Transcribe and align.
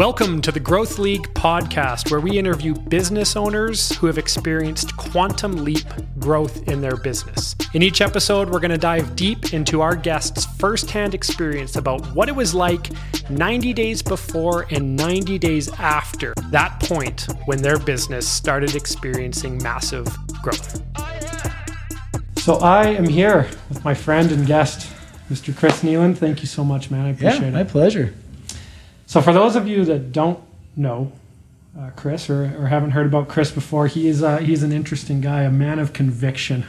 Welcome 0.00 0.40
to 0.40 0.50
the 0.50 0.58
Growth 0.58 0.98
League 0.98 1.28
podcast, 1.34 2.10
where 2.10 2.20
we 2.20 2.38
interview 2.38 2.72
business 2.72 3.36
owners 3.36 3.94
who 3.96 4.06
have 4.06 4.16
experienced 4.16 4.96
quantum 4.96 5.62
leap 5.62 5.84
growth 6.18 6.66
in 6.68 6.80
their 6.80 6.96
business. 6.96 7.54
In 7.74 7.82
each 7.82 8.00
episode, 8.00 8.48
we're 8.48 8.60
going 8.60 8.70
to 8.70 8.78
dive 8.78 9.14
deep 9.14 9.52
into 9.52 9.82
our 9.82 9.94
guests' 9.94 10.46
firsthand 10.56 11.14
experience 11.14 11.76
about 11.76 12.00
what 12.14 12.30
it 12.30 12.34
was 12.34 12.54
like 12.54 12.88
90 13.28 13.74
days 13.74 14.00
before 14.00 14.64
and 14.70 14.96
90 14.96 15.38
days 15.38 15.68
after 15.74 16.32
that 16.48 16.80
point 16.80 17.26
when 17.44 17.60
their 17.60 17.78
business 17.78 18.26
started 18.26 18.74
experiencing 18.76 19.62
massive 19.62 20.06
growth. 20.40 20.82
So, 22.38 22.54
I 22.54 22.86
am 22.86 23.06
here 23.06 23.50
with 23.68 23.84
my 23.84 23.92
friend 23.92 24.32
and 24.32 24.46
guest, 24.46 24.90
Mr. 25.30 25.54
Chris 25.54 25.82
Kneeland. 25.82 26.16
Thank 26.16 26.40
you 26.40 26.46
so 26.46 26.64
much, 26.64 26.90
man. 26.90 27.04
I 27.04 27.10
appreciate 27.10 27.42
yeah, 27.42 27.48
it. 27.48 27.52
my 27.52 27.64
pleasure. 27.64 28.14
So, 29.10 29.20
for 29.20 29.32
those 29.32 29.56
of 29.56 29.66
you 29.66 29.84
that 29.86 30.12
don't 30.12 30.38
know 30.76 31.10
uh, 31.76 31.90
Chris 31.96 32.30
or, 32.30 32.44
or 32.44 32.68
haven't 32.68 32.92
heard 32.92 33.06
about 33.06 33.26
Chris 33.26 33.50
before, 33.50 33.88
he 33.88 34.06
is 34.06 34.22
uh, 34.22 34.38
he's 34.38 34.62
an 34.62 34.70
interesting 34.70 35.20
guy, 35.20 35.42
a 35.42 35.50
man 35.50 35.80
of 35.80 35.92
conviction, 35.92 36.64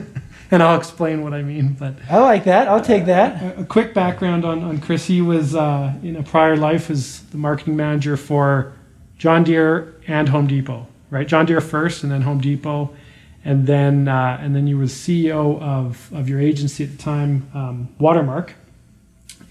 and 0.50 0.62
I'll 0.62 0.78
explain 0.78 1.22
what 1.22 1.34
I 1.34 1.42
mean. 1.42 1.74
But 1.74 1.96
I 2.08 2.16
like 2.20 2.44
that. 2.44 2.66
I'll 2.66 2.80
take 2.80 3.04
that. 3.04 3.58
a, 3.58 3.60
a 3.60 3.64
quick 3.66 3.92
background 3.92 4.46
on, 4.46 4.64
on 4.64 4.80
Chris: 4.80 5.04
he 5.04 5.20
was 5.20 5.54
uh, 5.54 5.92
in 6.02 6.16
a 6.16 6.22
prior 6.22 6.56
life 6.56 6.88
as 6.88 7.24
the 7.24 7.36
marketing 7.36 7.76
manager 7.76 8.16
for 8.16 8.72
John 9.18 9.44
Deere 9.44 9.94
and 10.06 10.30
Home 10.30 10.46
Depot. 10.46 10.86
Right, 11.10 11.28
John 11.28 11.44
Deere 11.44 11.60
first, 11.60 12.04
and 12.04 12.10
then 12.10 12.22
Home 12.22 12.40
Depot, 12.40 12.96
and 13.44 13.66
then 13.66 14.08
uh, 14.08 14.38
and 14.40 14.56
then 14.56 14.66
you 14.66 14.78
were 14.78 14.84
CEO 14.84 15.60
of 15.60 16.10
of 16.14 16.26
your 16.26 16.40
agency 16.40 16.84
at 16.84 16.90
the 16.92 16.96
time, 16.96 17.50
um, 17.52 17.88
Watermark, 17.98 18.54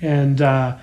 and 0.01 0.41
uh, 0.41 0.79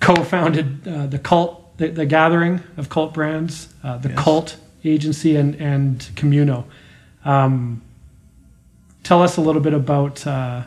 co-founded 0.00 0.86
uh, 0.86 1.06
the 1.06 1.18
cult, 1.18 1.76
the, 1.78 1.88
the, 1.88 2.06
gathering 2.06 2.62
of 2.76 2.88
cult 2.88 3.14
brands, 3.14 3.72
uh, 3.82 3.98
the 3.98 4.10
yes. 4.10 4.18
cult 4.18 4.56
agency, 4.84 5.36
and 5.36 5.54
and 5.56 6.08
Communo. 6.16 6.66
Um, 7.24 7.82
tell 9.02 9.22
us 9.22 9.36
a 9.36 9.40
little 9.40 9.62
bit 9.62 9.74
about 9.74 10.26
uh, 10.26 10.62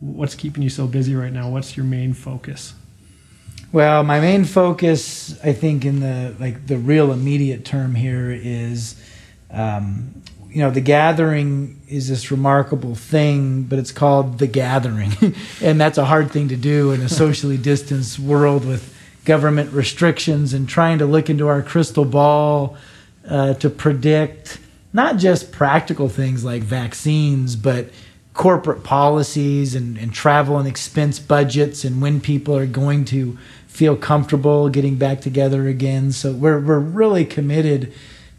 what's 0.00 0.34
keeping 0.34 0.62
you 0.62 0.70
so 0.70 0.86
busy 0.86 1.14
right 1.14 1.32
now. 1.32 1.48
What's 1.48 1.76
your 1.76 1.86
main 1.86 2.12
focus? 2.12 2.74
Well, 3.72 4.04
my 4.04 4.20
main 4.20 4.44
focus, 4.44 5.36
I 5.42 5.52
think, 5.52 5.84
in 5.84 6.00
the 6.00 6.34
like 6.38 6.66
the 6.66 6.76
real 6.76 7.12
immediate 7.12 7.64
term 7.64 7.94
here 7.94 8.30
is 8.30 9.00
um, 9.50 10.22
you 10.54 10.60
know, 10.60 10.70
the 10.70 10.80
gathering 10.80 11.80
is 11.88 12.08
this 12.08 12.30
remarkable 12.30 12.94
thing, 12.94 13.64
but 13.64 13.76
it's 13.76 13.90
called 13.90 14.38
the 14.38 14.46
gathering. 14.46 15.12
and 15.60 15.80
that's 15.80 15.98
a 15.98 16.04
hard 16.04 16.30
thing 16.30 16.46
to 16.46 16.56
do 16.56 16.92
in 16.92 17.02
a 17.02 17.08
socially 17.08 17.56
distanced 17.72 18.20
world 18.20 18.64
with 18.64 18.96
government 19.24 19.72
restrictions 19.72 20.54
and 20.54 20.68
trying 20.68 20.98
to 20.98 21.06
look 21.06 21.28
into 21.28 21.48
our 21.48 21.60
crystal 21.60 22.04
ball 22.04 22.76
uh, 23.28 23.54
to 23.54 23.68
predict 23.68 24.60
not 24.92 25.16
just 25.16 25.50
practical 25.50 26.08
things 26.08 26.44
like 26.44 26.62
vaccines, 26.62 27.56
but 27.56 27.90
corporate 28.32 28.84
policies 28.84 29.74
and, 29.74 29.98
and 29.98 30.14
travel 30.14 30.56
and 30.56 30.68
expense 30.68 31.18
budgets 31.18 31.84
and 31.84 32.00
when 32.00 32.20
people 32.20 32.56
are 32.56 32.66
going 32.66 33.04
to 33.04 33.36
feel 33.66 33.96
comfortable 33.96 34.68
getting 34.68 34.94
back 34.94 35.20
together 35.20 35.66
again. 35.66 36.12
So 36.12 36.32
we're, 36.32 36.60
we're 36.60 36.78
really 36.78 37.24
committed 37.24 37.92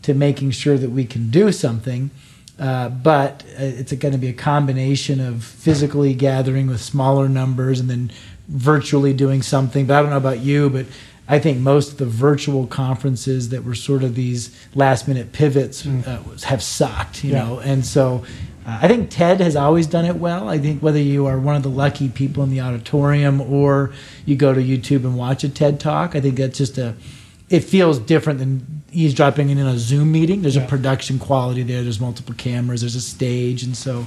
to 0.05 0.13
making 0.13 0.51
sure 0.51 0.77
that 0.77 0.91
we 0.91 1.03
can 1.03 1.31
do 1.31 1.51
something. 1.51 2.11
Uh, 2.59 2.89
but 2.89 3.43
uh, 3.59 3.63
it's 3.63 3.91
going 3.93 4.13
to 4.13 4.19
be 4.19 4.27
a 4.27 4.33
combination 4.33 5.19
of 5.19 5.43
physically 5.43 6.13
gathering 6.13 6.67
with 6.67 6.79
smaller 6.79 7.27
numbers 7.27 7.79
and 7.79 7.89
then 7.89 8.11
virtually 8.47 9.13
doing 9.13 9.41
something. 9.41 9.87
But 9.87 9.97
I 9.97 10.01
don't 10.01 10.11
know 10.11 10.17
about 10.17 10.39
you, 10.39 10.69
but 10.69 10.85
I 11.27 11.39
think 11.39 11.57
most 11.59 11.93
of 11.93 11.97
the 11.97 12.05
virtual 12.05 12.67
conferences 12.67 13.49
that 13.49 13.63
were 13.63 13.73
sort 13.73 14.03
of 14.03 14.13
these 14.13 14.55
last 14.75 15.07
minute 15.07 15.33
pivots 15.33 15.83
mm. 15.83 16.07
uh, 16.07 16.47
have 16.47 16.61
sucked, 16.61 17.23
you 17.23 17.33
yeah. 17.33 17.43
know. 17.43 17.59
And 17.59 17.83
so 17.83 18.23
uh, 18.63 18.79
I 18.83 18.87
think 18.87 19.09
TED 19.09 19.41
has 19.41 19.55
always 19.55 19.87
done 19.87 20.05
it 20.05 20.17
well. 20.17 20.47
I 20.47 20.59
think 20.59 20.83
whether 20.83 20.99
you 20.99 21.25
are 21.25 21.39
one 21.39 21.55
of 21.55 21.63
the 21.63 21.69
lucky 21.69 22.09
people 22.09 22.43
in 22.43 22.51
the 22.51 22.61
auditorium 22.61 23.41
or 23.41 23.91
you 24.23 24.35
go 24.35 24.53
to 24.53 24.61
YouTube 24.61 25.03
and 25.03 25.17
watch 25.17 25.43
a 25.43 25.49
TED 25.49 25.79
talk, 25.79 26.15
I 26.15 26.21
think 26.21 26.37
that's 26.37 26.59
just 26.59 26.77
a 26.77 26.95
it 27.49 27.59
feels 27.61 27.99
different 27.99 28.39
than 28.39 28.83
eavesdropping 28.95 29.49
in 29.49 29.59
a 29.59 29.77
Zoom 29.77 30.11
meeting. 30.11 30.41
There's 30.41 30.55
yeah. 30.55 30.63
a 30.63 30.67
production 30.67 31.19
quality 31.19 31.63
there. 31.63 31.83
There's 31.83 31.99
multiple 31.99 32.35
cameras. 32.35 32.81
There's 32.81 32.95
a 32.95 33.01
stage, 33.01 33.63
and 33.63 33.75
so 33.75 34.05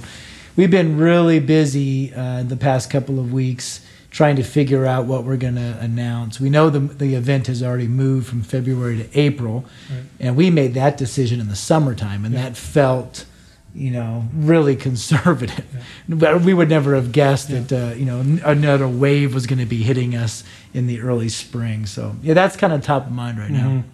we've 0.56 0.70
been 0.70 0.98
really 0.98 1.40
busy 1.40 2.12
uh, 2.14 2.42
the 2.42 2.56
past 2.56 2.90
couple 2.90 3.18
of 3.18 3.32
weeks 3.32 3.84
trying 4.10 4.36
to 4.36 4.42
figure 4.42 4.86
out 4.86 5.04
what 5.04 5.22
we're 5.22 5.36
going 5.36 5.56
to 5.56 5.78
announce. 5.80 6.40
We 6.40 6.50
know 6.50 6.70
the 6.70 6.80
the 6.80 7.14
event 7.14 7.46
has 7.46 7.62
already 7.62 7.88
moved 7.88 8.26
from 8.26 8.42
February 8.42 8.96
to 9.02 9.18
April, 9.18 9.64
right. 9.90 10.02
and 10.20 10.36
we 10.36 10.50
made 10.50 10.74
that 10.74 10.96
decision 10.96 11.40
in 11.40 11.48
the 11.48 11.56
summertime, 11.56 12.24
and 12.24 12.34
yeah. 12.34 12.42
that 12.42 12.56
felt 12.56 13.26
you 13.74 13.90
know, 13.90 14.24
really 14.34 14.76
conservative. 14.88 15.64
Yeah. 15.72 16.16
But 16.16 16.42
we 16.42 16.54
would 16.54 16.68
never 16.68 16.94
have 16.94 17.12
guessed 17.12 17.50
yeah. 17.50 17.60
that, 17.60 17.92
uh, 17.92 17.94
you 17.94 18.04
know, 18.04 18.20
another 18.44 18.88
wave 18.88 19.34
was 19.34 19.46
going 19.46 19.58
to 19.58 19.66
be 19.66 19.82
hitting 19.82 20.14
us 20.14 20.44
in 20.74 20.86
the 20.86 21.00
early 21.00 21.28
spring. 21.28 21.86
So, 21.86 22.16
yeah, 22.22 22.34
that's 22.34 22.56
kind 22.56 22.72
of 22.72 22.82
top 22.82 23.06
of 23.06 23.12
mind 23.12 23.38
right 23.38 23.50
mm-hmm. 23.50 23.76
now. 23.76 23.84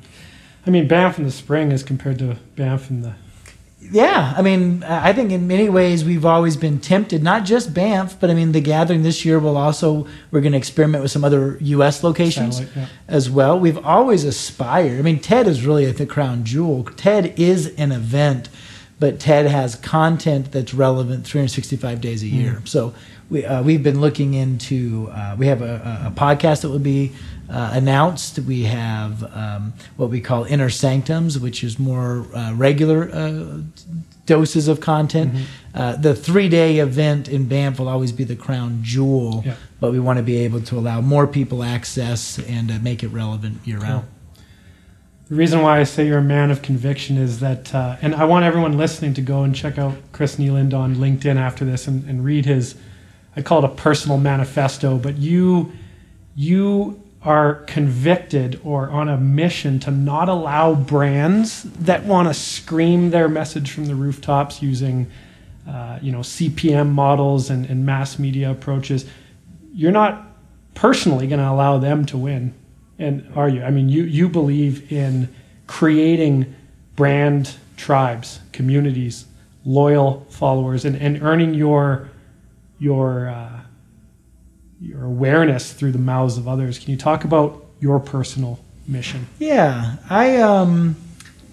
I 0.66 0.70
mean, 0.70 0.88
Banff 0.88 1.18
in 1.18 1.24
the 1.24 1.30
spring 1.30 1.72
as 1.72 1.82
compared 1.82 2.18
to 2.20 2.36
Banff 2.56 2.90
in 2.90 3.02
the. 3.02 3.14
Yeah, 3.80 4.32
I 4.34 4.40
mean, 4.40 4.82
I 4.82 5.12
think 5.12 5.30
in 5.30 5.46
many 5.46 5.68
ways 5.68 6.06
we've 6.06 6.24
always 6.24 6.56
been 6.56 6.80
tempted, 6.80 7.22
not 7.22 7.44
just 7.44 7.74
Banff, 7.74 8.18
but 8.18 8.30
I 8.30 8.34
mean, 8.34 8.52
the 8.52 8.62
gathering 8.62 9.02
this 9.02 9.26
year 9.26 9.38
will 9.38 9.58
also, 9.58 10.06
we're 10.30 10.40
going 10.40 10.52
to 10.52 10.58
experiment 10.58 11.02
with 11.02 11.10
some 11.10 11.22
other 11.22 11.58
U.S. 11.60 12.02
locations 12.02 12.62
yeah. 12.74 12.86
as 13.08 13.28
well. 13.28 13.60
We've 13.60 13.84
always 13.84 14.24
aspired. 14.24 14.98
I 14.98 15.02
mean, 15.02 15.20
TED 15.20 15.46
is 15.46 15.66
really 15.66 15.84
the 15.92 16.06
crown 16.06 16.44
jewel. 16.44 16.84
TED 16.84 17.38
is 17.38 17.74
an 17.76 17.92
event 17.92 18.48
but 19.04 19.18
TED 19.20 19.46
has 19.46 19.74
content 19.74 20.52
that's 20.52 20.72
relevant 20.72 21.26
365 21.26 22.00
days 22.00 22.22
a 22.22 22.26
year. 22.26 22.60
Mm. 22.62 22.68
So 22.68 22.94
we, 23.28 23.44
uh, 23.44 23.62
we've 23.62 23.82
been 23.82 24.00
looking 24.00 24.34
into, 24.34 25.10
uh, 25.12 25.36
we 25.38 25.46
have 25.46 25.62
a, 25.62 26.06
a, 26.06 26.12
podcast 26.18 26.62
that 26.62 26.70
will 26.70 26.78
be 26.78 27.12
uh, 27.48 27.70
announced. 27.72 28.38
We 28.38 28.64
have 28.64 29.22
um, 29.34 29.74
what 29.96 30.10
we 30.10 30.20
call 30.20 30.44
Inner 30.44 30.70
Sanctums, 30.70 31.38
which 31.38 31.64
is 31.64 31.78
more 31.78 32.26
uh, 32.34 32.54
regular 32.54 33.10
uh, 33.12 33.60
doses 34.26 34.68
of 34.68 34.80
content. 34.80 35.32
Mm-hmm. 35.32 35.44
Uh, 35.74 35.96
the 35.96 36.14
three 36.14 36.48
day 36.48 36.78
event 36.78 37.28
in 37.28 37.46
Banff 37.48 37.78
will 37.78 37.88
always 37.88 38.12
be 38.12 38.24
the 38.24 38.36
crown 38.36 38.80
jewel, 38.82 39.42
yeah. 39.44 39.56
but 39.80 39.92
we 39.92 40.00
want 40.00 40.18
to 40.18 40.22
be 40.22 40.38
able 40.38 40.60
to 40.62 40.78
allow 40.78 41.00
more 41.00 41.26
people 41.26 41.62
access 41.62 42.38
and 42.38 42.82
make 42.82 43.02
it 43.02 43.08
relevant 43.08 43.66
year 43.66 43.78
round. 43.78 44.02
Cool 44.02 44.14
the 45.28 45.36
reason 45.36 45.62
why 45.62 45.80
I 45.80 45.84
say 45.84 46.06
you're 46.06 46.18
a 46.18 46.22
man 46.22 46.50
of 46.50 46.60
conviction 46.60 47.16
is 47.16 47.40
that, 47.40 47.74
uh, 47.74 47.96
and 48.02 48.14
I 48.14 48.24
want 48.24 48.44
everyone 48.44 48.76
listening 48.76 49.14
to 49.14 49.22
go 49.22 49.42
and 49.42 49.54
check 49.54 49.78
out 49.78 49.94
Chris 50.12 50.36
Kneeland 50.36 50.74
on 50.74 50.96
LinkedIn 50.96 51.36
after 51.36 51.64
this 51.64 51.86
and, 51.86 52.04
and 52.08 52.24
read 52.24 52.44
his, 52.44 52.74
I 53.34 53.40
call 53.40 53.64
it 53.64 53.64
a 53.64 53.74
personal 53.74 54.18
manifesto, 54.18 54.98
but 54.98 55.16
you, 55.16 55.72
you 56.36 57.02
are 57.24 57.54
convicted 57.66 58.60
or 58.64 58.90
on 58.90 59.08
a 59.08 59.16
mission 59.16 59.80
to 59.80 59.90
not 59.90 60.28
allow 60.28 60.74
brands 60.74 61.62
that 61.62 62.04
want 62.04 62.28
to 62.28 62.34
scream 62.34 63.10
their 63.10 63.28
message 63.28 63.70
from 63.70 63.86
the 63.86 63.94
rooftops 63.94 64.60
using, 64.60 65.10
uh, 65.68 65.98
you 66.02 66.12
know, 66.12 66.20
CPM 66.20 66.90
models 66.90 67.48
and, 67.48 67.64
and 67.66 67.86
mass 67.86 68.18
media 68.18 68.50
approaches. 68.50 69.06
You're 69.72 69.92
not 69.92 70.26
personally 70.74 71.26
going 71.26 71.40
to 71.40 71.48
allow 71.48 71.78
them 71.78 72.04
to 72.06 72.18
win 72.18 72.54
and 72.98 73.30
are 73.34 73.48
you? 73.48 73.62
I 73.62 73.70
mean, 73.70 73.88
you 73.88 74.04
you 74.04 74.28
believe 74.28 74.92
in 74.92 75.34
creating 75.66 76.54
brand 76.96 77.56
tribes, 77.76 78.40
communities, 78.52 79.26
loyal 79.64 80.26
followers, 80.30 80.84
and, 80.84 80.96
and 80.96 81.22
earning 81.22 81.54
your 81.54 82.08
your 82.78 83.28
uh, 83.28 83.60
your 84.84 85.04
awareness 85.04 85.72
through 85.72 85.92
the 85.92 85.98
mouths 85.98 86.36
of 86.38 86.46
others. 86.46 86.78
Can 86.78 86.90
you 86.90 86.96
talk 86.96 87.24
about 87.24 87.64
your 87.80 87.98
personal 87.98 88.58
mission? 88.86 89.26
Yeah, 89.38 89.96
I 90.08 90.36
um. 90.36 90.96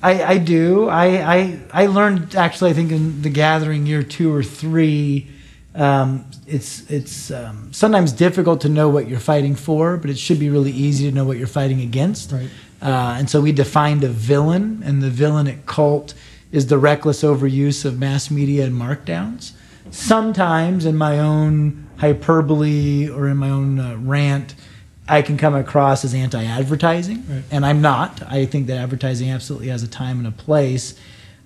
I, 0.03 0.23
I 0.23 0.37
do. 0.39 0.89
I, 0.89 1.35
I 1.35 1.59
I 1.71 1.85
learned 1.85 2.35
actually 2.35 2.71
I 2.71 2.73
think 2.73 2.91
in 2.91 3.21
the 3.21 3.29
gathering 3.29 3.85
year 3.85 4.01
two 4.01 4.33
or 4.33 4.41
three 4.41 5.29
um, 5.73 6.25
it's 6.47 6.89
it's 6.89 7.31
um, 7.31 7.71
sometimes 7.71 8.11
difficult 8.11 8.61
to 8.61 8.69
know 8.69 8.89
what 8.89 9.07
you're 9.07 9.19
fighting 9.19 9.55
for, 9.55 9.97
but 9.97 10.09
it 10.09 10.17
should 10.17 10.39
be 10.39 10.49
really 10.49 10.71
easy 10.71 11.09
to 11.09 11.15
know 11.15 11.23
what 11.23 11.37
you're 11.37 11.47
fighting 11.47 11.81
against. 11.81 12.31
Right. 12.31 12.49
Uh, 12.81 13.15
and 13.17 13.29
so 13.29 13.41
we 13.41 13.51
defined 13.51 14.03
a 14.03 14.09
villain, 14.09 14.81
and 14.83 15.01
the 15.01 15.09
villain 15.09 15.47
at 15.47 15.65
Cult 15.65 16.13
is 16.51 16.67
the 16.67 16.77
reckless 16.77 17.23
overuse 17.23 17.85
of 17.85 17.99
mass 17.99 18.29
media 18.29 18.65
and 18.65 18.75
markdowns. 18.75 19.53
Sometimes, 19.91 20.85
in 20.85 20.97
my 20.97 21.19
own 21.19 21.87
hyperbole 22.01 23.09
or 23.09 23.27
in 23.27 23.37
my 23.37 23.49
own 23.49 23.79
uh, 23.79 23.95
rant, 23.97 24.55
I 25.07 25.21
can 25.21 25.37
come 25.37 25.55
across 25.55 26.03
as 26.03 26.13
anti-advertising, 26.13 27.23
right. 27.29 27.43
and 27.51 27.65
I'm 27.65 27.81
not. 27.81 28.21
I 28.23 28.45
think 28.45 28.67
that 28.67 28.77
advertising 28.77 29.29
absolutely 29.29 29.69
has 29.69 29.83
a 29.83 29.87
time 29.87 30.17
and 30.17 30.27
a 30.27 30.31
place. 30.31 30.99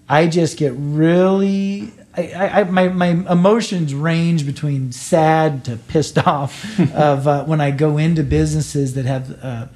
I 0.07 0.27
just 0.27 0.57
get 0.57 0.73
really 0.75 1.91
I, 2.17 2.61
I, 2.61 2.63
my, 2.63 2.87
my 2.87 3.07
emotions 3.07 3.93
range 3.93 4.45
between 4.45 4.91
sad 4.91 5.65
to 5.65 5.75
pissed 5.75 6.17
off 6.27 6.79
of 6.79 7.27
uh, 7.27 7.43
when 7.43 7.59
I 7.59 7.71
go 7.71 7.97
into 7.97 8.23
businesses 8.23 8.93
that 8.93 9.05
have 9.05 9.43
uh, 9.43 9.67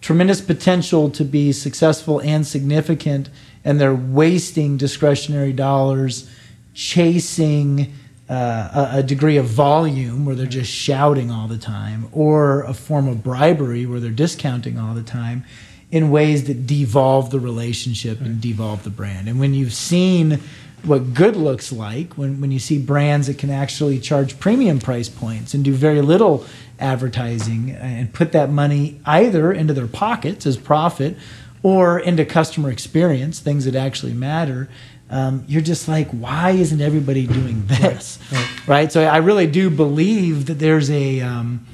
tremendous 0.00 0.40
potential 0.40 1.10
to 1.10 1.24
be 1.24 1.52
successful 1.52 2.20
and 2.20 2.46
significant, 2.46 3.30
and 3.64 3.80
they're 3.80 3.94
wasting 3.94 4.76
discretionary 4.76 5.52
dollars 5.52 6.30
chasing 6.74 7.92
uh, 8.28 8.88
a, 8.94 8.98
a, 8.98 9.02
degree 9.02 9.36
of 9.36 9.44
volume 9.44 10.24
where 10.24 10.34
they're 10.34 10.46
just 10.46 10.70
shouting 10.70 11.30
all 11.30 11.46
the 11.46 11.58
time, 11.58 12.08
or 12.12 12.62
a 12.62 12.72
form 12.72 13.06
of 13.06 13.22
bribery 13.22 13.84
where 13.84 14.00
they're 14.00 14.10
discounting 14.10 14.78
all 14.78 14.94
the 14.94 15.02
time 15.02 15.44
in 15.90 16.10
ways 16.10 16.44
that 16.44 16.66
devolve 16.66 17.30
the 17.30 17.38
relationship 17.38 18.20
and 18.20 18.40
devolve 18.40 18.82
the 18.82 18.90
brand. 18.90 19.28
And 19.28 19.38
when 19.38 19.52
you've 19.52 19.74
seen 19.74 20.40
what 20.84 21.14
good 21.14 21.36
looks 21.36 21.70
like, 21.70 22.14
when, 22.14 22.40
when 22.40 22.50
you 22.50 22.58
see 22.58 22.78
brands 22.78 23.26
that 23.26 23.38
can 23.38 23.50
actually 23.50 23.98
charge 23.98 24.38
premium 24.38 24.78
price 24.78 25.08
points 25.08 25.54
and 25.54 25.64
do 25.64 25.72
very 25.72 26.00
little 26.00 26.46
advertising 26.78 27.70
and 27.70 28.12
put 28.12 28.32
that 28.32 28.50
money 28.50 29.00
either 29.06 29.52
into 29.52 29.72
their 29.72 29.86
pockets 29.86 30.46
as 30.46 30.56
profit 30.56 31.16
or 31.62 31.98
into 31.98 32.24
customer 32.24 32.70
experience, 32.70 33.40
things 33.40 33.64
that 33.64 33.74
actually 33.74 34.12
matter 34.12 34.68
um, 35.10 35.44
you're 35.46 35.62
just 35.62 35.86
like, 35.86 36.08
why 36.10 36.50
isn't 36.50 36.80
everybody 36.80 37.26
doing 37.26 37.64
this? 37.66 38.18
Right. 38.32 38.40
right. 38.40 38.68
right? 38.68 38.92
So 38.92 39.04
I 39.04 39.18
really 39.18 39.46
do 39.46 39.70
believe 39.70 40.46
that 40.46 40.54
there's 40.54 40.90
a 40.90 41.20
um, 41.20 41.66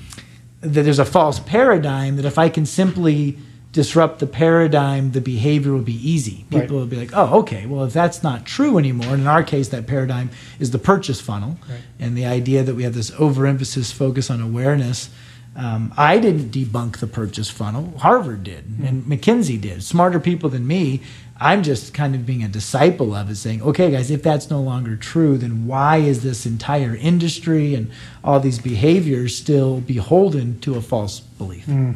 that 0.61 0.83
there's 0.83 0.99
a 0.99 1.05
false 1.05 1.41
paradigm 1.41 2.17
that 2.17 2.25
if 2.25 2.39
I 2.39 2.49
can 2.49 2.67
simply 2.67 3.39
disrupt 3.73 4.19
the 4.19 4.27
paradigm, 4.27 5.13
the 5.13 5.21
behavior 5.21 5.73
will 5.73 5.81
be 5.81 6.09
easy. 6.09 6.45
People 6.51 6.61
right. 6.61 6.71
will 6.71 6.87
be 6.87 6.97
like, 6.97 7.11
oh, 7.15 7.39
okay, 7.41 7.67
well, 7.67 7.85
if 7.85 7.93
that's 7.93 8.23
not 8.23 8.45
true 8.45 8.79
anymore, 8.79 9.13
and 9.13 9.23
in 9.23 9.27
our 9.29 9.45
case, 9.45 9.69
that 9.69 9.87
paradigm 9.87 10.31
is 10.59 10.73
the 10.73 10.79
purchase 10.79 11.21
funnel, 11.21 11.57
right. 11.69 11.81
and 12.01 12.17
the 12.17 12.27
idea 12.27 12.65
that 12.65 12.75
we 12.75 12.83
have 12.83 12.95
this 12.95 13.13
overemphasis 13.13 13.93
focus 13.93 14.31
on 14.31 14.41
awareness. 14.41 15.11
Um, 15.57 15.93
I 15.97 16.19
didn't 16.19 16.51
debunk 16.51 16.99
the 16.99 17.07
purchase 17.07 17.51
funnel. 17.51 17.93
Harvard 17.99 18.45
did, 18.45 18.65
mm-hmm. 18.65 18.87
and 18.87 19.05
McKinsey 19.05 19.61
did. 19.61 19.83
Smarter 19.83 20.21
people 20.21 20.49
than 20.49 20.67
me 20.67 21.01
I'm 21.41 21.63
just 21.63 21.95
kind 21.95 22.15
of 22.15 22.27
being 22.27 22.45
a 22.45 22.49
disciple 22.49 23.15
of 23.15 23.31
it, 23.31 23.37
saying, 23.37 23.63
okay, 23.63 23.91
guys, 23.91 24.11
if 24.11 24.23
that's 24.23 24.51
no 24.51 24.61
longer 24.61 24.95
true, 24.95 25.39
then 25.39 25.67
why 25.67 25.97
is 25.97 26.23
this 26.23 26.45
entire 26.45 26.95
industry 26.95 27.75
and 27.75 27.91
all 28.23 28.41
these 28.41 28.59
behaviors 28.59 29.37
still 29.37 29.81
beholden 29.81 30.61
to 30.61 30.75
a 30.75 30.83
false 30.83 31.21
belief? 31.21 31.67
Mm. 31.67 31.95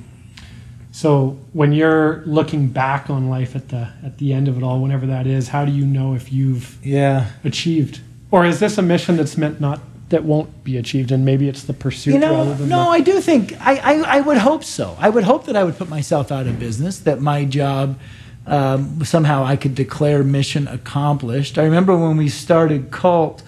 So 0.92 1.38
when 1.52 1.72
you're 1.72 2.22
looking 2.24 2.68
back 2.68 3.10
on 3.10 3.28
life 3.28 3.54
at 3.54 3.68
the 3.68 3.88
at 4.02 4.18
the 4.18 4.32
end 4.32 4.48
of 4.48 4.56
it 4.56 4.62
all, 4.62 4.80
whenever 4.80 5.06
that 5.06 5.26
is, 5.26 5.48
how 5.48 5.64
do 5.64 5.72
you 5.72 5.84
know 5.84 6.14
if 6.14 6.32
you've 6.32 6.78
yeah 6.82 7.32
achieved, 7.42 8.00
or 8.30 8.46
is 8.46 8.60
this 8.60 8.78
a 8.78 8.82
mission 8.82 9.16
that's 9.16 9.36
meant 9.36 9.60
not 9.60 9.80
that 10.10 10.22
won't 10.22 10.62
be 10.62 10.78
achieved, 10.78 11.10
and 11.10 11.24
maybe 11.24 11.48
it's 11.48 11.64
the 11.64 11.72
pursuit 11.72 12.14
you 12.14 12.20
know, 12.20 12.36
rather 12.36 12.54
than 12.54 12.68
no. 12.68 12.84
The- 12.84 12.90
I 12.90 13.00
do 13.00 13.20
think 13.20 13.54
I, 13.60 13.76
I 13.76 14.18
I 14.18 14.20
would 14.20 14.38
hope 14.38 14.62
so. 14.62 14.96
I 15.00 15.10
would 15.10 15.24
hope 15.24 15.46
that 15.46 15.56
I 15.56 15.64
would 15.64 15.76
put 15.76 15.88
myself 15.88 16.30
out 16.30 16.46
of 16.46 16.60
business. 16.60 17.00
That 17.00 17.20
my 17.20 17.44
job 17.44 17.98
um, 18.46 19.04
somehow 19.04 19.44
I 19.44 19.56
could 19.56 19.74
declare 19.74 20.22
mission 20.22 20.68
accomplished. 20.68 21.58
I 21.58 21.64
remember 21.64 21.96
when 21.96 22.16
we 22.16 22.28
started 22.28 22.90
Cult 22.90 23.42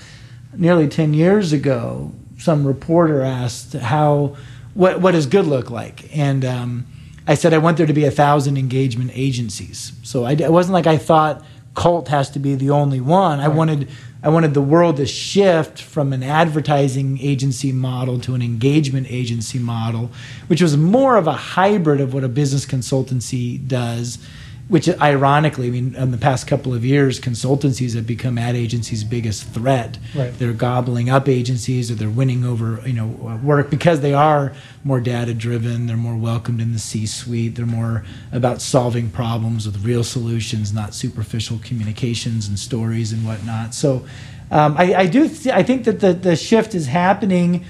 nearly 0.56 0.88
10 0.88 1.14
years 1.14 1.52
ago, 1.52 2.12
some 2.38 2.66
reporter 2.66 3.22
asked 3.22 3.74
how 3.74 4.36
what, 4.74 5.00
what 5.00 5.12
does 5.12 5.26
good 5.26 5.46
look 5.46 5.70
like? 5.70 6.14
And 6.16 6.44
um, 6.44 6.86
I 7.26 7.34
said 7.34 7.54
I 7.54 7.58
want 7.58 7.78
there 7.78 7.86
to 7.86 7.92
be 7.92 8.04
a 8.04 8.10
thousand 8.10 8.58
engagement 8.58 9.10
agencies. 9.14 9.92
So 10.02 10.24
I, 10.24 10.32
it 10.32 10.52
wasn't 10.52 10.74
like 10.74 10.86
I 10.86 10.98
thought 10.98 11.44
Cult 11.74 12.08
has 12.08 12.30
to 12.30 12.38
be 12.38 12.54
the 12.54 12.70
only 12.70 13.00
one. 13.00 13.40
I 13.40 13.48
wanted 13.48 13.88
I 14.22 14.28
wanted 14.30 14.54
the 14.54 14.62
world 14.62 14.96
to 14.96 15.06
shift 15.06 15.80
from 15.80 16.12
an 16.12 16.22
advertising 16.22 17.18
agency 17.20 17.70
model 17.70 18.18
to 18.20 18.34
an 18.34 18.42
engagement 18.42 19.06
agency 19.08 19.58
model, 19.58 20.10
which 20.48 20.60
was 20.60 20.76
more 20.76 21.16
of 21.16 21.26
a 21.26 21.32
hybrid 21.32 22.00
of 22.00 22.12
what 22.12 22.24
a 22.24 22.28
business 22.28 22.66
consultancy 22.66 23.66
does 23.68 24.18
which 24.68 24.88
ironically, 25.00 25.68
I 25.68 25.70
mean, 25.70 25.94
in 25.94 26.10
the 26.10 26.18
past 26.18 26.48
couple 26.48 26.74
of 26.74 26.84
years, 26.84 27.20
consultancies 27.20 27.94
have 27.94 28.06
become 28.06 28.36
ad 28.36 28.56
agencies' 28.56 29.04
biggest 29.04 29.48
threat. 29.50 29.96
Right. 30.14 30.36
They're 30.36 30.52
gobbling 30.52 31.08
up 31.08 31.28
agencies, 31.28 31.88
or 31.90 31.94
they're 31.94 32.10
winning 32.10 32.44
over, 32.44 32.82
you 32.84 32.92
know, 32.92 33.06
work 33.44 33.70
because 33.70 34.00
they 34.00 34.12
are 34.12 34.52
more 34.82 35.00
data 35.00 35.34
driven. 35.34 35.86
They're 35.86 35.96
more 35.96 36.16
welcomed 36.16 36.60
in 36.60 36.72
the 36.72 36.80
C-suite. 36.80 37.54
They're 37.54 37.64
more 37.64 38.04
about 38.32 38.60
solving 38.60 39.10
problems 39.10 39.66
with 39.66 39.84
real 39.84 40.02
solutions, 40.02 40.72
not 40.72 40.94
superficial 40.94 41.60
communications 41.62 42.48
and 42.48 42.58
stories 42.58 43.12
and 43.12 43.24
whatnot. 43.24 43.72
So, 43.72 44.04
um, 44.50 44.76
I, 44.76 44.94
I, 44.94 45.06
do. 45.06 45.28
Th- 45.28 45.54
I 45.54 45.62
think 45.62 45.84
that 45.84 46.00
the 46.00 46.12
the 46.12 46.36
shift 46.36 46.74
is 46.74 46.86
happening 46.86 47.64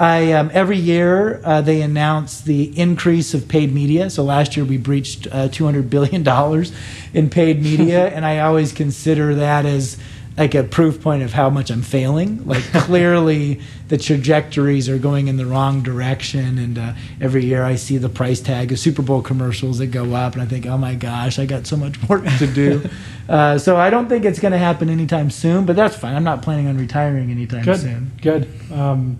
I 0.00 0.32
um, 0.32 0.50
every 0.52 0.78
year 0.78 1.40
uh, 1.44 1.60
they 1.60 1.82
announce 1.82 2.40
the 2.40 2.78
increase 2.78 3.34
of 3.34 3.48
paid 3.48 3.72
media. 3.72 4.10
So 4.10 4.22
last 4.22 4.56
year 4.56 4.64
we 4.64 4.76
breached 4.76 5.26
uh, 5.30 5.48
200 5.48 5.90
billion 5.90 6.22
dollars 6.22 6.72
in 7.12 7.30
paid 7.30 7.62
media, 7.62 8.08
and 8.14 8.24
I 8.24 8.40
always 8.40 8.72
consider 8.72 9.34
that 9.36 9.66
as 9.66 9.98
like 10.36 10.54
a 10.54 10.62
proof 10.62 11.02
point 11.02 11.24
of 11.24 11.32
how 11.32 11.50
much 11.50 11.68
I'm 11.68 11.82
failing. 11.82 12.46
Like 12.46 12.62
clearly 12.72 13.60
the 13.88 13.98
trajectories 13.98 14.88
are 14.88 14.98
going 14.98 15.26
in 15.26 15.36
the 15.36 15.46
wrong 15.46 15.82
direction, 15.82 16.58
and 16.58 16.78
uh, 16.78 16.92
every 17.20 17.44
year 17.44 17.64
I 17.64 17.74
see 17.74 17.98
the 17.98 18.08
price 18.08 18.40
tag 18.40 18.70
of 18.70 18.78
Super 18.78 19.02
Bowl 19.02 19.20
commercials 19.20 19.78
that 19.78 19.88
go 19.88 20.14
up, 20.14 20.34
and 20.34 20.42
I 20.42 20.46
think, 20.46 20.64
oh 20.66 20.78
my 20.78 20.94
gosh, 20.94 21.40
I 21.40 21.46
got 21.46 21.66
so 21.66 21.76
much 21.76 22.00
work 22.08 22.24
to 22.38 22.46
do. 22.46 22.88
uh, 23.28 23.58
so 23.58 23.76
I 23.76 23.90
don't 23.90 24.08
think 24.08 24.24
it's 24.24 24.38
going 24.38 24.52
to 24.52 24.58
happen 24.58 24.88
anytime 24.88 25.28
soon, 25.30 25.66
but 25.66 25.74
that's 25.74 25.96
fine. 25.96 26.14
I'm 26.14 26.24
not 26.24 26.42
planning 26.42 26.68
on 26.68 26.78
retiring 26.78 27.32
anytime 27.32 27.64
Good. 27.64 27.80
soon. 27.80 28.12
Good. 28.22 28.48
Um, 28.70 29.18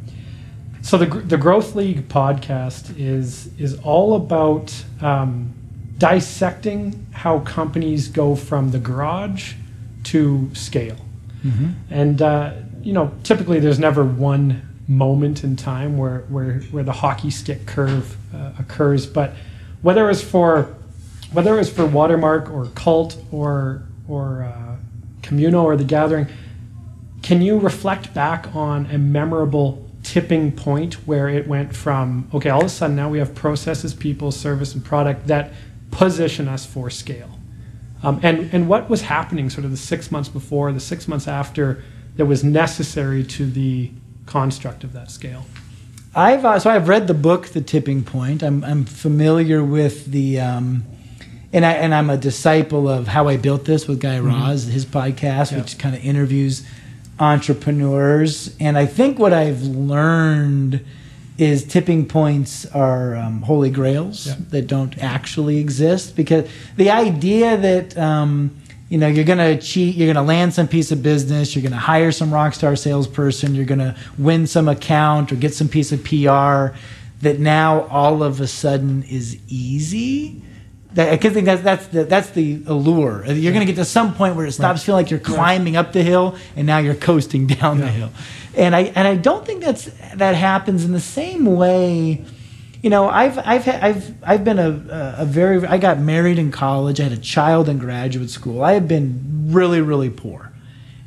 so 0.82 0.96
the 0.96 1.06
the 1.06 1.36
Growth 1.36 1.74
League 1.74 2.08
podcast 2.08 2.96
is 2.98 3.50
is 3.58 3.78
all 3.80 4.14
about 4.14 4.72
um, 5.00 5.52
dissecting 5.98 7.06
how 7.12 7.40
companies 7.40 8.08
go 8.08 8.36
from 8.36 8.70
the 8.70 8.78
garage 8.78 9.54
to 10.04 10.50
scale, 10.54 10.98
mm-hmm. 11.44 11.70
and 11.90 12.22
uh, 12.22 12.54
you 12.82 12.92
know 12.92 13.12
typically 13.22 13.58
there's 13.60 13.78
never 13.78 14.04
one 14.04 14.62
moment 14.86 15.44
in 15.44 15.56
time 15.56 15.98
where 15.98 16.20
where 16.28 16.60
where 16.70 16.84
the 16.84 16.92
hockey 16.92 17.30
stick 17.30 17.66
curve 17.66 18.16
uh, 18.34 18.52
occurs, 18.58 19.06
but 19.06 19.32
whether 19.82 20.08
it's 20.08 20.22
for 20.22 20.74
whether 21.32 21.58
it's 21.58 21.70
for 21.70 21.86
Watermark 21.86 22.50
or 22.50 22.66
Cult 22.74 23.16
or 23.32 23.82
or 24.08 24.44
uh, 24.44 24.76
Communo 25.22 25.64
or 25.64 25.76
the 25.76 25.84
Gathering, 25.84 26.28
can 27.22 27.42
you 27.42 27.58
reflect 27.58 28.14
back 28.14 28.54
on 28.54 28.86
a 28.86 28.98
memorable 28.98 29.87
tipping 30.08 30.50
point 30.50 30.94
where 31.06 31.28
it 31.28 31.46
went 31.46 31.76
from 31.76 32.26
okay 32.32 32.48
all 32.48 32.60
of 32.60 32.66
a 32.66 32.70
sudden 32.70 32.96
now 32.96 33.10
we 33.10 33.18
have 33.18 33.34
processes 33.34 33.92
people 33.92 34.32
service 34.32 34.72
and 34.72 34.82
product 34.82 35.26
that 35.26 35.52
position 35.90 36.48
us 36.48 36.64
for 36.64 36.88
scale 36.88 37.38
um, 38.02 38.18
and 38.22 38.48
and 38.54 38.66
what 38.70 38.88
was 38.88 39.02
happening 39.02 39.50
sort 39.50 39.66
of 39.66 39.70
the 39.70 39.76
six 39.76 40.10
months 40.10 40.30
before 40.30 40.72
the 40.72 40.80
six 40.80 41.06
months 41.08 41.28
after 41.28 41.84
that 42.16 42.24
was 42.24 42.42
necessary 42.42 43.22
to 43.22 43.44
the 43.44 43.90
construct 44.24 44.82
of 44.82 44.94
that 44.94 45.10
scale 45.10 45.44
I've 46.14 46.42
uh, 46.42 46.58
so 46.58 46.70
I've 46.70 46.88
read 46.88 47.06
the 47.06 47.12
book 47.12 47.48
The 47.48 47.60
Tipping 47.60 48.02
Point. 48.02 48.42
I'm 48.42 48.64
I'm 48.64 48.86
familiar 48.86 49.62
with 49.62 50.06
the 50.06 50.40
um, 50.40 50.84
and 51.52 51.66
I 51.66 51.72
and 51.74 51.94
I'm 51.94 52.08
a 52.08 52.16
disciple 52.16 52.88
of 52.88 53.06
How 53.08 53.28
I 53.28 53.36
Built 53.36 53.66
This 53.66 53.86
with 53.86 54.00
Guy 54.00 54.16
mm-hmm. 54.16 54.28
Raz, 54.28 54.64
his 54.64 54.86
podcast, 54.86 55.54
which 55.54 55.78
kind 55.78 55.94
of 55.94 56.02
interviews 56.02 56.66
entrepreneurs. 57.20 58.56
And 58.60 58.78
I 58.78 58.86
think 58.86 59.18
what 59.18 59.32
I've 59.32 59.62
learned 59.62 60.84
is 61.38 61.64
tipping 61.64 62.06
points 62.06 62.66
are 62.66 63.14
um, 63.14 63.42
holy 63.42 63.70
grails 63.70 64.26
yeah. 64.26 64.34
that 64.50 64.66
don't 64.66 64.98
actually 65.02 65.58
exist 65.58 66.16
because 66.16 66.48
the 66.76 66.90
idea 66.90 67.56
that 67.56 67.96
um, 67.96 68.56
you 68.88 68.98
know 68.98 69.06
you're 69.06 69.24
going 69.24 69.38
to 69.38 69.56
cheat 69.64 69.94
you're 69.94 70.12
going 70.12 70.16
to 70.16 70.28
land 70.28 70.52
some 70.52 70.66
piece 70.66 70.90
of 70.90 71.00
business 71.00 71.54
you're 71.54 71.62
going 71.62 71.72
to 71.72 71.78
hire 71.78 72.10
some 72.10 72.34
rock 72.34 72.54
star 72.54 72.74
salesperson 72.74 73.54
you're 73.54 73.64
going 73.64 73.78
to 73.78 73.94
win 74.18 74.48
some 74.48 74.66
account 74.66 75.30
or 75.30 75.36
get 75.36 75.54
some 75.54 75.68
piece 75.68 75.92
of 75.92 76.02
pr 76.02 76.76
that 77.20 77.38
now 77.38 77.82
all 77.88 78.22
of 78.24 78.40
a 78.40 78.46
sudden 78.46 79.04
is 79.04 79.38
easy 79.48 80.42
I 80.96 81.16
think 81.16 81.44
that's 81.44 81.62
that's 81.62 81.86
the 81.88 82.04
that's 82.04 82.30
the 82.30 82.62
allure. 82.66 83.24
You're 83.26 83.52
going 83.52 83.66
to 83.66 83.70
get 83.70 83.78
to 83.78 83.84
some 83.84 84.14
point 84.14 84.36
where 84.36 84.46
it 84.46 84.52
stops 84.52 84.80
right. 84.80 84.86
feeling 84.86 85.04
like 85.04 85.10
you're 85.10 85.20
climbing 85.20 85.74
right. 85.74 85.86
up 85.86 85.92
the 85.92 86.02
hill, 86.02 86.36
and 86.56 86.66
now 86.66 86.78
you're 86.78 86.94
coasting 86.94 87.46
down 87.46 87.78
yeah. 87.78 87.84
the 87.84 87.90
hill. 87.90 88.10
And 88.56 88.74
I 88.74 88.80
and 88.80 89.06
I 89.06 89.16
don't 89.16 89.44
think 89.44 89.62
that's 89.62 89.90
that 90.14 90.34
happens 90.34 90.84
in 90.84 90.92
the 90.92 91.00
same 91.00 91.44
way. 91.44 92.24
You 92.82 92.90
know, 92.90 93.08
I've 93.08 93.38
I've 93.38 93.68
I've 93.68 94.14
I've 94.22 94.44
been 94.44 94.58
a 94.58 95.16
a 95.18 95.26
very 95.26 95.64
I 95.66 95.76
got 95.76 95.98
married 95.98 96.38
in 96.38 96.50
college. 96.50 97.00
I 97.00 97.04
had 97.04 97.12
a 97.12 97.18
child 97.18 97.68
in 97.68 97.78
graduate 97.78 98.30
school. 98.30 98.62
I 98.62 98.72
have 98.72 98.88
been 98.88 99.48
really 99.48 99.82
really 99.82 100.10
poor, 100.10 100.52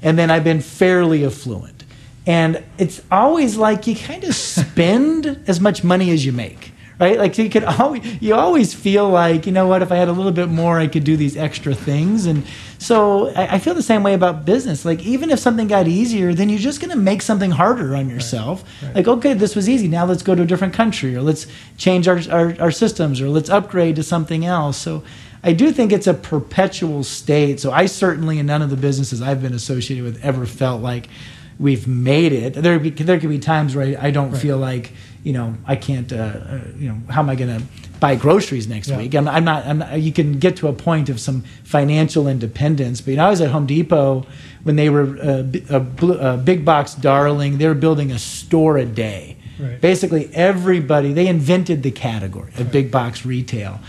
and 0.02 0.18
then 0.18 0.30
I've 0.30 0.44
been 0.44 0.62
fairly 0.62 1.26
affluent. 1.26 1.86
And 2.28 2.64
it's 2.78 3.02
always 3.10 3.58
like 3.58 3.88
you 3.88 3.96
kind 3.96 4.24
of 4.26 4.36
spend 4.36 5.44
as 5.48 5.60
much 5.60 5.84
money 5.84 6.12
as 6.12 6.24
you 6.24 6.32
make 6.32 6.72
right? 7.01 7.17
Like 7.17 7.36
so 7.36 7.41
you 7.41 7.50
could 7.50 7.63
always 7.65 8.22
you 8.22 8.36
always 8.36 8.74
feel 8.74 9.10
like 9.10 9.46
you 9.46 9.51
know 9.51 9.67
what 9.67 9.81
if 9.81 9.91
I 9.91 9.96
had 9.98 10.08
a 10.08 10.13
little 10.13 10.31
bit 10.31 10.48
more 10.50 10.79
I 10.79 10.88
could 10.88 11.03
do 11.03 11.17
these 11.17 11.36
extra 11.36 11.74
things 11.74 12.25
and 12.27 12.46
so 12.77 13.29
I, 13.36 13.55
I 13.55 13.60
feel 13.60 13.74
the 13.74 13.84
same 13.84 14.01
way 14.03 14.13
about 14.13 14.46
business. 14.46 14.86
Like 14.86 15.01
even 15.03 15.29
if 15.29 15.39
something 15.39 15.67
got 15.67 15.88
easier, 15.88 16.34
then 16.34 16.50
you're 16.50 16.60
just 16.60 16.79
going 16.79 16.89
to 16.91 16.98
make 16.98 17.22
something 17.22 17.51
harder 17.51 17.96
on 17.96 18.10
yourself. 18.10 18.63
Right, 18.63 18.88
right. 18.88 18.96
Like 18.96 19.08
okay, 19.08 19.34
this 19.34 19.55
was 19.55 19.67
easy. 19.67 19.88
Now 19.88 20.05
let's 20.05 20.24
go 20.24 20.34
to 20.36 20.43
a 20.43 20.46
different 20.46 20.74
country 20.74 21.15
or 21.15 21.22
let's 21.22 21.48
change 21.77 22.08
our, 22.08 22.20
our 22.31 22.55
our 22.60 22.72
systems 22.72 23.20
or 23.20 23.29
let's 23.29 23.50
upgrade 23.50 23.96
to 23.98 24.03
something 24.03 24.46
else. 24.46 24.77
So. 24.77 25.03
I 25.43 25.53
do 25.53 25.72
think 25.72 25.91
it's 25.91 26.05
a 26.05 26.13
perpetual 26.13 27.03
state. 27.03 27.60
So 27.60 27.72
I 27.72 27.88
certainly, 27.88 28.38
in 28.38 28.46
none 28.46 28.62
of 28.62 28.70
the 28.70 28.77
businesses 28.77 29.24
I've 29.24 29.41
been 29.41 29.55
associated 29.55 30.03
with, 30.03 30.24
ever 30.24 30.46
felt 30.46 30.84
like 30.84 31.10
we've 31.58 31.88
made 31.88 32.31
it. 32.31 32.53
There 32.53 32.77
be, 32.77 32.91
there 32.91 33.20
could 33.20 33.29
be 33.29 33.39
times 33.39 33.75
where 33.75 33.98
I 34.00 34.12
don't 34.12 34.31
Right. 34.34 34.41
feel 34.41 34.58
like 34.60 34.91
you 35.24 35.34
know 35.34 35.56
I 35.66 35.75
can't. 35.75 36.12
Uh, 36.12 36.16
uh, 36.16 36.60
you 36.78 36.90
know, 36.90 36.98
how 37.10 37.22
am 37.22 37.30
I 37.30 37.36
going 37.36 37.60
to 37.60 37.66
buy 38.00 38.16
groceries 38.16 38.68
next 38.68 38.88
Yeah. 38.90 38.98
week? 38.98 39.13
I'm, 39.13 39.28
I'm, 39.28 39.44
not, 39.44 39.66
I'm 39.66 39.78
not. 39.80 40.00
You 40.00 40.12
can 40.12 40.40
get 40.40 40.56
to 40.58 40.68
a 40.68 40.74
point 40.74 41.10
of 41.10 41.20
some 41.20 41.44
financial 41.63 42.28
independence. 42.28 43.01
But 43.01 43.12
you 43.12 43.18
know, 43.18 43.28
I 43.28 43.30
was 43.30 43.42
at 43.42 43.51
Home 43.51 43.66
Depot 43.68 44.25
when 44.63 44.75
they 44.75 44.90
were 44.90 45.18
uh, 45.22 45.44
a, 45.70 45.80
bl- 45.80 46.13
a 46.20 46.38
big 46.38 46.66
box 46.66 46.96
darling. 46.96 47.58
They 47.58 47.68
were 47.68 47.74
building 47.75 48.12
a 48.12 48.20
store 48.20 48.78
a 48.78 48.86
day. 48.86 49.38
Right. 49.60 49.80
Basically, 49.80 50.30
everybody 50.34 51.13
they 51.13 51.28
invented 51.28 51.84
the 51.84 51.92
category 51.92 52.51
of 52.58 52.72
big 52.72 52.90
box 52.90 53.25
retail. 53.25 53.80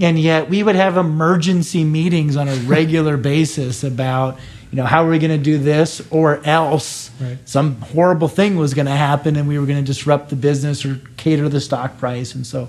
And 0.00 0.18
yet, 0.18 0.48
we 0.50 0.62
would 0.62 0.74
have 0.74 0.96
emergency 0.96 1.84
meetings 1.84 2.36
on 2.36 2.48
a 2.48 2.54
regular 2.56 3.16
basis 3.32 3.84
about, 3.84 4.38
you 4.72 4.76
know, 4.76 4.84
how 4.86 5.04
are 5.04 5.10
we 5.10 5.18
going 5.18 5.30
to 5.38 5.44
do 5.44 5.58
this 5.58 6.02
or 6.10 6.40
else 6.44 7.10
Right. 7.20 7.38
some 7.44 7.76
horrible 7.80 8.26
thing 8.28 8.56
was 8.56 8.72
going 8.74 8.86
to 8.86 8.96
happen 8.96 9.36
and 9.36 9.46
we 9.46 9.58
were 9.58 9.66
going 9.66 9.78
to 9.78 9.84
disrupt 9.84 10.30
the 10.30 10.36
business 10.36 10.84
or 10.84 10.98
cater 11.16 11.48
the 11.48 11.60
stock 11.60 11.98
price. 11.98 12.34
And 12.34 12.44
so, 12.46 12.68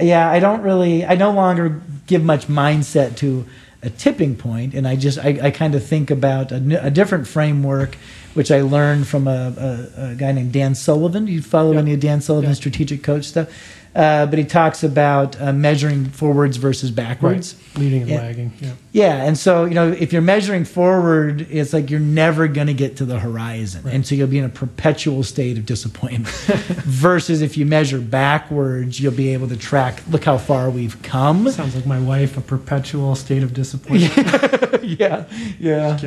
yeah, 0.00 0.30
I 0.30 0.38
don't 0.38 0.62
really, 0.62 1.04
I 1.04 1.16
no 1.16 1.32
longer 1.32 1.80
give 2.06 2.22
much 2.24 2.46
mindset 2.46 3.16
to 3.16 3.44
a 3.84 3.90
tipping 3.90 4.36
point, 4.36 4.74
and 4.74 4.86
I 4.86 4.94
just, 4.94 5.18
I, 5.18 5.40
I 5.42 5.50
kind 5.50 5.74
of 5.74 5.84
think 5.84 6.08
about 6.12 6.52
a 6.52 6.88
different 6.90 7.26
framework, 7.26 7.96
which 8.32 8.52
I 8.52 8.60
learned 8.60 9.08
from 9.08 9.26
a, 9.26 9.52
a, 9.98 10.10
a 10.10 10.14
guy 10.14 10.30
named 10.30 10.52
Dan 10.52 10.76
Sullivan. 10.76 11.26
You 11.26 11.42
follow 11.42 11.72
Yeah. 11.72 11.80
any 11.80 11.94
of 11.94 11.98
Dan 12.00 12.20
Sullivan's 12.20 12.58
Yeah. 12.58 12.60
strategic 12.60 13.02
coach 13.02 13.24
stuff? 13.24 13.48
Uh, 13.94 14.24
but 14.24 14.38
he 14.38 14.44
talks 14.46 14.82
about 14.82 15.38
uh, 15.38 15.52
measuring 15.52 16.06
forwards 16.06 16.56
versus 16.56 16.90
backwards. 16.90 17.54
Right. 17.74 17.78
Leading 17.82 18.02
and 18.02 18.10
Yeah. 18.10 18.18
lagging. 18.20 18.52
Yeah. 18.60 18.70
Yeah, 18.92 19.24
and 19.24 19.36
so 19.36 19.64
you 19.66 19.74
know, 19.74 19.88
if 19.92 20.12
you're 20.14 20.22
measuring 20.22 20.64
forward, 20.64 21.46
it's 21.50 21.72
like 21.74 21.90
you're 21.90 22.00
never 22.00 22.46
going 22.48 22.66
to 22.68 22.74
get 22.74 22.96
to 22.96 23.04
the 23.04 23.18
horizon, 23.18 23.82
Right. 23.84 23.94
and 23.94 24.06
so 24.06 24.14
you'll 24.14 24.28
be 24.28 24.38
in 24.38 24.44
a 24.44 24.48
perpetual 24.50 25.22
state 25.22 25.58
of 25.58 25.66
disappointment. 25.66 26.28
Versus 26.84 27.42
if 27.42 27.56
you 27.58 27.66
measure 27.66 27.98
backwards, 27.98 28.98
you'll 29.00 29.12
be 29.12 29.32
able 29.34 29.48
to 29.48 29.56
track. 29.56 30.02
Look 30.10 30.24
how 30.24 30.38
far 30.38 30.70
we've 30.70 31.00
come. 31.02 31.50
Sounds 31.50 31.74
like 31.74 31.86
my 31.86 32.00
wife, 32.00 32.36
a 32.36 32.40
perpetual 32.40 33.14
state 33.14 33.42
of 33.42 33.52
disappointment. 33.54 34.82
yeah, 34.84 35.24
yeah. 35.58 35.98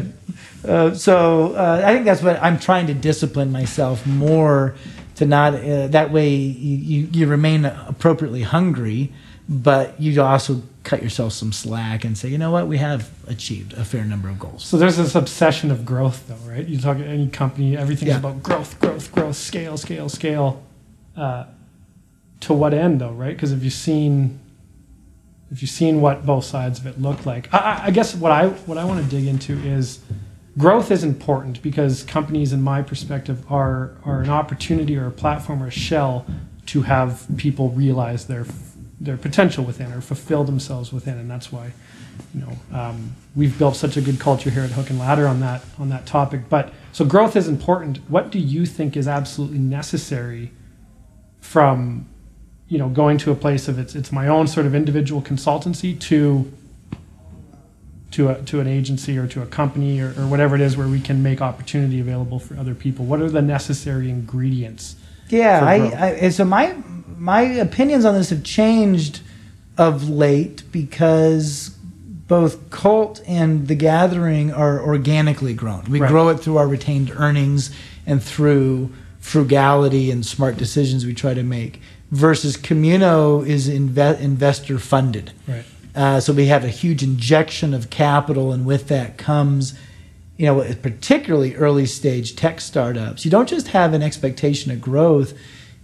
Uh, 0.68 0.94
so 0.96 1.54
uh, 1.54 1.82
I 1.86 1.94
think 1.94 2.06
that's 2.06 2.22
what 2.24 2.42
I'm 2.42 2.58
trying 2.60 2.88
to 2.88 2.94
discipline 2.96 3.51
myself 3.51 4.06
more 4.08 4.74
to 5.15 5.25
not. 5.25 5.53
Uh, 5.55 5.88
that 5.88 6.12
way, 6.12 6.29
you, 6.29 6.77
you 6.77 7.10
you 7.12 7.27
remain 7.27 7.65
appropriately 7.65 8.41
hungry, 8.43 9.12
but 9.48 10.00
you 10.00 10.22
also 10.22 10.62
cut 10.84 11.01
yourself 11.01 11.34
some 11.34 11.51
slack 11.51 12.05
and 12.05 12.15
say, 12.17 12.29
you 12.29 12.38
know 12.38 12.51
what, 12.51 12.67
we 12.67 12.77
have 12.77 13.10
achieved 13.27 13.74
a 13.74 13.84
fair 13.84 14.05
number 14.05 14.29
of 14.29 14.38
goals. 14.38 14.63
So 14.63 14.77
there's 14.77 14.98
this 14.98 15.15
obsession 15.15 15.72
of 15.72 15.84
growth, 15.84 16.27
though, 16.27 16.36
right? 16.51 16.63
You 16.67 16.79
talk 16.79 16.98
at 17.00 17.07
any 17.07 17.27
company, 17.27 17.75
everything's 17.75 18.10
Yeah. 18.10 18.17
about 18.19 18.43
growth, 18.43 18.79
growth, 18.79 19.12
growth, 19.12 19.36
scale, 19.36 19.77
scale, 19.77 20.10
scale. 20.10 20.62
Uh, 21.17 21.45
to 22.41 22.53
what 22.53 22.74
end, 22.74 23.01
though, 23.01 23.13
right? 23.13 23.36
Because 23.36 23.51
if 23.51 23.63
you've 23.63 23.74
seen, 23.74 24.39
if 25.51 25.62
you've 25.63 25.72
seen 25.72 26.01
what 26.01 26.24
both 26.25 26.43
sides 26.45 26.77
of 26.79 26.86
it 26.86 27.01
look 27.01 27.25
like, 27.25 27.51
I, 27.53 27.57
I- 27.57 27.81
I 27.86 27.91
guess 27.91 28.13
what 28.15 28.31
I 28.31 28.48
what 28.67 28.77
I 28.77 28.84
want 28.86 29.03
to 29.03 29.10
dig 29.10 29.25
into 29.25 29.53
is 29.57 30.00
growth 30.58 30.92
is 30.92 31.04
important 31.04 31.62
because 31.62 32.04
companies, 32.04 32.54
in 32.54 32.62
my 32.62 32.82
perspective, 32.82 33.50
are 33.52 33.92
are 34.06 34.22
an 34.22 34.30
opportunity 34.30 34.98
or 34.98 35.08
a 35.08 35.12
platform 35.12 35.62
or 35.62 35.68
a 35.68 35.72
shell 35.72 36.26
to 36.68 36.84
have 36.84 37.26
people 37.38 37.70
realize 37.70 38.28
their 38.28 38.46
their 39.00 39.18
potential 39.18 39.64
within 39.64 39.92
or 39.92 40.02
fulfill 40.02 40.44
themselves 40.44 40.94
within, 40.94 41.18
and 41.18 41.30
that's 41.30 41.52
why 41.52 41.72
you 42.34 42.42
know 42.42 42.78
um, 42.78 43.16
we've 43.36 43.58
built 43.60 43.76
such 43.76 43.98
a 43.98 44.02
good 44.02 44.20
culture 44.20 44.50
here 44.50 44.64
at 44.64 44.72
Hook 44.72 44.90
and 44.90 45.00
Ladder 45.00 45.28
on 45.28 45.40
that 45.42 45.64
on 45.78 45.90
that 45.90 46.06
topic. 46.06 46.50
But 46.50 46.74
so 46.92 47.06
growth 47.06 47.36
is 47.36 47.48
important. 47.48 47.98
What 48.10 48.32
do 48.32 48.40
you 48.40 48.66
think 48.66 48.96
is 48.96 49.08
absolutely 49.08 49.60
necessary 49.60 50.52
from 51.42 52.08
you 52.68 52.78
know 52.78 52.90
going 52.90 53.18
to 53.20 53.32
a 53.32 53.36
place 53.36 53.68
of 53.68 53.78
it's 53.78 53.96
it's 53.96 54.12
my 54.12 54.28
own 54.28 54.48
sort 54.48 54.66
of 54.66 54.74
individual 54.74 55.22
consultancy 55.22 56.00
to 56.00 56.52
to 58.15 58.29
a, 58.29 58.41
to 58.43 58.62
an 58.62 58.67
agency 58.67 59.17
or 59.17 59.27
to 59.27 59.41
a 59.41 59.45
company 59.45 60.00
or, 60.00 60.07
or 60.17 60.25
whatever 60.27 60.55
it 60.55 60.62
is 60.62 60.77
where 60.77 60.88
we 60.88 61.01
can 61.01 61.22
make 61.22 61.41
opportunity 61.41 62.00
available 62.00 62.39
for 62.39 62.57
other 62.57 62.74
people. 62.74 63.05
What 63.05 63.22
are 63.22 63.29
the 63.29 63.41
necessary 63.41 64.10
ingredients? 64.10 64.95
Yeah, 65.29 65.63
I. 65.63 66.24
I 66.24 66.29
so 66.29 66.45
my 66.45 66.75
my 67.17 67.41
opinions 67.41 68.05
on 68.05 68.13
this 68.13 68.29
have 68.29 68.43
changed 68.43 69.22
of 69.77 70.07
late 70.10 70.63
because 70.72 71.72
both 72.27 72.69
Cult 72.69 73.22
and 73.27 73.67
The 73.67 73.75
Gathering 73.75 74.51
are 74.53 74.81
organically 74.81 75.53
grown. 75.53 75.84
We 75.89 76.00
Right. 76.00 76.10
grow 76.10 76.29
it 76.29 76.39
through 76.39 76.57
our 76.57 76.67
retained 76.67 77.12
earnings 77.15 77.72
and 78.07 78.24
through 78.24 78.91
frugality 79.19 80.10
and 80.12 80.25
smart 80.25 80.55
decisions 80.57 81.05
we 81.05 81.13
try 81.13 81.34
to 81.34 81.43
make. 81.43 81.81
Versus 82.12 82.55
Communo 82.55 83.41
is 83.41 83.67
inve- 83.67 84.19
investor 84.22 84.79
funded. 84.79 85.31
Right. 85.48 85.65
Uh, 85.96 86.20
so 86.20 86.34
we 86.34 86.48
have 86.48 86.64
a 86.64 86.70
huge 86.70 87.04
injection 87.04 87.74
of 87.74 87.90
capital, 87.90 88.52
and 88.52 88.66
with 88.66 88.88
that 88.90 89.18
comes, 89.18 89.78
you 90.38 90.46
know, 90.46 90.62
particularly 90.82 91.56
early 91.56 91.86
stage 91.86 92.36
tech 92.36 92.60
startups. 92.60 93.24
You 93.24 93.32
don't 93.32 93.48
just 93.48 93.70
have 93.70 93.94
an 93.94 94.04
expectation 94.04 94.72
of 94.72 94.82
growth; 94.82 95.34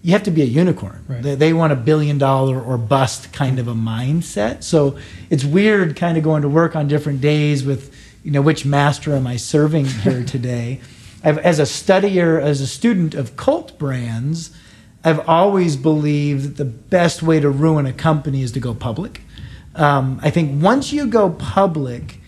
you 0.01 0.11
have 0.11 0.23
to 0.23 0.31
be 0.31 0.41
a 0.41 0.45
unicorn. 0.45 1.05
Right. 1.07 1.21
They, 1.21 1.35
they 1.35 1.53
want 1.53 1.73
a 1.73 1.75
billion 1.75 2.17
dollar 2.17 2.59
or 2.59 2.77
bust 2.77 3.31
kind 3.31 3.59
of 3.59 3.67
a 3.67 3.73
mindset. 3.73 4.63
So 4.63 4.97
it's 5.29 5.45
weird, 5.45 5.95
kind 5.95 6.17
of 6.17 6.23
going 6.23 6.41
to 6.41 6.49
work 6.49 6.75
on 6.75 6.87
different 6.87 7.21
days 7.21 7.63
with, 7.63 7.95
you 8.23 8.31
know, 8.31 8.41
which 8.41 8.65
master 8.65 9.15
am 9.15 9.27
I 9.27 9.37
serving 9.37 9.85
here 9.85 10.23
today? 10.25 10.81
I've, 11.23 11.37
as 11.37 11.59
a 11.59 11.63
studier, 11.63 12.41
as 12.41 12.61
a 12.61 12.67
student 12.67 13.13
of 13.13 13.37
cult 13.37 13.77
brands, 13.77 14.55
I've 15.03 15.27
always 15.29 15.75
believed 15.75 16.43
that 16.43 16.57
the 16.57 16.65
best 16.65 17.21
way 17.21 17.39
to 17.39 17.49
ruin 17.49 17.85
a 17.85 17.93
company 17.93 18.41
is 18.41 18.51
to 18.53 18.59
go 18.59 18.73
public. 18.73 19.21
Um, 19.75 20.19
I 20.21 20.29
think 20.29 20.61
once 20.61 20.91
you 20.91 21.07
go 21.07 21.29
public, 21.29 22.19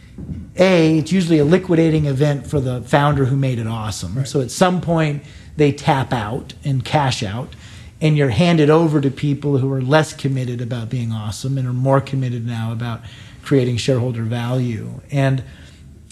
A, 0.58 1.00
it's 1.00 1.12
usually 1.12 1.40
a 1.40 1.46
liquidating 1.46 2.06
event 2.06 2.48
for 2.48 2.60
the 2.60 2.82
founder 2.82 3.26
who 3.26 3.36
made 3.36 3.60
it 3.60 3.68
awesome. 3.68 4.16
Right. 4.16 4.28
So 4.28 4.42
at 4.42 4.52
some 4.52 4.82
point, 4.82 5.24
they 5.58 5.72
tap 5.72 6.14
out 6.14 6.54
and 6.64 6.84
cash 6.84 7.22
out, 7.22 7.56
and 8.02 8.18
you're 8.18 8.30
handed 8.30 8.70
over 8.70 9.00
to 9.02 9.12
people 9.12 9.58
who 9.58 9.72
are 9.72 9.82
less 9.82 10.14
committed 10.14 10.62
about 10.62 10.90
being 10.90 11.12
awesome 11.12 11.58
and 11.58 11.68
are 11.68 11.74
more 11.74 12.02
committed 12.02 12.46
now 12.46 12.72
about 12.72 13.02
creating 13.44 13.78
shareholder 13.78 14.24
value. 14.24 15.02
And 15.12 15.44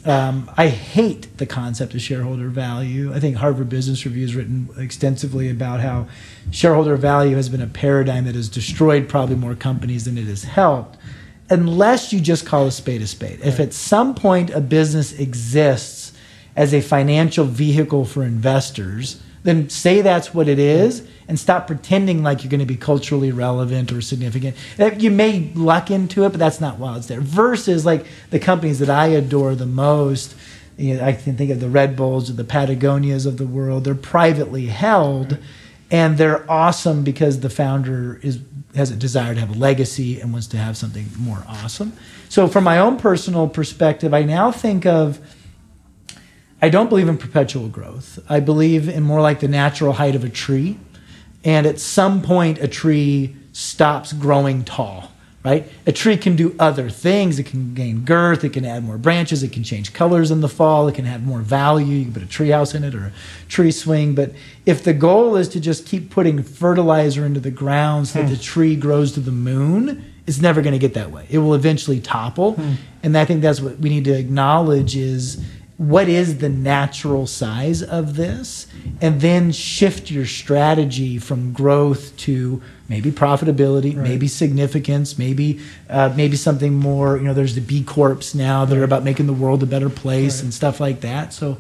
um, 0.04 0.50
I 0.58 0.68
hate 0.68 1.38
the 1.38 1.46
concept 1.46 1.94
of 1.94 2.02
shareholder 2.02 2.50
value. 2.50 3.14
I 3.14 3.20
think 3.20 3.38
Harvard 3.38 3.70
Business 3.70 4.04
Review 4.06 4.24
has 4.24 4.36
written 4.36 4.70
extensively 4.78 5.50
about 5.50 5.80
how 5.80 6.08
shareholder 6.50 6.96
value 6.96 7.36
has 7.36 7.50
been 7.50 7.62
a 7.62 7.68
paradigm 7.68 8.26
that 8.26 8.36
has 8.36 8.50
destroyed 8.50 9.08
probably 9.08 9.36
more 9.36 9.56
companies 9.56 10.06
than 10.06 10.18
it 10.18 10.26
has 10.26 10.44
helped, 10.44 10.98
unless 11.52 12.12
you 12.12 12.20
just 12.20 12.46
call 12.46 12.66
a 12.66 12.72
spade 12.72 13.02
a 13.02 13.08
spade. 13.08 13.42
If 13.44 13.60
at 13.60 13.74
some 13.74 14.16
point 14.16 14.50
a 14.50 14.62
business 14.62 15.12
exists 15.20 16.14
as 16.56 16.74
a 16.74 16.82
financial 16.82 17.46
vehicle 17.46 18.06
for 18.06 18.24
investors, 18.24 19.22
then 19.44 19.70
say 19.70 20.02
that's 20.02 20.34
what 20.34 20.48
it 20.48 20.60
is 20.60 21.08
and 21.28 21.40
stop 21.40 21.68
pretending 21.68 22.24
like 22.24 22.44
you're 22.44 22.50
going 22.50 22.60
to 22.60 22.66
be 22.66 22.76
culturally 22.76 23.32
relevant 23.32 23.92
or 23.92 24.02
significant. 24.02 24.56
You 24.98 25.12
may 25.12 25.52
luck 25.54 25.92
into 25.92 26.26
it, 26.26 26.30
but 26.30 26.40
that's 26.40 26.62
not 26.62 26.78
why 26.78 26.98
it's 26.98 27.08
there. 27.08 27.22
Versus 27.22 27.86
like 27.86 28.06
the 28.30 28.40
companies 28.40 28.80
that 28.80 28.90
I 28.90 29.08
adore 29.08 29.56
the 29.56 29.66
most, 29.66 30.36
you 30.78 30.96
know, 30.96 31.04
I 31.04 31.14
can 31.14 31.38
think 31.38 31.52
of 31.52 31.60
the 31.60 31.70
Red 31.70 31.96
Bulls 31.96 32.30
or 32.30 32.34
the 32.34 32.44
Patagonias 32.44 33.26
of 33.26 33.38
the 33.38 33.46
world. 33.46 33.84
They're 33.84 33.96
privately 33.96 34.68
held, 34.68 35.38
and 35.90 36.18
they're 36.18 36.50
awesome 36.50 37.04
because 37.04 37.40
the 37.40 37.50
founder 37.50 38.20
is 38.24 38.40
has 38.76 38.92
a 38.92 38.96
desire 38.96 39.34
to 39.34 39.40
have 39.40 39.56
a 39.56 39.60
legacy 39.60 40.20
and 40.20 40.32
wants 40.32 40.48
to 40.48 40.58
have 40.58 40.78
something 40.78 41.08
more 41.18 41.44
awesome. 41.48 41.94
So, 42.30 42.48
from 42.48 42.64
my 42.64 42.80
own 42.80 42.98
personal 42.98 43.48
perspective, 43.48 44.14
I 44.14 44.24
now 44.24 44.52
think 44.52 44.86
of 44.86 45.20
I 46.62 46.70
don't 46.70 46.90
believe 46.90 47.10
in 47.10 47.18
perpetual 47.18 47.70
growth. 47.70 48.20
I 48.30 48.40
believe 48.40 48.88
in 48.88 49.04
more 49.04 49.22
like 49.22 49.40
the 49.40 49.48
natural 49.48 49.94
height 49.94 50.16
of 50.16 50.24
a 50.24 50.30
tree. 50.30 50.78
And 51.44 51.66
at 51.66 51.80
some 51.80 52.22
point, 52.22 52.60
a 52.60 52.68
tree 52.68 53.36
stops 53.52 54.14
growing 54.14 54.64
tall 54.64 55.11
right? 55.44 55.68
A 55.88 55.92
tree 55.92 56.18
can 56.18 56.36
do 56.36 56.56
other 56.60 56.90
things. 56.90 57.40
It 57.40 57.46
can 57.46 57.74
gain 57.74 58.02
girth. 58.02 58.44
It 58.44 58.54
can 58.54 58.66
add 58.66 58.84
more 58.84 58.98
branches. 58.98 59.42
It 59.44 59.52
can 59.52 59.64
change 59.64 59.94
colors 59.94 60.30
in 60.30 60.42
the 60.42 60.50
fall. 60.50 60.88
It 60.88 60.96
can 60.96 61.06
have 61.06 61.24
more 61.24 61.40
value. 61.40 61.96
You 61.96 62.06
can 62.06 62.14
put 62.14 62.24
a 62.24 62.28
tree 62.28 62.50
house 62.50 62.76
in 62.76 62.84
it 62.84 62.94
or 62.94 63.08
a 63.08 63.12
tree 63.50 63.72
swing. 63.72 64.14
But 64.14 64.34
if 64.66 64.84
the 64.84 64.94
goal 64.94 65.36
is 65.36 65.50
to 65.50 65.60
just 65.60 65.86
keep 65.86 66.10
putting 66.12 66.44
fertilizer 66.44 67.26
into 67.26 67.40
the 67.40 67.52
ground 67.52 68.08
so 68.08 68.22
that 68.22 68.30
the 68.30 68.36
hmm. 68.36 68.42
tree 68.42 68.76
grows 68.76 69.14
to 69.14 69.20
the 69.20 69.32
moon, 69.32 70.06
it's 70.28 70.42
never 70.42 70.62
going 70.62 70.74
to 70.74 70.80
get 70.80 70.94
that 70.94 71.12
way. 71.12 71.26
It 71.30 71.40
will 71.40 71.56
eventually 71.56 72.00
topple. 72.00 72.54
Hmm. 72.54 72.74
And 73.04 73.18
I 73.18 73.26
think 73.26 73.42
that's 73.42 73.62
what 73.62 73.80
we 73.80 73.90
need 73.90 74.06
to 74.06 74.18
acknowledge 74.18 74.96
is 74.96 75.44
what 75.78 76.08
is 76.08 76.38
the 76.38 76.50
natural 76.50 77.26
size 77.26 77.82
of 77.82 78.16
this 78.16 78.68
and 79.02 79.20
then 79.20 79.52
shift 79.52 80.12
your 80.12 80.28
strategy 80.28 81.18
from 81.18 81.52
growth 81.54 82.16
to 82.18 82.62
maybe 82.92 83.10
profitability 83.12 83.92
Right. 83.96 84.10
maybe 84.10 84.28
significance 84.28 85.18
maybe 85.26 85.48
uh, 85.90 86.10
maybe 86.22 86.36
something 86.48 86.74
more 86.90 87.18
you 87.18 87.24
know 87.28 87.34
there's 87.40 87.56
the 87.56 87.62
b 87.72 87.84
corps 87.84 88.36
now 88.36 88.66
that 88.66 88.78
are 88.78 88.84
about 88.92 89.04
making 89.10 89.28
the 89.32 89.38
world 89.44 89.64
a 89.64 89.70
better 89.76 89.90
place 90.04 90.36
Right. 90.38 90.44
and 90.46 90.54
stuff 90.62 90.76
like 90.86 91.00
that 91.10 91.26
so 91.34 91.58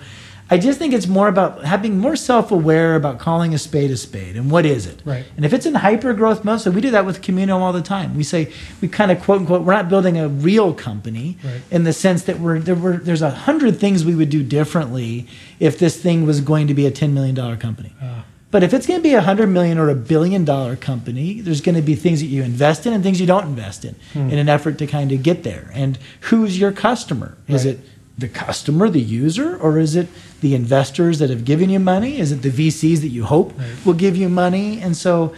i 0.54 0.58
just 0.68 0.78
think 0.80 0.94
it's 0.94 1.08
more 1.08 1.30
about 1.36 1.64
having 1.74 1.94
more 2.06 2.18
self-aware 2.18 2.92
about 3.02 3.16
calling 3.28 3.54
a 3.54 3.58
spade 3.68 3.90
a 3.92 3.96
spade 4.08 4.36
and 4.40 4.52
what 4.52 4.66
is 4.66 4.86
it 4.92 5.02
Right. 5.06 5.24
and 5.38 5.46
if 5.48 5.52
it's 5.56 5.66
in 5.66 5.76
hyper 5.76 6.14
growth 6.14 6.44
mode, 6.44 6.60
so 6.62 6.70
we 6.72 6.82
do 6.88 6.92
that 6.92 7.06
with 7.06 7.22
Communo 7.26 7.56
all 7.64 7.72
the 7.82 7.88
time. 7.96 8.10
We 8.22 8.26
say 8.34 8.42
we 8.82 8.88
kind 9.00 9.10
of 9.14 9.18
quote 9.24 9.40
unquote 9.42 9.62
we're 9.66 9.78
not 9.82 9.88
building 9.94 10.18
a 10.18 10.28
real 10.50 10.74
company 10.74 11.28
Right. 11.44 11.62
in 11.76 11.82
the 11.90 11.94
sense 12.06 12.24
that 12.28 12.38
we're 12.44 12.60
there 12.68 12.76
were 12.86 12.98
there's 13.08 13.22
a 13.32 13.34
hundred 13.48 13.74
things 13.84 13.98
we 14.04 14.16
would 14.20 14.30
do 14.38 14.44
differently 14.44 15.26
if 15.68 15.74
this 15.84 15.96
thing 16.06 16.26
was 16.32 16.42
going 16.52 16.68
to 16.68 16.74
be 16.82 16.86
a 16.86 16.92
ten 16.92 17.14
million 17.14 17.36
dollar 17.42 17.56
company. 17.68 17.94
Ah. 18.02 18.26
But 18.52 18.64
if 18.64 18.74
it's 18.74 18.86
going 18.86 19.00
to 19.00 19.04
be 19.04 19.14
a 19.14 19.22
hundred 19.22 19.48
million 19.48 19.78
or 19.78 19.90
a 19.90 19.96
billion 19.96 20.44
dollar 20.46 20.76
company, 20.76 21.40
there's 21.40 21.62
going 21.62 21.76
to 21.76 21.82
be 21.82 21.96
things 21.96 22.20
that 22.20 22.28
you 22.28 22.44
invest 22.44 22.86
in 22.86 22.92
and 22.94 23.02
things 23.02 23.20
you 23.22 23.26
don't 23.28 23.46
invest 23.46 23.86
in 23.86 23.96
Hmm. 24.14 24.30
in 24.30 24.38
an 24.38 24.50
effort 24.50 24.78
to 24.80 24.88
kind 24.88 25.12
of 25.14 25.24
get 25.24 25.44
there. 25.44 25.72
And 25.74 25.98
who's 26.22 26.60
your 26.60 26.72
customer? 26.74 27.38
Is 27.48 27.66
Right. 27.66 27.76
it 27.76 27.80
the 28.18 28.28
customer, 28.28 28.90
the 28.90 29.00
user, 29.02 29.56
or 29.58 29.80
is 29.80 29.96
it 29.96 30.08
the 30.42 30.54
investors 30.54 31.18
that 31.20 31.30
have 31.30 31.46
given 31.46 31.70
you 31.70 31.80
money? 31.80 32.20
Is 32.20 32.32
it 32.34 32.42
the 32.44 32.50
VCs 32.52 33.00
that 33.02 33.08
you 33.08 33.24
hope 33.24 33.54
Right. 33.58 33.68
will 33.86 33.94
give 33.94 34.16
you 34.18 34.28
money? 34.30 34.80
And 34.82 34.96
so 34.98 35.32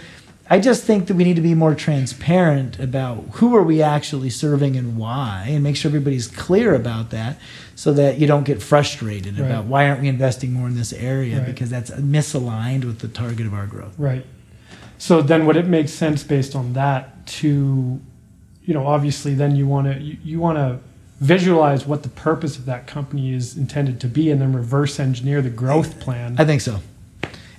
I 0.50 0.60
just 0.60 0.84
think 0.84 1.08
that 1.08 1.16
we 1.16 1.24
need 1.24 1.38
to 1.38 1.42
be 1.42 1.56
more 1.56 1.74
transparent 1.74 2.78
about 2.80 3.24
who 3.34 3.56
are 3.56 3.64
we 3.64 3.82
actually 3.82 4.30
serving 4.30 4.76
and 4.76 4.98
why 4.98 5.46
and 5.50 5.64
make 5.64 5.76
sure 5.78 5.90
everybody's 5.90 6.28
clear 6.28 6.76
about 6.76 7.12
that 7.12 7.40
so 7.76 7.94
that 7.94 8.20
you 8.20 8.28
don't 8.28 8.44
get 8.44 8.62
frustrated 8.62 9.40
Right. 9.40 9.46
about 9.48 9.66
why 9.66 9.88
aren't 9.90 10.02
we 10.02 10.10
investing 10.10 10.52
more 10.52 10.68
in 10.68 10.76
this 10.76 10.92
area 10.94 11.38
Right. 11.38 11.46
because 11.46 11.70
that's 11.70 11.92
misaligned 11.92 12.84
with 12.84 13.00
the 13.00 13.08
target 13.08 13.46
of 13.48 13.54
our 13.54 13.66
growth. 13.66 13.94
Right. 13.98 14.26
So 14.98 15.22
then 15.22 15.46
would 15.46 15.56
it 15.58 15.66
make 15.68 15.88
sense 15.90 16.24
based 16.24 16.56
on 16.56 16.74
that 16.74 17.26
to, 17.28 18.00
you 18.66 18.74
know, 18.74 18.86
obviously 18.86 19.34
then 19.36 19.56
you 19.56 19.66
want 19.66 19.88
to 19.88 20.00
you, 20.02 20.18
you 20.24 20.40
want 20.40 20.58
to 20.58 20.80
visualize 21.22 21.86
what 21.88 22.04
the 22.04 22.10
purpose 22.10 22.58
of 22.58 22.66
that 22.66 22.86
company 22.86 23.34
is 23.34 23.56
intended 23.56 24.00
to 24.02 24.08
be 24.08 24.30
and 24.30 24.42
then 24.42 24.52
reverse 24.52 25.00
engineer 25.00 25.42
the 25.42 25.50
growth 25.50 26.00
plan. 26.02 26.36
I 26.38 26.44
think 26.44 26.60
so. 26.60 26.82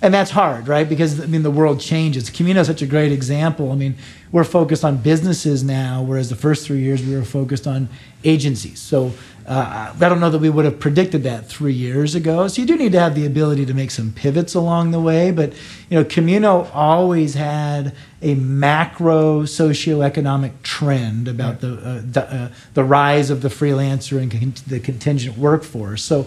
And 0.04 0.12
that's 0.12 0.32
hard, 0.32 0.68
right? 0.68 0.86
Because 0.86 1.18
I 1.18 1.24
mean, 1.24 1.44
the 1.44 1.50
world 1.50 1.80
changes. 1.80 2.28
Communo 2.28 2.60
is 2.60 2.66
such 2.66 2.82
a 2.82 2.86
great 2.86 3.10
example. 3.10 3.72
I 3.72 3.74
mean, 3.74 3.94
we're 4.32 4.44
focused 4.44 4.84
on 4.84 4.98
businesses 4.98 5.64
now, 5.64 6.02
whereas 6.02 6.28
the 6.28 6.36
first 6.36 6.66
three 6.66 6.80
years 6.80 7.02
we 7.02 7.16
were 7.16 7.24
focused 7.24 7.66
on 7.66 7.88
agencies. 8.22 8.80
So 8.80 9.12
uh, 9.46 9.94
I 9.98 10.08
don't 10.10 10.20
know 10.20 10.28
that 10.28 10.40
we 10.40 10.50
would 10.50 10.66
have 10.66 10.78
predicted 10.78 11.22
that 11.22 11.46
three 11.46 11.72
years 11.72 12.14
ago. 12.14 12.48
So 12.48 12.60
you 12.60 12.68
do 12.68 12.76
need 12.76 12.92
to 12.92 13.00
have 13.00 13.14
the 13.14 13.24
ability 13.24 13.64
to 13.64 13.72
make 13.72 13.90
some 13.90 14.12
pivots 14.12 14.54
along 14.54 14.90
the 14.90 15.00
way. 15.00 15.30
But 15.30 15.54
you 15.88 15.98
know, 15.98 16.04
Communo 16.04 16.64
always 16.74 17.32
had 17.32 17.94
a 18.20 18.34
macro 18.34 19.44
socioeconomic 19.44 20.52
trend 20.62 21.28
about 21.28 21.62
the 21.62 21.76
uh, 21.76 22.02
the, 22.04 22.34
uh, 22.34 22.48
the 22.74 22.84
rise 22.84 23.30
of 23.30 23.40
the 23.40 23.48
freelancer 23.48 24.20
and 24.20 24.30
con- 24.30 24.54
the 24.66 24.80
contingent 24.80 25.38
workforce. 25.38 26.04
So 26.04 26.26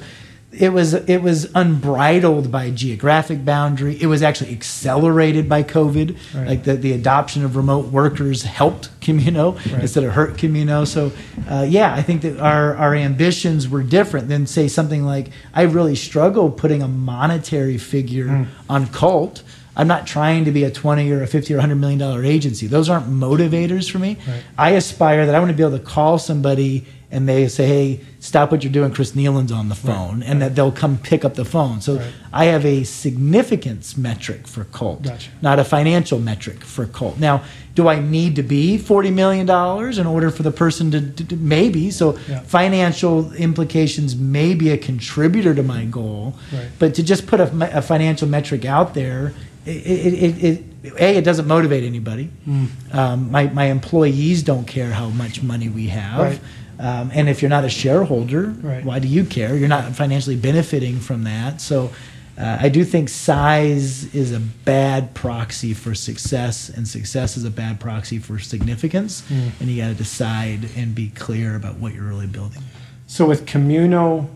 it 0.59 0.69
was 0.73 0.93
it 0.93 1.21
was 1.21 1.49
unbridled 1.55 2.51
by 2.51 2.69
geographic 2.71 3.45
boundary. 3.45 3.97
It 4.01 4.07
was 4.07 4.21
actually 4.23 4.51
accelerated 4.51 5.47
by 5.47 5.63
COVID. 5.63 6.17
Right. 6.35 6.47
Like 6.47 6.63
the, 6.63 6.75
the 6.75 6.93
adoption 6.93 7.43
of 7.45 7.55
remote 7.55 7.85
workers 7.91 8.43
helped 8.43 8.89
Communo 9.01 9.51
Right. 9.51 9.81
instead 9.81 10.03
of 10.03 10.13
hurt 10.13 10.37
Communo. 10.37 10.85
So 10.85 11.11
uh, 11.49 11.65
yeah, 11.67 11.93
I 11.93 12.01
think 12.01 12.21
that 12.23 12.39
our 12.39 12.75
our 12.75 12.95
ambitions 12.95 13.67
were 13.69 13.83
different 13.83 14.27
than 14.29 14.47
say 14.47 14.67
something 14.67 15.03
like 15.03 15.29
I 15.53 15.63
really 15.63 15.95
struggle 15.95 16.49
putting 16.51 16.81
a 16.81 16.87
monetary 16.87 17.77
figure 17.77 18.27
Mm. 18.27 18.47
on 18.69 18.87
Cult. 18.87 19.43
I'm 19.79 19.87
not 19.87 20.07
trying 20.07 20.45
to 20.45 20.51
be 20.51 20.63
a 20.63 20.71
20 20.71 21.11
or 21.11 21.21
a 21.21 21.27
50 21.27 21.53
or 21.53 21.57
100 21.57 21.75
million 21.75 21.99
dollar 21.99 22.23
agency. 22.25 22.65
Those 22.65 22.89
aren't 22.89 23.07
motivators 23.07 23.89
for 23.91 23.99
me. 23.99 24.17
Right. 24.27 24.43
I 24.57 24.69
aspire 24.71 25.25
that 25.27 25.35
I 25.35 25.39
want 25.39 25.51
to 25.51 25.55
be 25.57 25.61
able 25.61 25.77
to 25.77 25.83
call 25.83 26.17
somebody 26.17 26.85
and 27.09 27.27
they 27.27 27.47
say, 27.47 27.65
"Hey, 27.67 27.99
stop 28.19 28.51
what 28.51 28.63
you're 28.63 28.73
doing." 28.73 28.91
Chris 28.91 29.13
Kneeland's 29.13 29.51
on 29.51 29.70
the 29.70 29.75
phone, 29.75 30.22
and 30.24 30.41
that 30.41 30.55
they'll 30.55 30.72
come 30.74 30.98
pick 30.98 31.24
up 31.24 31.35
the 31.35 31.46
phone. 31.46 31.79
So 31.81 31.96
Right. 31.96 32.05
I 32.33 32.46
have 32.46 32.65
a 32.65 32.83
significance 32.83 33.98
metric 33.98 34.48
for 34.48 34.65
Cult, 34.65 35.03
Gotcha. 35.03 35.29
not 35.41 35.59
a 35.59 35.63
financial 35.63 36.20
metric 36.20 36.63
for 36.63 36.85
Cult. 36.85 37.20
Now, 37.20 37.41
do 37.75 37.87
I 37.87 38.00
need 38.00 38.35
to 38.35 38.43
be 38.43 38.77
forty 38.77 39.09
million 39.11 39.46
dollars 39.46 39.98
in 39.98 40.05
order 40.07 40.29
for 40.29 40.43
the 40.43 40.51
person 40.51 40.91
to, 40.91 41.01
to, 41.01 41.24
to- 41.25 41.35
maybe? 41.37 41.91
So 41.91 42.17
Yeah. 42.29 42.41
financial 42.41 43.31
implications 43.33 44.15
may 44.15 44.53
be 44.53 44.70
a 44.72 44.77
contributor 44.77 45.53
to 45.55 45.63
my 45.63 45.85
goal, 45.85 46.35
Right. 46.53 46.67
but 46.79 46.93
to 46.96 47.03
just 47.03 47.25
put 47.27 47.39
a, 47.39 47.77
a 47.77 47.81
financial 47.81 48.27
metric 48.27 48.65
out 48.65 48.93
there. 48.93 49.33
It, 49.65 49.85
it, 49.85 50.13
it, 50.24 50.43
it, 50.83 50.93
a, 50.98 51.17
it 51.17 51.24
doesn't 51.25 51.46
motivate 51.46 51.83
anybody. 51.83 52.29
Mm. 52.48 52.67
Um, 52.96 53.31
my, 53.31 53.48
my 53.48 53.65
employees 53.65 54.41
don't 54.41 54.65
care 54.65 54.91
how 54.91 55.09
much 55.09 55.43
money 55.43 55.67
we 55.67 55.87
have. 55.87 56.20
Right. 56.22 56.39
Um, 56.79 57.09
and 57.13 57.27
if 57.27 57.42
you're 57.42 57.50
not 57.50 57.63
a 57.66 57.70
shareholder, 57.70 58.48
Right. 58.61 58.83
why 58.85 59.00
do 59.00 59.07
you 59.07 59.24
care? 59.25 59.55
You're 59.55 59.68
not 59.68 59.96
financially 59.96 60.35
benefiting 60.35 61.00
from 61.00 61.24
that. 61.24 61.59
So 61.61 61.92
uh, 62.37 62.57
I 62.61 62.70
do 62.70 62.83
think 62.83 63.09
size 63.09 64.13
is 64.13 64.31
a 64.31 64.40
bad 64.40 65.16
proxy 65.16 65.74
for 65.74 65.96
success, 65.96 66.70
and 66.70 66.87
success 66.87 67.35
is 67.35 67.44
a 67.46 67.50
bad 67.50 67.79
proxy 67.79 68.20
for 68.20 68.37
significance. 68.37 69.24
Mm. 69.29 69.51
And 69.59 69.70
you 69.70 69.81
got 69.81 69.87
to 69.90 69.96
decide 69.96 70.70
and 70.75 70.94
be 70.94 71.09
clear 71.09 71.55
about 71.55 71.77
what 71.77 71.96
you're 71.96 72.03
really 72.03 72.27
building. 72.27 72.61
So 73.07 73.25
with 73.25 73.48
Communo, 73.48 74.29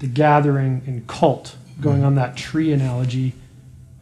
the 0.00 0.08
Gathering, 0.08 0.82
and 0.86 1.06
Cult, 1.06 1.56
going 1.80 1.98
Mm-hmm. 1.98 2.06
on 2.06 2.14
that 2.16 2.36
tree 2.36 2.72
analogy, 2.72 3.32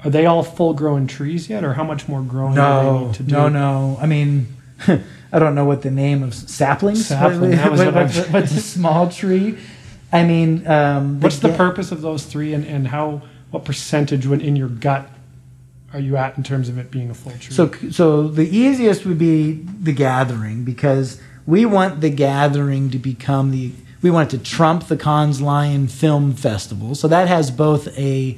are 0.03 0.11
they 0.11 0.27
all 0.27 0.43
full 0.43 0.75
grown 0.75 1.07
trees 1.07 1.49
yet, 1.49 1.63
or 1.63 1.75
how 1.75 1.85
much 1.85 2.09
more 2.09 2.23
growing 2.23 2.55
do 2.55 2.61
they 2.61 2.67
No, 2.67 3.07
need 3.07 3.15
to 3.15 3.23
do? 3.23 3.33
no, 3.33 3.49
no. 3.49 3.99
I 4.01 4.07
mean, 4.07 4.49
I 5.33 5.39
don't 5.39 5.55
know 5.55 5.65
what 5.65 5.83
the 5.83 5.91
name 5.91 6.23
of 6.23 6.35
saplings. 6.35 7.07
Sapling, 7.07 7.51
that 7.53 7.71
was 7.71 7.81
What- 7.81 7.95
what 7.95 8.17
I 8.17 8.23
what's, 8.31 8.53
a 8.53 8.61
small 8.61 9.09
tree? 9.09 9.59
I 10.13 10.25
mean, 10.25 10.67
um, 10.67 11.21
What's 11.21 11.41
the 11.41 11.53
purpose 11.53 11.91
of 11.93 12.01
those 12.01 12.25
three, 12.25 12.55
and, 12.55 12.65
and 12.65 12.89
how 12.89 13.23
what 13.51 13.65
percentage 13.65 14.27
when 14.27 14.41
in 14.41 14.57
your 14.57 14.69
gut 14.69 15.09
are 15.93 16.01
you 16.01 16.17
at 16.17 16.37
in 16.37 16.43
terms 16.45 16.69
of 16.69 16.79
it 16.79 16.91
being 16.91 17.11
a 17.11 17.15
full 17.15 17.33
tree? 17.33 17.55
So, 17.55 17.73
so 17.91 18.29
the 18.29 18.47
easiest 18.49 19.05
would 19.07 19.19
be 19.19 19.53
the 19.81 19.93
gathering 19.93 20.65
because 20.65 21.21
we 21.47 21.65
want 21.65 22.01
the 22.01 22.11
gathering 22.11 22.91
to 22.91 22.99
become 22.99 23.51
the 23.51 23.73
we 24.03 24.11
want 24.11 24.33
it 24.33 24.39
to 24.39 24.45
trump 24.45 24.87
the 24.89 24.97
Cannes 24.97 25.41
Lion 25.41 25.89
Film 25.89 26.35
Festival. 26.35 26.95
So 26.95 27.09
that 27.09 27.29
has 27.29 27.51
both 27.51 27.89
a 27.99 28.37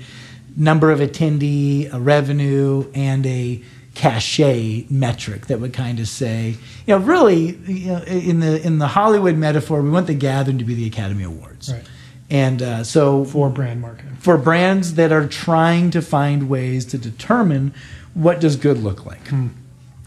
number 0.57 0.91
of 0.91 1.01
attendee, 1.01 1.93
a 1.93 2.01
revenue, 2.01 2.91
and 2.95 3.27
a 3.27 3.63
cachet 3.99 4.87
metric 4.89 5.49
that 5.49 5.59
would 5.59 5.73
kind 5.73 5.99
of 5.99 6.07
say, 6.09 6.51
you 6.87 6.95
know, 6.95 6.99
really, 6.99 7.57
you 7.67 7.89
know, 7.89 8.03
in 8.05 8.39
the 8.39 8.65
in 8.65 8.79
the 8.79 8.87
Hollywood 8.87 9.37
metaphor, 9.37 9.83
we 9.83 9.91
want 9.91 10.07
the 10.07 10.15
gathering 10.15 10.59
to 10.59 10.65
be 10.65 10.75
the 10.75 10.87
Academy 10.87 11.25
Awards. 11.25 11.73
right 11.73 11.83
And 12.31 12.63
uh, 12.63 12.85
so 12.85 13.25
for 13.25 13.51
brand 13.51 13.81
marketing. 13.81 14.17
for 14.21 14.39
brands 14.39 14.95
that 14.95 15.11
are 15.11 15.27
trying 15.27 15.91
to 15.91 16.01
find 16.01 16.49
ways 16.49 16.85
to 16.87 16.97
determine 16.99 17.75
what 18.15 18.41
does 18.41 18.55
good 18.57 18.79
look 18.79 19.05
like. 19.05 19.33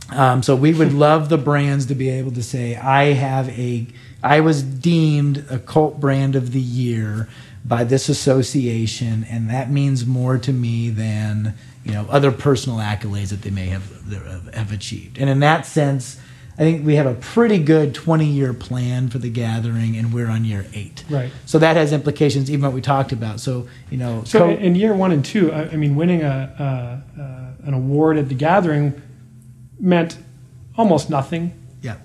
Um, 0.10 0.42
so 0.42 0.56
we 0.56 0.74
would 0.74 0.94
love 1.08 1.28
the 1.28 1.38
brands 1.38 1.86
to 1.88 1.96
be 1.96 2.10
able 2.10 2.32
to 2.32 2.44
say, 2.44 2.76
I 2.78 3.14
have 3.14 3.50
a, 3.50 3.88
I 4.24 4.40
was 4.40 4.64
deemed 4.64 5.46
a 5.50 5.60
cult 5.60 6.00
brand 6.00 6.36
of 6.36 6.54
the 6.54 6.62
year 6.62 7.28
by 7.66 7.84
this 7.84 8.10
association, 8.10 9.26
and 9.30 9.50
that 9.50 9.70
means 9.70 10.06
more 10.06 10.38
to 10.38 10.52
me 10.54 10.90
than 10.90 11.54
you 11.84 11.94
know 11.94 12.06
other 12.10 12.32
personal 12.32 12.78
accolades 12.80 13.30
that 13.30 13.42
they 13.42 13.50
may 13.50 13.68
have 13.68 13.86
have 14.54 14.72
achieved. 14.72 15.18
And 15.18 15.30
in 15.30 15.40
that 15.40 15.66
sense, 15.66 16.20
I 16.56 16.64
think 16.64 16.86
we 16.86 16.96
have 16.96 17.08
a 17.08 17.14
pretty 17.16 17.58
good 17.60 17.96
20 17.96 18.26
year 18.26 18.54
plan 18.54 19.10
for 19.10 19.18
the 19.18 19.30
gathering, 19.30 19.96
and 19.98 20.14
we're 20.14 20.28
on 20.30 20.46
year 20.46 20.66
eight. 20.74 21.04
Right. 21.10 21.32
So 21.46 21.58
that 21.60 21.76
has 21.78 21.92
implications, 21.94 22.52
even 22.52 22.64
what 22.64 22.74
we 22.74 22.82
talked 22.82 23.12
about. 23.12 23.40
So 23.40 23.68
you 23.90 23.98
know, 23.98 24.24
So 24.26 24.40
co- 24.40 24.50
in 24.52 24.76
year 24.76 24.94
one 24.94 25.12
and 25.12 25.24
two, 25.26 25.52
I, 25.52 25.70
I 25.70 25.76
mean, 25.76 25.96
winning 25.96 26.22
a, 26.24 27.04
a, 27.18 27.22
a 27.22 27.68
an 27.68 27.74
award 27.74 28.18
at 28.18 28.30
the 28.30 28.36
Gathering 28.36 29.02
meant 29.80 30.18
almost 30.78 31.10
nothing, 31.10 31.54
yeah, 31.82 31.98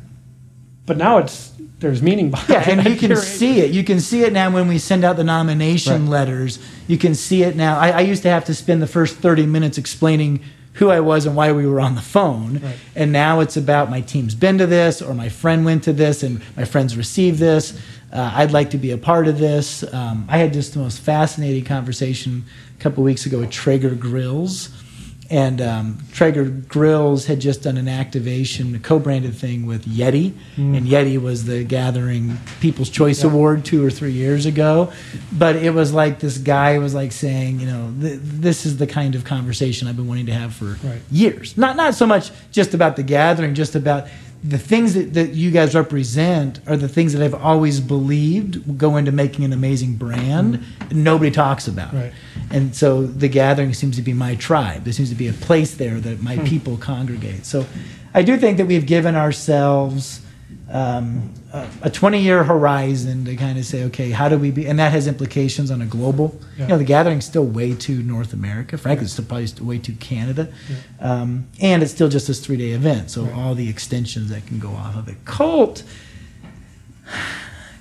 but 0.87 0.97
now 0.97 1.19
it's 1.19 1.53
there's 1.79 2.03
meaning 2.03 2.31
behind 2.31 2.49
yeah, 2.51 2.71
and 2.71 2.87
you 2.89 2.97
can 2.97 3.17
see 3.17 3.61
it. 3.61 3.71
You 3.71 3.85
can 3.85 4.01
see 4.01 4.23
it 4.23 4.33
now 4.33 4.51
when 4.51 4.67
we 4.69 4.79
send 4.79 5.05
out 5.05 5.17
the 5.17 5.25
nomination 5.25 6.03
Right. 6.05 6.11
letters. 6.11 6.59
You 6.89 6.97
can 6.99 7.15
see 7.15 7.43
it 7.43 7.55
now. 7.57 7.79
I, 7.79 7.91
I 7.91 8.01
used 8.01 8.23
to 8.23 8.31
have 8.31 8.45
to 8.47 8.55
spend 8.55 8.81
the 8.81 8.87
first 8.87 9.17
thirty 9.17 9.45
minutes 9.47 9.77
explaining 9.79 10.41
who 10.75 10.91
I 10.91 11.01
was 11.01 11.25
and 11.27 11.35
why 11.37 11.53
we 11.53 11.67
were 11.67 11.81
on 11.81 11.95
the 11.95 12.03
phone. 12.03 12.59
Right. 12.59 12.77
And 12.95 13.11
now 13.13 13.41
it's 13.41 13.57
about 13.57 13.89
my 13.91 14.01
team's 14.03 14.35
been 14.35 14.59
to 14.59 14.67
this, 14.67 15.01
or 15.03 15.15
my 15.15 15.29
friend 15.29 15.65
went 15.65 15.85
to 15.85 15.93
this, 15.93 16.23
and 16.23 16.41
my 16.57 16.65
friends 16.65 16.97
received 16.97 17.39
this. 17.39 17.79
Uh, 18.13 18.31
I'd 18.35 18.53
like 18.53 18.71
to 18.71 18.79
be 18.79 18.91
a 18.93 18.99
part 18.99 19.27
of 19.27 19.39
this. 19.39 19.83
Um, 19.93 20.27
I 20.31 20.39
had 20.39 20.53
just 20.53 20.75
the 20.75 20.79
most 20.81 21.01
fascinating 21.01 21.65
conversation 21.65 22.45
a 22.79 22.83
couple 22.83 23.03
weeks 23.05 23.27
ago 23.27 23.41
with 23.41 23.51
Traeger 23.51 23.95
Grills. 23.95 24.69
And 25.29 25.61
um, 25.61 25.99
Traeger 26.13 26.45
Grills 26.45 27.27
had 27.27 27.41
just 27.41 27.63
done 27.63 27.77
an 27.77 27.89
activation, 27.89 28.75
a 28.77 28.79
co-branded 28.79 29.35
thing 29.35 29.67
with 29.67 29.85
Yeti, 29.85 30.33
and 30.57 30.87
Yeti 30.87 31.21
was 31.21 31.45
the 31.47 31.65
Gathering 31.65 32.39
People's 32.61 32.91
Choice 32.91 33.25
Yeah. 33.25 33.31
Award 33.31 33.65
two 33.65 33.85
or 33.85 33.91
three 33.91 34.13
years 34.13 34.47
ago. 34.47 34.93
But 35.33 35.57
it 35.57 35.71
was 35.75 35.93
like 35.93 36.21
this 36.21 36.39
guy 36.39 36.79
was 36.79 36.95
like 36.95 37.11
saying, 37.11 37.59
you 37.61 37.67
know, 37.67 37.93
th- 38.01 38.21
this 38.23 38.65
is 38.65 38.77
the 38.77 38.87
kind 38.87 39.15
of 39.17 39.25
conversation 39.25 39.89
I've 39.89 39.97
been 39.97 40.07
wanting 40.09 40.27
to 40.27 40.33
have 40.35 40.55
for 40.55 40.77
Right. 40.87 41.01
years. 41.11 41.57
Not 41.57 41.77
not 41.77 41.95
so 41.97 42.07
much 42.07 42.31
just 42.53 42.73
about 42.75 42.95
the 42.97 43.03
gathering, 43.03 43.55
just 43.55 43.75
about 43.75 44.07
the 44.49 44.59
things 44.59 44.95
that, 44.95 45.15
that 45.15 45.31
you 45.31 45.51
guys 45.51 45.75
represent 45.75 46.61
are 46.67 46.77
the 46.77 46.89
things 46.89 47.13
that 47.15 47.23
I've 47.23 47.35
always 47.35 47.81
believed 47.81 48.79
go 48.79 48.97
into 48.97 49.11
making 49.13 49.45
an 49.45 49.53
amazing 49.53 49.95
brand. 49.97 50.63
and 50.91 51.03
Nobody 51.05 51.31
talks 51.31 51.67
about. 51.67 51.93
Right. 51.93 52.13
And 52.51 52.75
so 52.75 53.05
the 53.07 53.29
gathering 53.29 53.75
seems 53.75 53.97
to 53.97 54.03
be 54.03 54.13
my 54.13 54.35
tribe. 54.37 54.85
There 54.85 54.93
seems 54.93 55.09
to 55.11 55.15
be 55.17 55.29
a 55.29 55.33
place 55.33 55.75
there 55.75 55.99
that 56.01 56.19
Hmm. 56.19 56.25
my 56.25 56.37
people 56.39 56.77
congregate. 56.77 57.45
So 57.45 57.67
I 58.15 58.23
do 58.23 58.37
think 58.37 58.57
that 58.59 58.67
we've 58.67 58.87
given 58.87 59.15
ourselves 59.17 60.21
um, 60.69 61.33
a 61.83 61.89
20 61.91 62.21
year 62.21 62.43
horizon 62.43 63.25
to 63.27 63.37
kind 63.37 63.57
of 63.59 63.65
say, 63.65 63.85
okay, 63.85 64.11
how 64.11 64.29
do 64.29 64.37
we 64.37 64.51
be? 64.51 64.67
And 64.67 64.79
that 64.81 64.91
has 64.93 65.07
implications 65.07 65.71
on 65.71 65.81
a 65.81 65.87
global. 65.87 66.39
Yeah. 66.57 66.65
You 66.65 66.69
know, 66.71 66.79
the 66.79 66.85
gathering's 66.85 67.25
still 67.25 67.45
way 67.45 67.75
too 67.75 68.03
North 68.03 68.33
America. 68.33 68.77
Frankly, 68.77 69.05
it's 69.05 69.13
still 69.13 69.25
probably 69.25 69.47
still 69.47 69.65
way 69.67 69.79
too 69.79 69.95
Canada. 69.95 70.53
Um, 71.01 71.47
and 71.61 71.83
it's 71.85 71.93
still 71.93 72.09
just 72.09 72.27
this 72.27 72.45
three 72.45 72.57
day 72.57 72.71
event. 72.71 73.11
So 73.13 73.23
Right. 73.23 73.35
all 73.35 73.55
the 73.55 73.69
extensions 73.69 74.31
that 74.31 74.47
can 74.47 74.59
go 74.59 74.71
off 74.71 74.97
of 74.97 75.09
it. 75.09 75.25
Cult. 75.25 75.85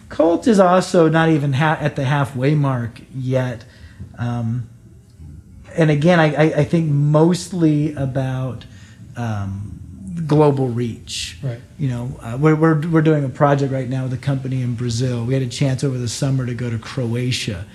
Cult 0.10 0.48
is 0.48 0.60
also 0.60 1.10
not 1.10 1.30
even 1.30 1.54
ha- 1.54 1.78
at 1.82 1.96
the 1.96 2.06
halfway 2.06 2.54
mark 2.56 3.02
yet. 3.14 3.66
Um, 4.18 4.70
and 5.76 5.90
again, 5.90 6.20
I, 6.20 6.34
I, 6.36 6.44
I 6.60 6.64
think 6.64 6.90
mostly 6.92 7.94
about 7.96 8.66
um, 9.18 9.75
global 10.28 10.68
reach. 10.68 11.38
Right. 11.42 11.62
You 11.78 11.90
know, 11.90 12.20
uh, 12.22 12.38
we're, 12.40 12.56
we're, 12.56 12.88
we're 12.88 13.02
doing 13.02 13.24
a 13.24 13.30
project 13.30 13.72
right 13.72 13.88
now 13.88 14.04
with 14.04 14.14
a 14.14 14.18
company 14.18 14.62
in 14.62 14.76
Brazil. 14.76 15.26
We 15.26 15.34
had 15.34 15.44
a 15.44 15.48
chance 15.48 15.84
over 15.84 15.98
the 15.98 16.08
summer 16.08 16.46
to 16.46 16.54
go 16.54 16.70
to 16.70 16.78
Croatia. 16.78 17.66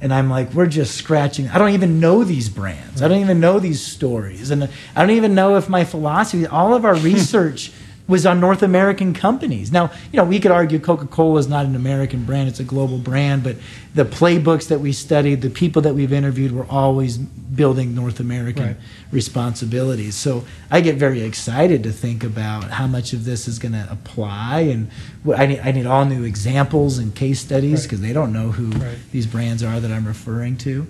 And 0.00 0.14
I'm 0.14 0.30
like, 0.30 0.54
we're 0.54 0.66
just 0.66 0.96
scratching. 0.96 1.48
I 1.48 1.58
don't 1.58 1.70
even 1.70 2.00
know 2.00 2.24
these 2.24 2.48
brands. 2.48 3.02
I 3.02 3.08
don't 3.08 3.20
even 3.20 3.38
know 3.38 3.58
these 3.58 3.82
stories. 3.82 4.50
And 4.50 4.64
I 4.96 5.00
don't 5.00 5.10
even 5.10 5.34
know 5.34 5.56
if 5.56 5.68
my 5.68 5.84
philosophy, 5.84 6.46
all 6.46 6.74
of 6.74 6.84
our 6.84 6.94
research 7.10 7.72
was 8.10 8.26
on 8.26 8.40
North 8.40 8.62
American 8.62 9.14
companies. 9.14 9.70
Now, 9.70 9.90
you 10.12 10.16
know, 10.16 10.24
we 10.24 10.40
could 10.40 10.50
argue 10.50 10.78
Coca 10.80 11.06
Cola 11.06 11.38
is 11.38 11.46
not 11.48 11.64
an 11.64 11.76
American 11.76 12.24
brand, 12.24 12.48
it's 12.48 12.58
a 12.60 12.64
global 12.64 12.98
brand, 12.98 13.44
but 13.44 13.56
the 13.94 14.04
playbooks 14.04 14.68
that 14.68 14.80
we 14.80 14.92
studied, 14.92 15.42
the 15.42 15.48
people 15.50 15.80
that 15.82 15.94
we've 15.94 16.12
interviewed 16.12 16.52
were 16.52 16.66
always 16.68 17.16
building 17.18 17.94
North 17.94 18.18
American 18.20 18.66
Right. 18.66 18.76
responsibilities. 19.12 20.16
So 20.16 20.44
I 20.70 20.80
get 20.80 20.96
very 20.96 21.22
excited 21.22 21.82
to 21.84 21.92
think 21.92 22.24
about 22.24 22.64
how 22.72 22.86
much 22.88 23.12
of 23.12 23.24
this 23.24 23.46
is 23.46 23.58
going 23.60 23.72
to 23.72 23.86
apply. 23.90 24.60
And 24.62 24.90
I 25.36 25.46
need, 25.46 25.60
I 25.60 25.70
need 25.72 25.86
all 25.86 26.04
new 26.04 26.24
examples 26.24 26.98
and 26.98 27.14
case 27.14 27.38
studies 27.40 27.72
Right. 27.80 27.82
because 27.84 28.00
they 28.00 28.12
don't 28.12 28.32
know 28.32 28.50
who 28.50 28.70
Right. 28.70 28.98
these 29.12 29.26
brands 29.26 29.62
are 29.62 29.78
that 29.78 29.90
I'm 29.92 30.06
referring 30.06 30.56
to. 30.58 30.86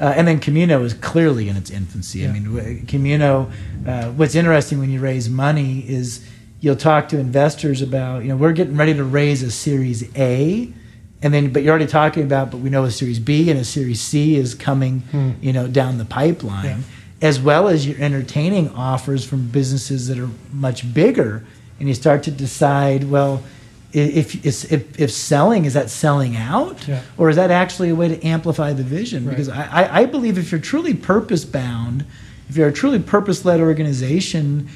Uh, 0.00 0.12
and 0.16 0.28
then 0.28 0.38
Communo 0.40 0.84
is 0.84 0.92
clearly 0.92 1.48
in 1.48 1.56
its 1.56 1.70
infancy. 1.70 2.26
I 2.28 2.30
mean, 2.32 2.84
Communo, 2.86 3.48
uh, 3.86 4.08
what's 4.10 4.34
interesting 4.34 4.78
when 4.78 4.90
you 4.90 5.00
raise 5.00 5.30
money 5.30 5.84
is 5.88 6.20
you'll 6.66 6.74
talk 6.74 7.08
to 7.10 7.16
investors 7.16 7.80
about, 7.80 8.22
you 8.24 8.28
know, 8.28 8.36
we're 8.36 8.52
getting 8.52 8.76
ready 8.76 8.92
to 8.92 9.04
raise 9.04 9.40
a 9.44 9.52
Series 9.52 10.02
A. 10.16 10.68
And 11.22 11.32
then, 11.32 11.52
but 11.52 11.62
you're 11.62 11.70
already 11.70 11.86
talking 11.86 12.24
about, 12.24 12.50
but 12.50 12.56
we 12.58 12.70
know 12.70 12.82
a 12.82 12.90
Series 12.90 13.20
B 13.20 13.48
and 13.52 13.60
a 13.60 13.64
Series 13.64 14.00
C 14.00 14.34
is 14.34 14.52
coming, 14.52 14.98
Hmm. 15.12 15.30
you 15.40 15.52
know, 15.52 15.68
down 15.68 15.98
the 15.98 16.04
pipeline, 16.04 16.64
Yeah. 16.64 16.76
as 17.28 17.38
well 17.40 17.68
as 17.68 17.86
you're 17.86 18.00
entertaining 18.00 18.68
offers 18.70 19.24
from 19.24 19.46
businesses 19.46 20.08
that 20.08 20.18
are 20.18 20.28
much 20.52 20.92
bigger. 20.92 21.44
And 21.78 21.86
you 21.88 21.94
start 21.94 22.24
to 22.24 22.32
decide, 22.32 23.08
well, 23.08 23.44
if, 23.92 24.44
if, 24.44 24.72
if, 24.72 25.00
if 25.00 25.12
selling, 25.12 25.66
is 25.66 25.74
that 25.74 25.88
selling 25.88 26.34
out? 26.36 26.86
Yeah. 26.88 27.00
Or 27.16 27.30
is 27.30 27.36
that 27.36 27.52
actually 27.52 27.90
a 27.90 27.94
way 27.94 28.08
to 28.08 28.26
amplify 28.26 28.72
the 28.72 28.82
vision? 28.82 29.24
Right. 29.24 29.30
Because 29.30 29.48
I, 29.48 29.68
I, 29.70 30.00
I 30.00 30.04
believe 30.06 30.36
if 30.36 30.50
you're 30.50 30.60
truly 30.60 30.94
purpose 30.94 31.44
bound, 31.44 32.04
if 32.48 32.56
you're 32.56 32.68
a 32.68 32.72
truly 32.72 32.98
purpose 32.98 33.44
led 33.44 33.60
organization, 33.60 34.68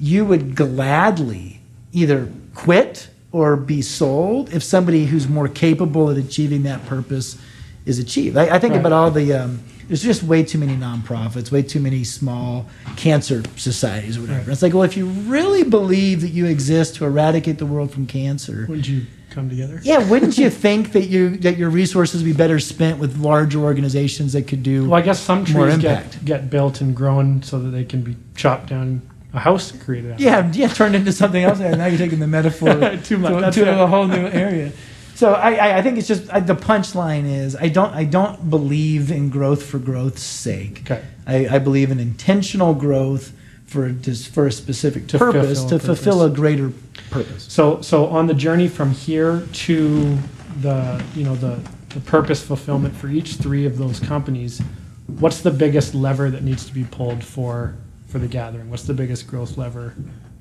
you 0.00 0.24
would 0.24 0.56
gladly 0.56 1.60
either 1.92 2.28
quit 2.54 3.08
or 3.32 3.56
be 3.56 3.82
sold 3.82 4.52
if 4.52 4.62
somebody 4.62 5.06
who's 5.06 5.28
more 5.28 5.46
capable 5.48 6.10
at 6.10 6.16
achieving 6.16 6.62
that 6.64 6.84
purpose 6.86 7.38
is 7.86 7.98
achieved. 7.98 8.36
I, 8.36 8.56
I 8.56 8.58
think 8.58 8.72
Right. 8.72 8.80
about 8.80 8.92
all 8.92 9.10
the, 9.10 9.32
um, 9.34 9.60
there's 9.88 10.02
just 10.02 10.22
way 10.22 10.42
too 10.42 10.58
many 10.58 10.74
nonprofits, 10.74 11.50
way 11.52 11.62
too 11.62 11.80
many 11.80 12.04
small 12.04 12.66
cancer 12.96 13.42
societies 13.56 14.16
or 14.16 14.22
whatever. 14.22 14.40
Right. 14.40 14.48
It's 14.52 14.62
like, 14.62 14.72
well, 14.74 14.82
if 14.84 14.96
you 14.96 15.06
really 15.06 15.62
believe 15.64 16.20
that 16.22 16.28
you 16.30 16.46
exist 16.46 16.96
to 16.96 17.04
eradicate 17.04 17.58
the 17.58 17.66
world 17.66 17.92
from 17.92 18.06
cancer, 18.06 18.66
Wouldn't 18.68 18.88
you 18.88 19.06
come 19.30 19.48
together? 19.48 19.80
yeah, 19.84 20.08
wouldn't 20.08 20.36
you 20.38 20.50
think 20.50 20.92
that 20.92 21.06
you 21.06 21.36
that 21.38 21.56
your 21.56 21.70
resources 21.70 22.22
would 22.22 22.28
be 22.28 22.36
better 22.36 22.58
spent 22.58 22.98
with 22.98 23.16
larger 23.18 23.58
organizations 23.60 24.32
that 24.34 24.46
could 24.48 24.62
do? 24.62 24.88
Well, 24.88 24.98
I 24.98 25.02
guess 25.02 25.20
some 25.20 25.38
More 25.52 25.64
trees 25.66 25.74
impact. 25.74 26.12
get, 26.12 26.24
get 26.24 26.50
built 26.50 26.80
and 26.80 26.94
grown 26.96 27.42
so 27.42 27.58
that 27.60 27.70
they 27.70 27.84
can 27.84 28.02
be 28.02 28.16
chopped 28.36 28.68
down, 28.70 29.02
a 29.32 29.38
house 29.38 29.72
created 29.72 30.12
out 30.12 30.20
yeah, 30.20 30.50
yeah, 30.52 30.68
turned 30.68 30.94
into 30.94 31.12
something 31.12 31.42
else. 31.42 31.60
And 31.60 31.78
now 31.78 31.86
you're 31.86 31.98
taking 31.98 32.18
the 32.18 32.26
metaphor 32.26 32.98
Too 33.04 33.18
much, 33.18 33.54
to, 33.54 33.64
to 33.64 33.82
a 33.82 33.86
whole 33.86 34.06
new 34.06 34.26
area. 34.26 34.72
So 35.14 35.34
I, 35.34 35.52
I, 35.52 35.78
I 35.78 35.82
think 35.82 35.98
it's 35.98 36.08
just 36.08 36.32
I, 36.32 36.40
the 36.40 36.54
punchline 36.54 37.30
is 37.30 37.54
I 37.54 37.68
don't 37.68 37.92
I 37.92 38.04
don't 38.04 38.48
believe 38.48 39.10
in 39.10 39.30
growth 39.30 39.64
for 39.64 39.78
growth's 39.78 40.22
sake. 40.22 40.82
Okay. 40.90 41.04
I, 41.26 41.56
I 41.56 41.58
believe 41.58 41.90
in 41.90 42.00
intentional 42.00 42.74
growth 42.74 43.32
for 43.70 43.86
a, 43.86 43.92
just 43.92 44.28
for 44.34 44.48
a 44.48 44.52
specific 44.52 45.06
To 45.08 45.18
purpose 45.18 45.60
fulfill 45.60 45.78
to 45.78 45.86
fulfill 45.86 46.22
a 46.22 46.30
greater 46.30 46.72
purpose. 47.10 47.44
So, 47.48 47.80
so 47.82 48.06
on 48.06 48.26
the 48.26 48.34
journey 48.34 48.66
from 48.66 48.90
here 48.90 49.46
to 49.52 50.18
the, 50.60 51.04
you 51.14 51.22
know, 51.22 51.36
the, 51.36 51.60
the 51.90 52.00
purpose 52.00 52.42
fulfillment 52.42 52.96
for 52.96 53.08
each 53.08 53.34
three 53.34 53.66
of 53.66 53.78
those 53.78 54.00
companies, 54.00 54.60
what's 55.06 55.40
the 55.42 55.52
biggest 55.52 55.94
lever 55.94 56.30
that 56.30 56.42
needs 56.42 56.64
to 56.66 56.74
be 56.74 56.82
pulled 56.82 57.22
for 57.22 57.76
for 58.10 58.18
the 58.18 58.26
gathering? 58.26 58.68
What's 58.68 58.82
the 58.82 58.94
biggest 58.94 59.26
growth 59.26 59.56
lever 59.56 59.94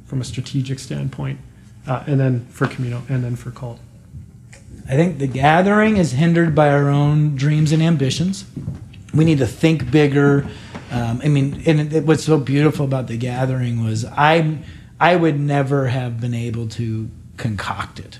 from 0.05 0.21
a 0.21 0.23
strategic 0.23 0.79
standpoint? 0.79 1.39
Uh, 1.87 2.03
and 2.07 2.19
then 2.19 2.45
for 2.47 2.67
Communo, 2.67 3.01
and 3.09 3.23
then 3.23 3.35
for 3.35 3.51
Cult. 3.51 3.79
I 4.87 4.95
think 4.95 5.19
the 5.19 5.27
gathering 5.27 5.97
is 5.97 6.11
hindered 6.11 6.55
by 6.55 6.69
our 6.69 6.89
own 6.89 7.35
dreams 7.35 7.71
and 7.71 7.81
ambitions. 7.81 8.45
We 9.13 9.23
need 9.23 9.37
to 9.37 9.47
think 9.47 9.91
bigger. 9.91 10.47
Um, 10.91 11.21
I 11.23 11.27
mean, 11.27 11.61
and 11.65 11.93
it, 11.93 12.05
what's 12.05 12.23
so 12.23 12.39
beautiful 12.39 12.85
about 12.85 13.07
the 13.07 13.17
gathering 13.17 13.83
was 13.83 14.03
I, 14.03 14.57
I 14.99 15.15
would 15.15 15.39
never 15.39 15.87
have 15.87 16.19
been 16.19 16.33
able 16.33 16.67
to 16.69 17.09
concoct 17.37 17.99
it. 17.99 18.19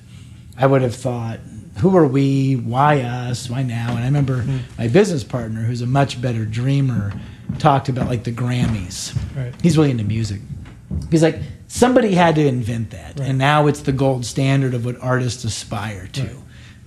I 0.57 0.67
would 0.67 0.81
have 0.81 0.95
thought, 0.95 1.39
who 1.79 1.95
are 1.95 2.07
we? 2.07 2.55
Why 2.55 3.01
us? 3.01 3.49
Why 3.49 3.63
now? 3.63 3.89
And 3.91 3.99
I 3.99 4.05
remember 4.05 4.45
my 4.77 4.88
business 4.88 5.23
partner, 5.23 5.62
who's 5.62 5.81
a 5.81 5.88
much 5.88 6.21
better 6.21 6.45
dreamer, 6.45 7.13
talked 7.57 7.89
about 7.89 8.07
like 8.07 8.23
the 8.23 8.31
Grammys. 8.31 9.15
Right. 9.35 9.53
He's 9.62 9.77
really 9.77 9.91
into 9.91 10.03
music. 10.03 10.41
He's 11.12 11.23
like, 11.23 11.39
somebody 11.67 12.13
had 12.13 12.35
to 12.35 12.45
invent 12.47 12.91
that, 12.91 13.19
Right. 13.19 13.29
and 13.29 13.38
now 13.38 13.67
it's 13.67 13.81
the 13.81 13.91
gold 13.91 14.25
standard 14.25 14.73
of 14.73 14.85
what 14.85 14.97
artists 15.01 15.43
aspire 15.43 16.07
to. 16.13 16.21
Right. 16.23 16.35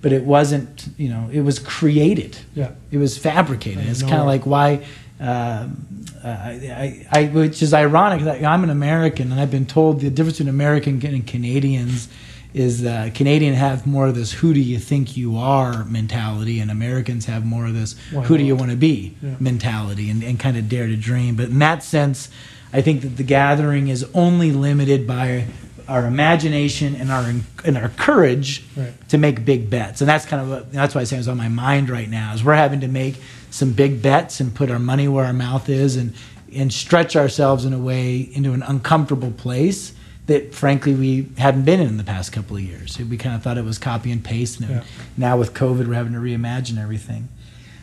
But 0.01 0.11
it 0.11 0.23
wasn't, 0.25 0.87
you 0.97 1.07
know, 1.09 1.29
it 1.31 1.41
was 1.41 1.59
created. 1.59 2.37
Yeah. 2.53 2.71
It 2.91 2.97
was 2.97 3.17
fabricated. 3.17 3.85
It's 3.87 4.01
kind 4.01 4.15
of 4.15 4.25
like 4.25 4.45
why, 4.45 4.83
um, 5.21 5.87
uh, 6.21 6.27
I, 6.27 7.05
I, 7.11 7.19
I, 7.19 7.25
which 7.27 7.61
is 7.61 7.73
ironic. 7.73 8.23
That 8.23 8.43
I'm 8.43 8.63
an 8.65 8.69
American, 8.69 9.31
and 9.31 9.39
I've 9.39 9.51
been 9.51 9.65
told 9.65 10.01
the 10.01 10.09
difference 10.09 10.37
between 10.39 10.49
American 10.49 11.05
and 11.05 11.25
Canadians 11.25 12.09
is 12.53 12.85
uh, 12.85 13.09
Canadian 13.15 13.53
have 13.55 13.85
more 13.87 14.07
of 14.07 14.15
this 14.15 14.31
"Who 14.33 14.53
do 14.53 14.59
you 14.59 14.79
think 14.79 15.17
you 15.17 15.37
are?" 15.37 15.83
mentality, 15.85 16.59
and 16.59 16.69
Americans 16.69 17.25
have 17.25 17.45
more 17.45 17.65
of 17.65 17.73
this 17.73 17.95
Why 18.11 18.23
"Who 18.23 18.37
do 18.37 18.43
you 18.43 18.55
want 18.55 18.71
to 18.71 18.77
be?" 18.77 19.15
Yeah. 19.21 19.35
mentality, 19.39 20.09
and, 20.09 20.23
and 20.23 20.39
kind 20.39 20.57
of 20.57 20.69
dare 20.69 20.87
to 20.87 20.95
dream. 20.95 21.35
But 21.35 21.49
in 21.49 21.59
that 21.59 21.83
sense, 21.83 22.29
I 22.71 22.81
think 22.81 23.01
that 23.01 23.17
the 23.17 23.23
gathering 23.23 23.87
is 23.87 24.05
only 24.13 24.51
limited 24.51 25.05
by 25.07 25.45
our 25.87 26.05
imagination 26.05 26.95
and 26.95 27.11
our 27.11 27.33
and 27.65 27.77
our 27.77 27.89
courage 27.89 28.63
Right. 28.77 28.93
to 29.09 29.17
make 29.17 29.43
big 29.45 29.69
bets. 29.69 30.01
And 30.01 30.07
that's 30.09 30.25
kind 30.25 30.41
of 30.41 30.49
what, 30.49 30.71
that's 30.71 30.95
why 30.95 31.01
I 31.01 31.03
say 31.05 31.17
it's 31.17 31.27
on 31.27 31.37
my 31.37 31.49
mind 31.49 31.89
right 31.89 32.09
now 32.09 32.33
is 32.33 32.43
we're 32.43 32.55
having 32.55 32.79
to 32.81 32.87
make 32.87 33.19
some 33.49 33.73
big 33.73 34.01
bets 34.01 34.39
and 34.39 34.53
put 34.55 34.69
our 34.71 34.79
money 34.79 35.07
where 35.07 35.25
our 35.25 35.33
mouth 35.33 35.69
is 35.69 35.95
and 35.97 36.13
and 36.55 36.71
stretch 36.71 37.15
ourselves 37.15 37.65
in 37.65 37.73
a 37.73 37.79
way 37.79 38.17
into 38.33 38.53
an 38.53 38.61
uncomfortable 38.63 39.31
place 39.31 39.91
that 40.27 40.53
frankly 40.53 40.93
we 40.95 41.27
hadn't 41.37 41.63
been 41.63 41.79
in 41.81 41.97
the 41.97 42.03
past 42.03 42.31
couple 42.31 42.55
of 42.55 42.63
years. 42.63 42.97
We 42.97 43.17
kind 43.17 43.35
of 43.35 43.43
thought 43.43 43.57
it 43.57 43.65
was 43.65 43.77
copy 43.77 44.11
and 44.11 44.23
paste, 44.23 44.59
and 44.59 44.69
Yeah. 44.69 44.83
now 45.17 45.37
with 45.37 45.53
COVID, 45.53 45.87
we're 45.87 45.93
having 45.95 46.13
to 46.13 46.19
reimagine 46.19 46.77
everything. 46.81 47.27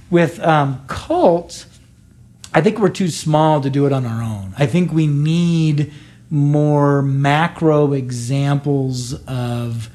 With 0.09 0.41
um, 0.41 0.83
cult, 0.87 1.67
I 2.55 2.61
think 2.61 2.79
we're 2.79 2.89
too 2.89 3.09
small 3.09 3.61
to 3.61 3.71
do 3.71 3.87
it 3.87 3.93
on 3.93 4.07
our 4.07 4.23
own. 4.23 4.55
I 4.59 4.67
think 4.67 4.93
we 4.93 5.07
need 5.07 5.93
more 6.31 7.03
macro 7.03 7.93
examples 7.93 9.13
of 9.27 9.91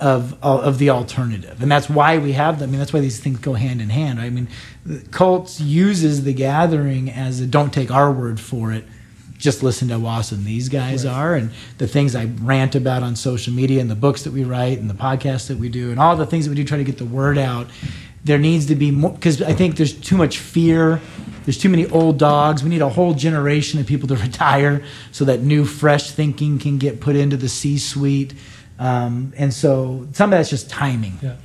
of 0.00 0.36
of 0.42 0.78
the 0.78 0.90
alternative, 0.90 1.60
and 1.60 1.70
that's 1.70 1.90
why 1.90 2.16
we 2.18 2.32
have 2.32 2.58
them. 2.60 2.70
I 2.70 2.72
mean, 2.72 2.78
that's 2.78 2.92
why 2.92 3.00
these 3.00 3.18
things 3.20 3.38
go 3.40 3.54
hand 3.54 3.80
in 3.82 3.90
hand. 3.90 4.20
I 4.20 4.30
mean, 4.30 4.48
cults 5.10 5.60
uses 5.60 6.22
the 6.24 6.32
gathering 6.32 7.10
as 7.10 7.40
a 7.40 7.46
don't 7.46 7.72
take 7.72 7.90
our 7.90 8.10
word 8.12 8.38
for 8.40 8.72
it. 8.72 8.84
Just 9.42 9.62
listen 9.62 9.88
to 9.88 9.98
how 9.98 10.06
awesome 10.06 10.44
these 10.44 10.68
guys 10.68 11.04
right. 11.04 11.12
are, 11.12 11.34
and 11.34 11.50
the 11.78 11.86
things 11.86 12.14
I 12.14 12.24
rant 12.24 12.74
about 12.74 13.02
on 13.02 13.16
social 13.16 13.52
media, 13.52 13.80
and 13.80 13.90
the 13.90 13.96
books 13.96 14.22
that 14.22 14.32
we 14.32 14.44
write, 14.44 14.78
and 14.78 14.88
the 14.88 14.94
podcasts 14.94 15.48
that 15.48 15.58
we 15.58 15.68
do, 15.68 15.90
and 15.90 16.00
all 16.00 16.16
the 16.16 16.26
things 16.26 16.46
that 16.46 16.50
we 16.50 16.56
do 16.56 16.64
try 16.64 16.78
to 16.78 16.84
get 16.84 16.98
the 16.98 17.04
word 17.04 17.38
out. 17.38 17.66
There 18.24 18.38
needs 18.38 18.66
to 18.66 18.76
be 18.76 18.92
more 18.92 19.10
because 19.10 19.42
I 19.42 19.52
think 19.52 19.76
there's 19.76 19.92
too 19.92 20.16
much 20.16 20.38
fear 20.38 21.00
there's 21.44 21.58
too 21.58 21.68
many 21.68 21.86
old 21.86 22.18
dogs. 22.18 22.62
We 22.62 22.70
need 22.70 22.82
a 22.82 22.88
whole 22.88 23.14
generation 23.14 23.80
of 23.80 23.86
people 23.86 24.08
to 24.08 24.16
retire 24.22 24.82
so 25.10 25.24
that 25.24 25.40
new, 25.40 25.64
fresh 25.64 26.10
thinking 26.10 26.58
can 26.58 26.78
get 26.78 27.00
put 27.00 27.16
into 27.16 27.36
the 27.36 27.48
C 27.48 27.78
suite. 27.78 28.34
Um, 28.78 29.32
and 29.36 29.52
so 29.52 30.08
some 30.12 30.32
of 30.32 30.38
that's 30.38 30.50
just 30.50 30.70
timing. 30.70 31.18
Yeah. 31.22 31.36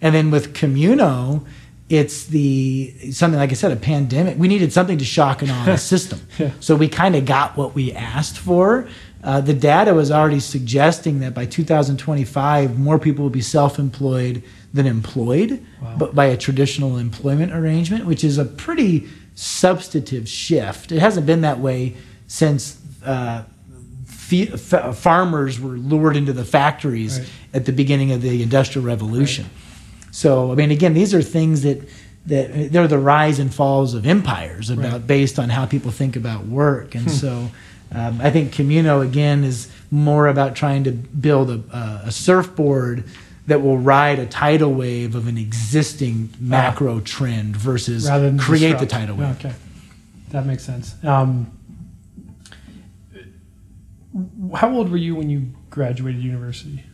And 0.00 0.14
then 0.14 0.30
with 0.30 0.54
Communo, 0.54 1.44
it's 1.90 2.26
the 2.26 2.94
something 3.10 3.38
like 3.38 3.50
I 3.50 3.54
said, 3.54 3.72
a 3.72 3.76
pandemic. 3.76 4.38
We 4.38 4.46
needed 4.46 4.72
something 4.72 4.96
to 4.98 5.04
shock 5.04 5.42
and 5.42 5.50
awe 5.50 5.64
the 5.64 5.76
system. 5.94 6.20
yeah. 6.38 6.52
So 6.60 6.76
we 6.76 6.88
kind 6.88 7.16
of 7.16 7.26
got 7.26 7.56
what 7.56 7.74
we 7.74 7.92
asked 7.92 8.38
for. 8.38 8.88
Uh, 9.22 9.40
the 9.40 9.52
data 9.52 9.92
was 9.92 10.10
already 10.10 10.40
suggesting 10.40 11.18
that 11.20 11.34
by 11.34 11.44
2025, 11.44 12.78
more 12.78 12.98
people 12.98 13.24
will 13.24 13.30
be 13.30 13.42
self-employed 13.42 14.42
than 14.72 14.86
employed, 14.86 15.62
wow. 15.82 15.96
but 15.98 16.14
by 16.14 16.26
a 16.26 16.38
traditional 16.38 16.96
employment 16.96 17.52
arrangement, 17.52 18.06
which 18.06 18.24
is 18.24 18.38
a 18.38 18.46
pretty 18.46 19.08
substantive 19.34 20.26
shift. 20.26 20.92
It 20.92 21.00
hasn't 21.00 21.26
been 21.26 21.42
that 21.42 21.58
way 21.58 21.96
since 22.28 22.80
uh, 23.04 23.42
f- 24.32 24.96
farmers 24.96 25.60
were 25.60 25.76
lured 25.76 26.16
into 26.16 26.32
the 26.32 26.44
factories 26.44 27.18
right. 27.18 27.28
at 27.52 27.66
the 27.66 27.72
beginning 27.72 28.12
of 28.12 28.22
the 28.22 28.42
Industrial 28.42 28.86
Revolution. 28.86 29.44
Right. 29.44 29.59
So, 30.10 30.52
I 30.52 30.54
mean, 30.54 30.70
again, 30.70 30.94
these 30.94 31.14
are 31.14 31.22
things 31.22 31.62
that 31.62 31.88
that 32.26 32.70
they're 32.70 32.86
the 32.86 32.98
rise 32.98 33.38
and 33.38 33.52
falls 33.52 33.94
of 33.94 34.06
empires 34.06 34.68
about 34.68 34.92
right. 34.92 35.06
based 35.06 35.38
on 35.38 35.48
how 35.48 35.64
people 35.66 35.90
think 35.90 36.16
about 36.16 36.46
work, 36.46 36.94
and 36.94 37.04
hmm. 37.04 37.10
so. 37.10 37.50
Um, 37.92 38.20
I 38.20 38.30
think 38.30 38.52
Communo 38.52 39.00
again 39.00 39.42
is 39.42 39.68
more 39.90 40.28
about 40.28 40.54
trying 40.54 40.84
to 40.84 40.92
build 40.92 41.50
a, 41.50 42.02
a 42.04 42.12
surfboard 42.12 43.02
that 43.48 43.62
will 43.62 43.78
ride 43.78 44.20
a 44.20 44.26
tidal 44.26 44.72
wave 44.72 45.16
of 45.16 45.26
an 45.26 45.36
existing 45.36 46.32
macro 46.38 46.98
uh, 46.98 47.00
trend 47.02 47.56
versus 47.56 48.08
create 48.38 48.38
disrupt. 48.38 48.80
the 48.80 48.86
tidal 48.86 49.16
wave. 49.16 49.44
Okay, 49.44 49.52
that 50.28 50.46
makes 50.46 50.62
sense. 50.62 50.94
Um, 51.04 51.50
how 54.54 54.70
old 54.70 54.88
were 54.88 54.96
you 54.96 55.16
when 55.16 55.30
you 55.30 55.52
graduated 55.68 56.22
university? 56.22 56.84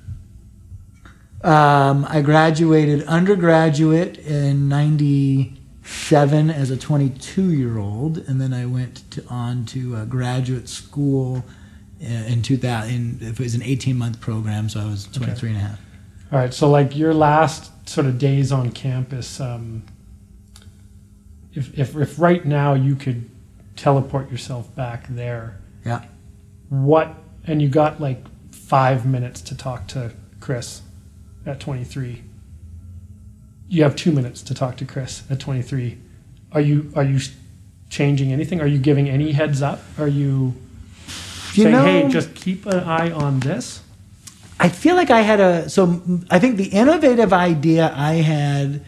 Um, 1.47 2.05
I 2.09 2.23
graduated 2.23 3.05
undergraduate 3.07 4.19
in 4.19 4.69
'97 4.69 6.51
as 6.51 6.71
a 6.73 6.77
22 6.77 7.53
year 7.53 7.79
old, 7.79 8.19
and 8.19 8.41
then 8.41 8.53
I 8.53 8.67
went 8.67 9.09
to, 9.13 9.25
on 9.29 9.65
to 9.67 10.05
graduate 10.07 10.69
school 10.69 11.45
uh, 12.03 12.07
in 12.07 12.43
2000. 12.43 12.91
In, 12.93 13.19
it 13.21 13.39
was 13.39 13.55
an 13.55 13.63
18 13.63 13.97
month 13.97 14.21
program, 14.21 14.69
so 14.69 14.81
I 14.81 14.87
was 14.87 15.05
23 15.07 15.31
okay. 15.37 15.47
and 15.47 15.57
a 15.57 15.69
half. 15.69 15.81
All 16.33 16.39
right. 16.41 16.53
So, 16.53 16.69
like 16.69 16.97
your 16.97 17.15
last 17.15 17.89
sort 17.89 18.09
of 18.09 18.19
days 18.19 18.51
on 18.51 18.73
campus, 18.73 19.39
um, 19.39 19.85
if, 21.55 21.79
if, 21.79 21.95
if 21.95 22.19
right 22.19 22.45
now 22.45 22.75
you 22.75 22.97
could 22.97 23.31
teleport 23.77 24.33
yourself 24.33 24.75
back 24.75 25.07
there, 25.11 25.61
yeah. 25.85 26.05
What 26.71 27.15
and 27.47 27.63
you 27.63 27.69
got 27.69 28.01
like 28.01 28.25
five 28.51 29.07
minutes 29.07 29.41
to 29.43 29.57
talk 29.57 29.87
to 29.87 30.13
Chris 30.41 30.83
at 31.47 31.61
23. 31.61 32.23
You 33.69 33.83
have 33.83 33.97
two 33.97 34.13
minutes 34.13 34.43
to 34.43 34.55
talk 34.55 34.77
to 34.79 34.85
Chris 34.85 35.23
at 35.31 35.41
23. 35.41 35.99
Are 36.53 36.61
you 36.61 36.93
are 36.95 37.05
you 37.05 37.21
changing 37.89 38.33
anything? 38.33 38.61
Are 38.61 38.67
you 38.67 38.79
giving 38.79 39.09
any 39.09 39.33
heads 39.33 39.63
up? 39.63 39.81
Are 39.99 40.09
you, 40.09 40.55
you 41.55 41.65
saying, 41.65 41.73
know, 41.73 41.85
"Hey, 41.85 42.09
just 42.09 42.35
keep 42.35 42.67
an 42.67 42.81
eye 42.81 43.11
on 43.11 43.41
this"? 43.41 43.83
I 44.59 44.69
feel 44.69 44.95
like 44.95 45.11
I 45.11 45.21
had 45.23 45.41
a 45.41 45.69
so 45.69 46.01
I 46.31 46.39
think 46.39 46.57
the 46.57 46.69
innovative 46.69 47.33
idea 47.33 47.93
I 47.95 48.15
had 48.15 48.85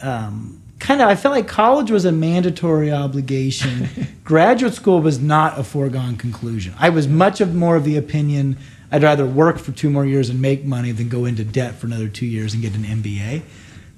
um, 0.00 0.62
kind 0.78 1.00
of 1.00 1.08
I 1.08 1.16
felt 1.16 1.34
like 1.34 1.48
college 1.48 1.90
was 1.90 2.04
a 2.04 2.12
mandatory 2.12 2.92
obligation. 2.92 3.88
Graduate 4.24 4.74
school 4.74 5.00
was 5.00 5.18
not 5.18 5.58
a 5.58 5.64
foregone 5.64 6.16
conclusion. 6.16 6.74
I 6.78 6.90
was 6.90 7.08
much 7.08 7.40
of 7.40 7.54
more 7.54 7.76
of 7.76 7.84
the 7.84 7.96
opinion 7.96 8.58
I'd 8.94 9.02
rather 9.02 9.26
work 9.26 9.58
for 9.58 9.72
two 9.72 9.90
more 9.90 10.06
years 10.06 10.30
and 10.30 10.40
make 10.40 10.64
money 10.64 10.92
than 10.92 11.08
go 11.08 11.24
into 11.24 11.42
debt 11.42 11.74
for 11.74 11.88
another 11.88 12.06
two 12.06 12.26
years 12.26 12.54
and 12.54 12.62
get 12.62 12.76
an 12.76 12.84
MBA. 12.84 13.42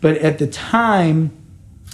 But 0.00 0.16
at 0.16 0.38
the 0.38 0.46
time, 0.46 1.36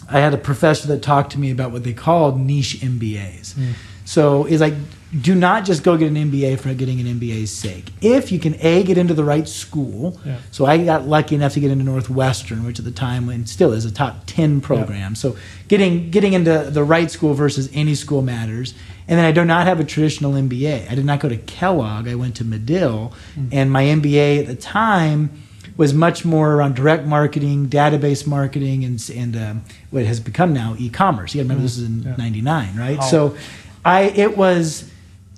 I 0.09 0.21
had 0.21 0.33
a 0.33 0.39
professor 0.39 0.87
that 0.87 1.03
talked 1.03 1.33
to 1.33 1.41
me 1.41 1.51
about 1.51 1.73
what 1.73 1.83
they 1.83 1.95
called 1.95 2.39
niche 2.39 2.79
MBAs. 2.81 3.55
Mm. 3.55 3.73
So 4.05 4.45
it's 4.45 4.61
like 4.61 4.75
do 5.21 5.35
not 5.35 5.65
just 5.65 5.83
go 5.83 5.97
get 5.97 6.09
an 6.09 6.15
MBA 6.15 6.61
for 6.61 6.73
getting 6.75 7.01
an 7.01 7.19
MBA's 7.19 7.51
sake. 7.51 7.91
If 8.01 8.31
you 8.31 8.39
can 8.39 8.55
a 8.61 8.85
get 8.85 8.97
into 8.97 9.15
the 9.15 9.25
right 9.25 9.49
school, 9.49 10.21
yeah. 10.25 10.39
so 10.53 10.65
I 10.65 10.85
got 10.85 11.07
lucky 11.09 11.35
enough 11.35 11.55
to 11.55 11.61
get 11.61 11.73
into 11.73 11.85
Northwestern, 11.85 12.65
which 12.65 12.79
at 12.79 12.85
the 12.85 12.93
time 12.93 13.29
and 13.29 13.49
still 13.49 13.73
is 13.73 13.85
a 13.85 13.93
top 13.93 14.23
ten 14.27 14.61
program. 14.61 15.13
Yeah. 15.13 15.17
So 15.17 15.37
getting 15.67 16.11
getting 16.11 16.35
into 16.35 16.71
the 16.71 16.85
right 16.85 17.11
school 17.11 17.35
versus 17.35 17.69
any 17.75 17.97
school 17.97 18.23
matters. 18.23 18.75
And 19.13 19.19
then 19.19 19.27
I 19.27 19.33
do 19.33 19.45
not 19.45 19.67
have 19.67 19.79
a 19.79 19.85
traditional 19.85 20.33
MBA. 20.33 20.91
I 20.91 20.95
did 20.95 21.05
not 21.05 21.21
go 21.21 21.29
to 21.29 21.37
Kellogg. 21.37 22.09
I 22.09 22.15
went 22.15 22.35
to 22.37 22.45
Medill, 22.45 23.13
mm-hmm. 23.35 23.49
and 23.53 23.71
my 23.71 23.85
MBA 23.85 24.41
at 24.41 24.47
the 24.47 24.55
time 24.57 25.43
was 25.77 25.93
much 25.93 26.25
more 26.25 26.55
around 26.55 26.77
direct 26.77 27.05
marketing, 27.05 27.69
database 27.69 28.27
marketing, 28.27 28.87
and 28.87 29.11
and 29.15 29.37
um, 29.37 29.65
what 29.91 30.07
has 30.07 30.19
become 30.19 30.55
now 30.55 30.77
e-commerce. 30.79 31.35
You 31.35 31.43
got 31.43 31.49
to 31.49 31.55
remember 31.55 31.69
mm-hmm. 31.69 32.01
this 32.01 32.07
is 32.07 32.15
in 32.15 32.17
'99, 32.17 32.75
yeah. 32.75 32.81
right? 32.81 32.99
Oh. 33.03 33.07
So 33.07 33.37
I 33.85 34.05
it 34.05 34.35
was 34.35 34.91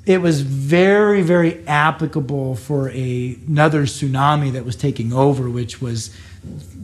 it 0.06 0.18
was 0.18 0.42
very 0.42 1.22
very 1.22 1.66
applicable 1.66 2.54
for 2.54 2.90
a, 2.90 3.36
another 3.48 3.86
tsunami 3.86 4.52
that 4.52 4.64
was 4.64 4.76
taking 4.76 5.12
over 5.12 5.50
which 5.50 5.82
was 5.82 6.14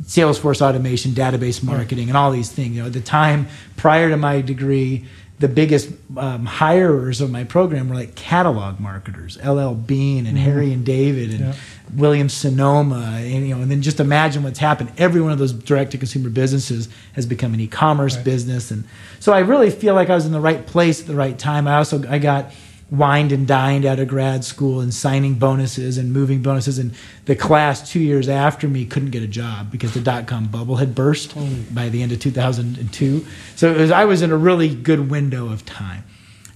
salesforce 0.03 0.61
automation 0.61 1.13
database 1.13 1.63
marketing 1.63 2.09
and 2.09 2.17
all 2.17 2.33
these 2.33 2.51
things 2.51 2.75
you 2.75 2.81
know 2.81 2.87
at 2.87 2.95
the 2.95 3.01
time 3.01 3.47
prior 3.77 4.09
to 4.09 4.17
my 4.17 4.41
degree 4.41 5.07
the 5.41 5.49
biggest 5.49 5.91
um, 6.19 6.45
hirers 6.45 7.23
of 7.23 7.31
my 7.31 7.45
program 7.45 7.89
were 7.89 7.95
like 7.95 8.15
catalog 8.15 8.79
marketers, 8.79 9.39
LL 9.43 9.73
Bean 9.73 10.27
and 10.27 10.37
mm-hmm. 10.37 10.45
Harry 10.45 10.73
and 10.73 10.85
David 10.85 11.31
and 11.31 11.41
yeah. 11.41 11.55
William 11.95 12.29
Sonoma, 12.29 13.17
and 13.17 13.49
you 13.49 13.55
know, 13.55 13.63
and 13.63 13.71
then 13.71 13.81
just 13.81 14.01
imagine 14.01 14.43
what's 14.43 14.59
happened. 14.59 14.93
Every 14.99 15.23
one 15.23 15.33
of 15.33 15.39
those 15.39 15.53
direct 15.53 15.93
to 15.93 15.99
consumer 15.99 16.29
businesses 16.29 16.91
has 17.15 17.25
become 17.25 17.55
an 17.55 17.61
e-commerce 17.61 18.17
right. 18.17 18.25
business, 18.25 18.71
and 18.71 18.85
so 19.19 19.33
I 19.33 19.39
really 19.39 19.71
feel 19.71 19.95
like 19.95 20.11
I 20.11 20.15
was 20.15 20.27
in 20.27 20.33
the 20.33 20.41
right 20.41 20.67
place 20.67 21.01
at 21.01 21.07
the 21.07 21.15
right 21.15 21.39
time. 21.39 21.67
I 21.67 21.77
also 21.77 22.07
I 22.07 22.19
got 22.19 22.53
wined 22.91 23.31
and 23.31 23.47
dined 23.47 23.85
out 23.85 24.01
of 24.01 24.09
grad 24.09 24.45
school 24.45 24.81
and 24.81 24.93
signing 24.93 25.35
bonuses 25.35 25.97
and 25.97 26.13
moving 26.13 26.43
bonuses. 26.43 26.79
And 26.79 26.93
the 27.27 27.37
class 27.37 27.89
two 27.89 28.01
years 28.01 28.29
after 28.29 28.67
me 28.67 28.85
couldn't 28.85 29.11
get 29.11 29.23
a 29.23 29.29
job 29.29 29.71
because 29.71 29.95
the 29.95 30.01
dot 30.01 30.27
com 30.27 30.47
bubble 30.47 30.77
had 30.77 30.95
burst 30.95 31.35
by 31.75 31.89
the 31.89 32.03
end 32.03 32.13
of 32.13 32.19
2002. 32.19 33.25
So 33.55 33.75
was, 33.75 33.91
I 33.91 34.05
was 34.05 34.23
in 34.23 34.33
a 34.33 34.37
really 34.37 34.75
good 34.75 35.11
window 35.11 35.53
of 35.53 35.65
time. 35.65 36.05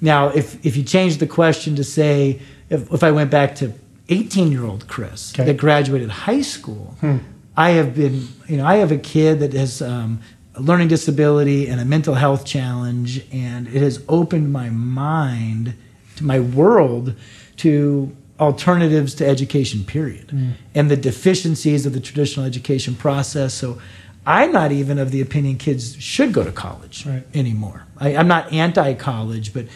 Now, 0.00 0.28
if, 0.28 0.64
if 0.66 0.76
you 0.76 0.82
change 0.82 1.18
the 1.18 1.26
question 1.26 1.76
to 1.76 1.84
say, 1.84 2.40
if, 2.68 2.92
if 2.92 3.04
I 3.04 3.12
went 3.12 3.30
back 3.30 3.54
to 3.56 3.72
18 4.08 4.50
year 4.50 4.64
old 4.64 4.88
Chris 4.88 5.32
okay. 5.34 5.44
that 5.44 5.56
graduated 5.56 6.10
high 6.10 6.42
school, 6.42 6.96
hmm. 7.00 7.18
I 7.56 7.70
have 7.70 7.94
been, 7.94 8.26
you 8.48 8.56
know, 8.56 8.66
I 8.66 8.76
have 8.76 8.90
a 8.90 8.98
kid 8.98 9.38
that 9.38 9.52
has 9.52 9.80
um, 9.80 10.20
a 10.56 10.60
learning 10.60 10.88
disability 10.88 11.68
and 11.68 11.80
a 11.80 11.84
mental 11.84 12.14
health 12.14 12.44
challenge, 12.44 13.24
and 13.32 13.68
it 13.68 13.80
has 13.80 14.04
opened 14.08 14.52
my 14.52 14.70
mind 14.70 15.74
to 16.16 16.24
my 16.24 16.40
world 16.40 17.14
to 17.56 18.14
alternatives 18.40 19.14
to 19.14 19.26
education 19.26 19.84
period 19.84 20.28
mm. 20.28 20.52
and 20.74 20.90
the 20.90 20.96
deficiencies 20.96 21.86
of 21.86 21.92
the 21.92 22.00
traditional 22.00 22.44
education 22.44 22.94
process 22.94 23.54
so 23.54 23.80
i'm 24.26 24.50
not 24.50 24.72
even 24.72 24.98
of 24.98 25.12
the 25.12 25.20
opinion 25.20 25.56
kids 25.56 25.96
should 26.02 26.32
go 26.32 26.42
to 26.42 26.50
college 26.50 27.06
right. 27.06 27.24
anymore 27.32 27.86
I, 27.96 28.10
am 28.10 28.26
not 28.26 28.52
anti-college 28.52 29.54
but 29.54 29.66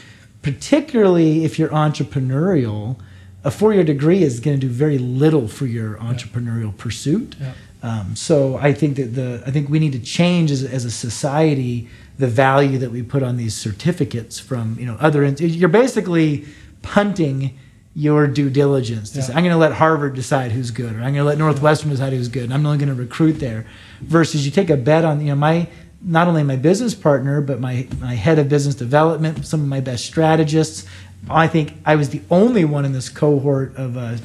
particularly 0.43 1.45
if 1.45 1.57
you're 1.57 1.69
entrepreneurial 1.69 2.99
a 3.45 3.51
four-year 3.53 3.85
degree 3.85 4.25
is 4.25 4.41
going 4.41 4.59
to 4.59 4.67
do 4.67 4.73
very 4.73 4.99
little 4.99 5.47
for 5.47 5.67
your 5.67 5.95
entrepreneurial 5.99 6.73
yeah. 6.73 6.83
pursuit 6.83 7.37
yeah. 7.41 7.53
um, 7.85 8.17
so 8.17 8.57
i 8.57 8.73
think 8.73 8.97
that 8.97 9.15
the 9.15 9.41
i 9.47 9.53
think 9.53 9.69
we 9.69 9.79
need 9.79 9.93
to 9.93 10.01
change 10.01 10.51
as, 10.51 10.65
as 10.65 10.85
a 10.85 10.91
society 10.91 11.89
the 12.19 12.27
value 12.27 12.79
that 12.79 12.91
we 12.91 13.03
put 13.03 13.23
on 13.23 13.37
these 13.37 13.55
certificates 13.55 14.39
from 14.39 14.77
you 14.79 14.87
know 14.87 14.97
other 15.01 15.25
you're 15.25 15.69
basically 15.69 16.47
punting 16.83 17.57
your 17.95 18.27
due 18.27 18.51
diligence 18.51 19.11
to 19.11 19.19
yeah. 19.19 19.25
say 19.25 19.33
i'm 19.33 19.43
going 19.43 19.51
to 19.51 19.57
let 19.57 19.73
harvard 19.73 20.15
decide 20.15 20.53
who's 20.53 20.71
good 20.71 20.95
or 20.95 20.99
i'm 20.99 21.15
going 21.15 21.15
to 21.15 21.25
let 21.25 21.39
northwestern 21.39 21.91
decide 21.91 22.13
who's 22.13 22.29
good 22.29 22.45
and 22.45 22.55
i'm 22.55 22.65
only 22.65 22.79
going 22.79 22.89
to 22.89 22.95
recruit 22.95 23.35
there 23.35 23.67
versus 24.01 24.45
you 24.45 24.53
take 24.53 24.71
a 24.71 24.77
bet 24.77 25.05
on 25.05 25.21
you 25.21 25.29
know 25.29 25.37
my 25.37 25.67
not 26.01 26.29
only 26.29 26.43
my 26.43 26.57
business 26.57 26.95
partner, 26.95 27.41
but 27.41 27.61
my, 27.61 27.89
my 28.01 28.15
head 28.15 28.39
of 28.39 28.49
business 28.49 28.75
development, 28.75 29.45
some 29.47 29.61
of 29.61 29.67
my 29.67 29.81
best 29.81 30.05
strategists. 30.05 30.87
I 31.29 31.49
think 31.49 31.75
I 31.85 31.97
was 31.97 32.11
the 32.11 32.23
only 32.31 32.65
one 32.65 32.85
in 32.85 32.93
this 32.93 33.09
cohort 33.09 33.77
of, 33.77 33.97
uh, 33.97 34.17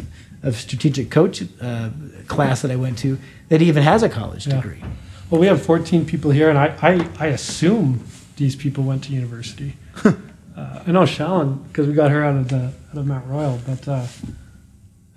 of 0.44 0.56
strategic 0.56 1.10
coach 1.10 1.44
uh, 1.62 1.90
class 2.28 2.62
that 2.62 2.72
I 2.72 2.76
went 2.76 3.00
to 3.00 3.18
that 3.50 3.62
even 3.62 3.84
has 3.84 4.04
a 4.04 4.10
college 4.10 4.48
Yeah. 4.48 4.62
Well, 5.30 5.40
we 5.42 5.48
have 5.48 5.62
14 5.66 6.06
people 6.06 6.32
here, 6.32 6.50
and 6.50 6.58
I, 6.58 6.76
I, 6.82 7.10
I 7.20 7.28
assume 7.28 8.06
these 8.38 8.56
people 8.56 8.84
went 8.84 9.04
to 9.06 9.14
university. 9.14 9.76
uh, 10.06 10.14
I 10.56 10.92
know 10.92 11.04
Shallon 11.04 11.68
because 11.68 11.88
we 11.88 11.94
got 11.94 12.12
her 12.12 12.24
out 12.24 12.36
of 12.36 12.50
the 12.50 12.72
out 12.92 12.98
of 12.98 13.08
Mount 13.08 13.26
Royal, 13.28 13.60
but 13.66 13.88
uh, 13.88 14.06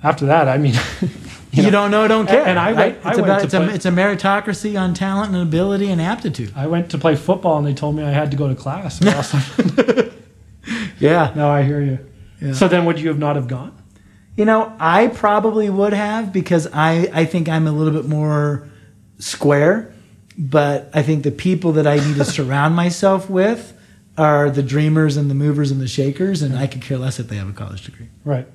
after 0.02 0.26
that, 0.26 0.48
I 0.48 0.56
mean, 0.58 0.74
You, 1.52 1.62
know, 1.64 1.70
don't 1.70 1.90
know, 1.90 2.06
don't 2.08 2.26
care. 2.26 2.46
and 2.46 2.58
I 2.58 2.72
went- 2.72 2.96
right? 3.02 3.06
I 3.06 3.08
it's, 3.10 3.18
went 3.18 3.18
about, 3.30 3.38
to 3.40 3.44
it's, 3.46 3.54
a, 3.54 3.74
it's 3.74 3.84
a 3.86 3.90
meritocracy 3.90 4.78
on 4.78 4.92
talent 4.92 5.32
and 5.32 5.42
ability 5.42 5.90
and 5.90 6.02
aptitude. 6.02 6.52
I 6.54 6.66
went 6.66 6.90
to 6.90 6.98
play 6.98 7.16
football, 7.16 7.56
and 7.58 7.66
they 7.66 7.72
told 7.72 7.96
me 7.96 8.02
I 8.02 8.10
had 8.10 8.30
to 8.30 8.36
go 8.36 8.46
to 8.48 8.54
class. 8.54 9.00
I- 9.02 10.10
Yeah. 10.98 11.32
now 11.36 11.50
I 11.50 11.62
hear 11.62 11.80
you. 11.80 11.98
Yeah. 12.40 12.52
So 12.52 12.68
then, 12.68 12.84
would 12.86 12.98
you 13.00 13.08
have 13.08 13.18
not 13.18 13.36
have 13.36 13.48
gone? 13.48 13.72
You 14.36 14.44
know, 14.44 14.74
I 14.78 15.06
probably 15.06 15.70
would 15.70 15.92
have 15.94 16.32
because 16.32 16.66
I, 16.72 17.08
I 17.12 17.24
think 17.24 17.48
I'm 17.48 17.66
a 17.66 17.72
little 17.72 17.92
bit 17.94 18.06
more 18.08 18.68
square, 19.18 19.94
but 20.38 20.90
I 20.92 21.02
think 21.02 21.22
the 21.22 21.30
people 21.30 21.72
that 21.72 21.86
I 21.86 21.96
need 21.96 22.16
to 22.16 22.24
surround 22.24 22.74
myself 22.84 23.30
with 23.30 23.72
are 24.18 24.50
the 24.50 24.62
dreamers 24.62 25.16
and 25.16 25.30
the 25.30 25.34
movers 25.34 25.70
and 25.70 25.80
the 25.80 25.88
shakers, 25.88 26.42
and 26.42 26.56
I 26.56 26.66
could 26.66 26.82
care 26.82 26.98
less 26.98 27.18
if 27.20 27.28
they 27.28 27.36
have 27.36 27.48
a 27.48 27.52
college 27.52 27.84
degree. 27.84 28.08
Right. 28.24 28.46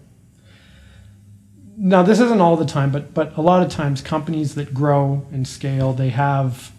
Now, 1.77 2.03
this 2.03 2.19
isn't 2.19 2.41
all 2.41 2.57
the 2.57 2.65
time, 2.65 2.91
but 2.91 3.13
but 3.13 3.35
a 3.37 3.41
lot 3.41 3.63
of 3.63 3.71
times, 3.71 4.01
companies 4.01 4.55
that 4.55 4.73
grow 4.73 5.25
and 5.31 5.47
scale, 5.47 5.93
they 5.93 6.09
have, 6.09 6.71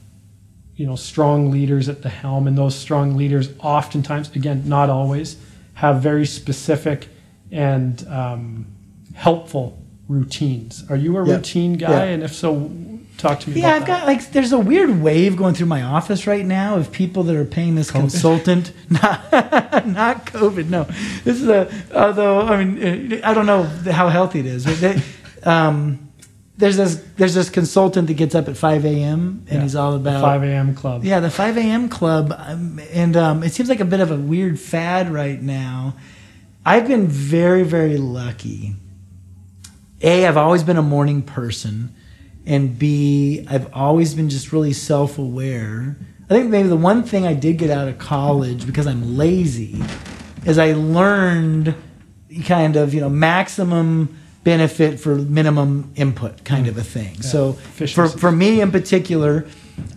you 0.76 0.86
know, 0.86 0.96
strong 0.96 1.50
leaders 1.50 1.88
at 1.88 2.02
the 2.02 2.08
helm, 2.08 2.46
and 2.46 2.56
those 2.56 2.74
strong 2.74 3.16
leaders, 3.16 3.50
oftentimes, 3.60 4.34
again, 4.36 4.68
not 4.68 4.90
always, 4.90 5.36
have 5.74 6.00
very 6.02 6.26
specific 6.26 7.08
and 7.50 8.06
um, 8.08 8.66
helpful 9.14 9.78
routines. 10.08 10.84
Are 10.90 10.96
you 10.96 11.16
a 11.16 11.22
routine 11.22 11.74
guy? 11.74 12.06
And 12.06 12.22
if 12.22 12.34
so, 12.34 12.70
talk 13.18 13.40
to 13.40 13.50
me. 13.50 13.60
Yeah, 13.60 13.74
I've 13.74 13.80
that. 13.86 14.00
got 14.00 14.06
like 14.06 14.32
there's 14.32 14.52
a 14.52 14.58
weird 14.58 15.02
wave 15.02 15.36
going 15.36 15.54
through 15.54 15.66
my 15.66 15.82
office 15.82 16.26
right 16.26 16.44
now 16.44 16.76
of 16.76 16.90
people 16.92 17.22
that 17.24 17.36
are 17.36 17.44
paying 17.44 17.74
this 17.74 17.90
COVID? 17.90 18.00
consultant 18.00 18.72
not 18.90 19.86
not 19.86 20.26
COVID. 20.26 20.68
No, 20.68 20.84
this 21.24 21.40
is 21.40 21.48
a 21.48 21.70
although 21.94 22.40
I 22.42 22.64
mean 22.64 23.22
uh, 23.22 23.28
I 23.28 23.34
don't 23.34 23.46
know 23.46 23.62
how 23.92 24.08
healthy 24.08 24.40
it 24.40 24.46
is. 24.46 24.64
But 24.64 24.80
they, 24.80 25.02
um, 25.44 26.08
there's 26.58 26.76
this 26.76 27.02
there's 27.16 27.34
this 27.34 27.48
consultant 27.50 28.08
that 28.08 28.14
gets 28.14 28.34
up 28.34 28.46
at 28.48 28.56
5 28.56 28.84
a.m. 28.84 29.44
and 29.48 29.56
Yeah, 29.56 29.62
he's 29.62 29.74
all 29.74 29.92
The 29.92 29.96
about 30.10 30.20
5 30.20 30.42
a.m. 30.44 30.74
club. 30.74 31.02
yeah 31.04 31.18
the 31.20 31.30
5 31.30 31.56
a.m. 31.56 31.88
club, 31.88 32.32
um, 32.36 32.78
and 32.92 33.16
um, 33.16 33.42
it 33.42 33.52
seems 33.52 33.68
like 33.68 33.80
a 33.80 33.84
bit 33.86 34.00
of 34.00 34.10
a 34.10 34.16
weird 34.16 34.60
fad 34.60 35.10
right 35.12 35.40
now. 35.40 35.94
I've 36.64 36.86
been 36.86 37.08
very 37.08 37.62
very 37.64 37.96
lucky. 37.96 38.76
A, 40.02 40.26
I've 40.26 40.36
always 40.36 40.62
been 40.62 40.76
a 40.76 40.82
morning 40.82 41.22
person, 41.22 41.94
and 42.46 42.78
B, 42.78 43.46
I've 43.48 43.72
always 43.74 44.14
been 44.14 44.28
just 44.28 44.52
really 44.52 44.72
self 44.72 45.18
aware. 45.18 45.96
I 46.30 46.34
think 46.34 46.50
maybe 46.50 46.68
the 46.68 46.76
one 46.76 47.02
thing 47.02 47.26
I 47.26 47.34
did 47.34 47.58
get 47.58 47.70
out 47.70 47.88
of 47.88 47.98
college 47.98 48.66
because 48.66 48.86
I'm 48.86 49.16
lazy 49.16 49.82
is 50.46 50.58
I 50.58 50.72
learned 50.72 51.74
kind 52.44 52.76
of, 52.76 52.94
you 52.94 53.00
know, 53.00 53.10
maximum 53.10 54.18
benefit 54.44 54.98
for 54.98 55.14
minimum 55.14 55.92
input 55.94 56.44
kind 56.44 56.66
of 56.66 56.76
a 56.76 56.82
thing. 56.82 57.22
So 57.22 57.52
for, 57.52 57.84
Efficiency. 57.84 58.18
for 58.18 58.32
me 58.32 58.60
in 58.60 58.72
particular, 58.72 59.46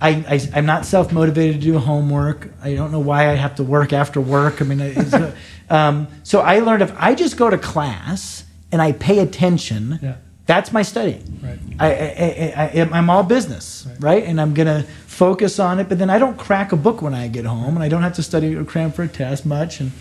I, 0.02 0.10
I, 0.28 0.40
I'm 0.54 0.66
not 0.66 0.86
self 0.86 1.12
motivated 1.12 1.56
to 1.56 1.62
do 1.62 1.80
homework. 1.80 2.52
I 2.62 2.76
don't 2.76 2.92
know 2.92 3.00
why 3.00 3.30
I 3.30 3.36
have 3.36 3.56
to 3.56 3.64
work 3.64 3.94
after 3.94 4.22
work. 4.22 4.62
I 4.62 4.66
mean, 4.66 4.82
it's, 4.82 5.14
um, 5.70 6.08
so 6.24 6.42
I 6.42 6.60
learned 6.60 6.84
if 6.84 6.94
I 6.98 7.16
just 7.16 7.38
go 7.38 7.50
to 7.50 7.58
class 7.58 8.44
and 8.72 8.82
I 8.82 8.92
pay 8.92 9.20
attention, 9.20 10.00
Yeah. 10.02 10.16
That's 10.46 10.72
my 10.72 10.82
study. 10.84 11.22
Right. 11.42 11.60
I, 11.80 11.88
I, 11.88 11.94
I, 11.96 12.82
I, 12.82 12.90
I'm 12.98 13.10
all 13.10 13.24
business, 13.24 13.86
Right. 13.88 13.98
right. 14.04 14.24
And 14.24 14.40
I'm 14.40 14.54
going 14.54 14.68
to 14.68 14.84
focus 15.08 15.60
on 15.60 15.80
it, 15.80 15.90
but 15.90 15.98
then 15.98 16.10
I 16.10 16.20
don't 16.20 16.38
crack 16.38 16.72
a 16.72 16.76
book 16.76 17.02
when 17.02 17.14
I 17.14 17.28
get 17.28 17.46
home 17.46 17.76
and 17.76 17.84
I 17.84 17.90
don't 17.90 18.04
have 18.04 18.14
to 18.16 18.24
study 18.24 18.56
or 18.56 18.64
cram 18.64 18.92
for 18.92 19.04
a 19.04 19.08
test 19.08 19.46
much. 19.46 19.80
And 19.80 19.92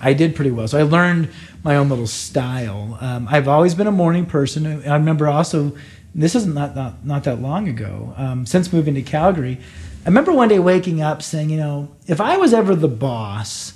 I 0.00 0.12
did 0.12 0.34
pretty 0.34 0.50
well. 0.50 0.66
So 0.68 0.78
I 0.78 0.82
learned 0.82 1.30
my 1.62 1.76
own 1.76 1.88
little 1.88 2.06
style. 2.06 2.96
Um, 3.00 3.26
I've 3.30 3.48
always 3.48 3.74
been 3.74 3.86
a 3.86 3.92
morning 3.92 4.24
person. 4.24 4.66
I 4.88 4.94
remember 4.94 5.28
also, 5.28 5.76
this 6.14 6.34
is 6.34 6.46
not, 6.46 6.74
not, 6.74 7.04
not 7.04 7.24
that 7.24 7.42
long 7.42 7.68
ago, 7.68 8.14
um, 8.16 8.46
since 8.46 8.72
moving 8.72 8.94
to 8.94 9.02
Calgary, 9.02 9.58
I 10.04 10.08
remember 10.08 10.32
one 10.32 10.48
day 10.48 10.58
waking 10.60 11.02
up 11.02 11.20
saying, 11.22 11.50
you 11.50 11.56
know, 11.58 11.90
if 12.06 12.20
I 12.20 12.36
was 12.36 12.54
ever 12.54 12.74
the 12.76 12.88
boss, 12.88 13.74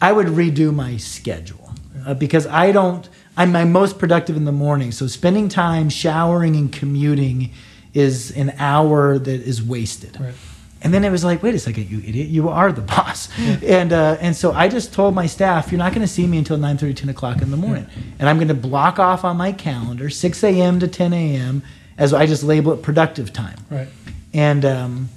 I 0.00 0.12
would 0.12 0.26
redo 0.26 0.74
my 0.74 0.96
schedule 0.98 1.72
uh, 2.06 2.14
because 2.14 2.46
I 2.46 2.70
don't, 2.72 3.08
I'm 3.40 3.52
my 3.52 3.64
most 3.64 3.98
productive 3.98 4.36
in 4.36 4.44
the 4.44 4.52
morning. 4.52 4.92
So 4.92 5.06
spending 5.06 5.48
time 5.48 5.88
showering 5.88 6.56
and 6.56 6.70
commuting 6.70 7.52
is 7.94 8.32
an 8.32 8.52
hour 8.58 9.18
that 9.18 9.40
is 9.40 9.62
wasted. 9.62 10.20
Right. 10.20 10.34
And 10.82 10.92
then 10.92 11.04
it 11.04 11.10
was 11.10 11.24
like, 11.24 11.42
wait 11.42 11.54
a 11.54 11.58
second, 11.58 11.88
you 11.88 12.00
idiot, 12.00 12.28
you 12.28 12.50
are 12.50 12.70
the 12.70 12.82
boss. 12.94 13.30
And 13.38 13.94
uh, 13.94 14.18
and 14.20 14.36
so 14.36 14.52
I 14.52 14.68
just 14.68 14.92
told 14.92 15.14
my 15.14 15.24
staff, 15.24 15.72
you're 15.72 15.78
not 15.78 15.94
going 15.94 16.06
to 16.06 16.12
see 16.12 16.26
me 16.26 16.36
until 16.36 16.58
9 16.58 16.76
30, 16.76 16.92
10 16.92 17.08
o'clock 17.08 17.40
in 17.40 17.50
the 17.50 17.56
morning. 17.56 17.86
And 18.18 18.28
I'm 18.28 18.36
going 18.36 18.48
to 18.48 18.54
block 18.54 18.98
off 18.98 19.24
on 19.24 19.38
my 19.38 19.52
calendar 19.52 20.10
6 20.10 20.44
a.m. 20.44 20.78
to 20.78 20.86
10 20.86 21.14
a.m. 21.14 21.62
as 21.96 22.12
I 22.12 22.26
just 22.26 22.42
label 22.42 22.74
it 22.74 22.82
productive 22.82 23.32
time. 23.32 23.56
Right. 23.70 23.88
And 24.34 24.66
um, 24.66 25.08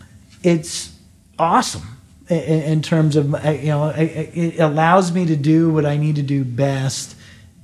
it's 0.43 0.97
awesome 1.37 1.97
in, 2.29 2.37
in 2.37 2.81
terms 2.81 3.17
of, 3.17 3.35
uh, 3.35 3.49
you 3.49 3.67
know, 3.67 3.89
it 3.89 4.61
allows 4.61 5.11
me 5.11 5.25
to 5.25 5.35
do 5.35 5.73
what 5.73 5.85
I 5.85 5.97
need 5.97 6.15
to 6.15 6.23
do 6.23 6.45
best 6.45 7.17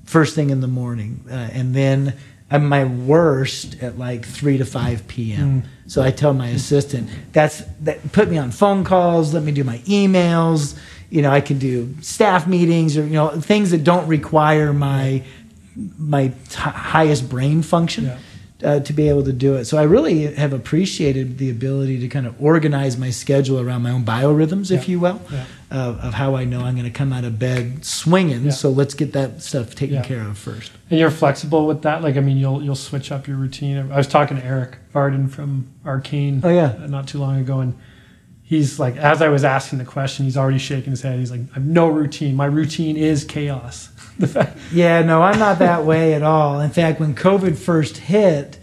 first 0.10 0.34
thing 0.34 0.50
in 0.50 0.60
the 0.60 0.68
morning. 0.68 1.24
Uh, 1.30 1.34
and 1.54 1.76
then 1.76 2.16
I'm 2.50 2.68
my 2.68 2.84
worst 2.84 3.78
at 3.84 4.00
like 4.00 4.26
3 4.26 4.58
to 4.58 4.66
5 4.66 5.08
p.m. 5.08 5.64
So 5.86 6.02
I 6.02 6.10
tell 6.10 6.34
my 6.34 6.48
assistant, 6.48 7.10
that's 7.32 7.62
that 7.82 8.12
put 8.12 8.28
me 8.28 8.40
on 8.40 8.50
phone 8.50 8.84
calls, 8.84 9.34
let 9.36 9.44
me 9.44 9.52
do 9.52 9.64
my 9.64 9.78
emails. 9.80 10.76
You 11.12 11.22
know, 11.22 11.30
I 11.32 11.42
can 11.42 11.60
do 11.60 11.94
staff 12.02 12.48
meetings 12.48 12.98
or 12.98 13.04
you 13.04 13.14
know 13.14 13.30
things 13.40 13.70
that 13.72 13.84
don't 13.84 14.08
require 14.08 14.74
my 14.74 15.24
my 15.98 16.30
t- 16.30 16.34
highest 16.94 17.30
brain 17.30 17.62
function 17.62 18.06
Yeah. 18.06 18.18
Uh, 18.64 18.80
to 18.82 18.94
be 18.94 19.08
able 19.08 19.24
to 19.24 19.32
do 19.34 19.56
it. 19.56 19.66
So 19.66 19.78
I 19.78 19.84
really 19.84 20.34
have 20.36 20.52
appreciated 20.54 21.38
the 21.38 21.50
ability 21.50 22.00
to 22.00 22.08
kind 22.10 22.28
of 22.28 22.36
organize 22.42 22.98
my 22.98 23.10
schedule 23.10 23.60
around 23.60 23.84
my 23.84 23.92
own 23.92 24.04
biorhythms, 24.04 24.70
if 24.72 24.88
Yeah. 24.88 24.92
you 24.92 25.00
will, 25.00 25.22
Yeah. 25.32 25.46
of, 25.72 26.00
of 26.00 26.14
how 26.16 26.36
I 26.36 26.44
know 26.44 26.62
I'm 26.62 26.74
going 26.76 26.84
to 26.86 26.92
come 26.92 27.14
out 27.14 27.24
of 27.24 27.40
bed 27.40 27.86
swinging. 27.86 28.46
Yeah. 28.46 28.52
So 28.52 28.70
let's 28.70 28.94
get 28.94 29.14
that 29.14 29.42
stuff 29.42 29.76
taken 29.76 30.02
care 30.04 30.22
of 30.22 30.38
first. 30.38 30.72
And 30.90 31.00
you're 31.00 31.12
flexible 31.12 31.68
with 31.68 31.84
that. 31.84 32.02
Like, 32.04 32.18
I 32.18 32.20
mean, 32.20 32.38
you'll 32.38 32.62
you'll 32.64 32.76
switch 32.76 33.12
up 33.12 33.28
your 33.28 33.38
routine. 33.38 33.78
I 33.92 33.96
was 33.98 34.08
talking 34.08 34.36
to 34.38 34.44
Eric 34.46 34.78
Varden 34.92 35.28
from 35.30 35.68
Arcane. 35.86 36.42
Oh, 36.44 36.50
yeah. 36.50 36.76
uh, 36.84 36.88
not 36.88 37.08
too 37.08 37.20
long 37.20 37.40
ago, 37.40 37.60
and 37.60 37.76
he's 38.50 38.80
like, 38.80 38.98
as 38.98 39.22
I 39.22 39.30
was 39.30 39.44
asking 39.44 39.78
the 39.78 39.86
question, 39.86 40.26
he's 40.26 40.36
already 40.36 40.58
shaking 40.58 40.90
his 40.90 41.04
head. 41.04 41.20
He's 41.20 41.30
like, 41.32 41.42
I 41.52 41.54
have 41.54 41.66
no 41.66 41.88
routine. 41.88 42.36
My 42.36 42.48
routine 42.48 42.98
is 42.98 43.24
chaos. 43.24 43.90
Yeah, 44.74 45.02
no, 45.04 45.22
I'm 45.22 45.40
not 45.40 45.60
that 45.60 45.86
way 45.86 46.14
at 46.14 46.24
all. 46.24 46.60
In 46.60 46.72
fact, 46.72 47.00
when 47.00 47.16
COVID 47.16 47.58
first 47.58 47.96
hit, 47.98 48.60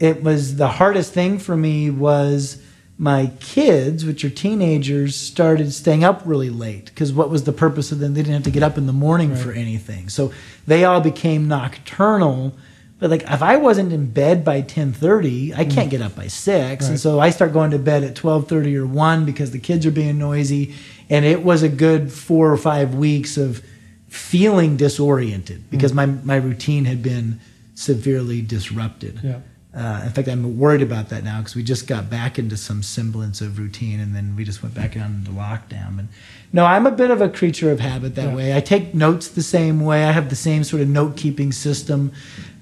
it 0.00 0.24
was 0.24 0.56
the 0.56 0.66
hardest 0.66 1.12
thing 1.14 1.38
for 1.38 1.56
me 1.56 1.88
was 1.88 2.60
my 2.98 3.30
kids, 3.38 4.04
which 4.04 4.24
are 4.24 4.30
teenagers, 4.30 5.14
started 5.14 5.72
staying 5.72 6.02
up 6.02 6.22
really 6.24 6.50
late 6.50 6.86
because 6.86 7.12
what 7.12 7.30
was 7.30 7.44
the 7.44 7.52
purpose 7.52 7.92
of 7.92 8.00
them? 8.00 8.14
They 8.14 8.22
didn't 8.22 8.34
have 8.34 8.42
to 8.44 8.50
get 8.50 8.64
up 8.64 8.76
in 8.76 8.86
the 8.86 8.92
morning 8.92 9.30
Right. 9.34 9.38
for 9.38 9.52
anything. 9.52 10.08
So 10.08 10.32
they 10.66 10.84
all 10.84 11.00
became 11.00 11.46
nocturnal. 11.46 12.56
But 12.98 13.10
like 13.10 13.22
if 13.22 13.42
I 13.42 13.56
wasn't 13.56 13.92
in 13.92 14.10
bed 14.10 14.44
by 14.44 14.62
10:30, 14.62 15.54
I 15.56 15.64
mm. 15.64 15.70
can't 15.70 15.90
get 15.90 16.02
up 16.02 16.16
by 16.16 16.26
6. 16.26 16.88
And 16.88 16.98
so 16.98 17.20
I 17.20 17.30
start 17.30 17.52
going 17.52 17.70
to 17.70 17.78
bed 17.78 18.02
at 18.02 18.14
12:30 18.14 18.76
or 18.76 18.86
1 18.86 19.24
because 19.24 19.52
the 19.52 19.58
kids 19.58 19.86
are 19.86 19.90
being 19.90 20.18
noisy 20.18 20.74
and 21.08 21.24
it 21.24 21.42
was 21.42 21.62
a 21.62 21.68
good 21.68 22.12
4 22.12 22.52
or 22.52 22.56
5 22.56 22.94
weeks 22.94 23.36
of 23.36 23.62
feeling 24.08 24.76
disoriented 24.76 25.60
mm. 25.60 25.70
because 25.70 25.92
my 25.92 26.06
my 26.06 26.36
routine 26.36 26.86
had 26.86 27.02
been 27.02 27.40
severely 27.74 28.42
disrupted. 28.42 29.20
yeah. 29.22 29.40
Uh, 29.74 30.02
in 30.04 30.10
fact, 30.10 30.26
I'm 30.26 30.58
worried 30.58 30.82
about 30.82 31.10
that 31.10 31.22
now 31.22 31.38
because 31.38 31.54
we 31.54 31.62
just 31.62 31.86
got 31.86 32.08
back 32.10 32.38
into 32.38 32.56
some 32.56 32.82
semblance 32.82 33.40
of 33.40 33.58
routine, 33.58 34.00
and 34.00 34.16
then 34.16 34.34
we 34.34 34.42
just 34.42 34.62
went 34.62 34.74
back 34.74 34.92
mm. 34.92 35.04
on 35.04 35.14
into 35.16 35.30
lockdown. 35.30 35.98
And 36.00 36.08
no, 36.52 36.64
I'm 36.64 36.86
a 36.86 36.90
bit 36.90 37.10
of 37.10 37.20
a 37.20 37.28
creature 37.28 37.70
of 37.70 37.80
habit 37.80 38.14
that 38.14 38.28
Yeah. 38.28 38.34
way. 38.34 38.56
I 38.56 38.60
take 38.60 38.94
notes 38.94 39.28
the 39.28 39.42
same 39.42 39.80
way. 39.80 40.04
I 40.04 40.12
have 40.12 40.30
the 40.30 40.36
same 40.36 40.64
sort 40.64 40.80
of 40.82 40.88
note 40.88 41.16
keeping 41.16 41.52
system. 41.52 42.12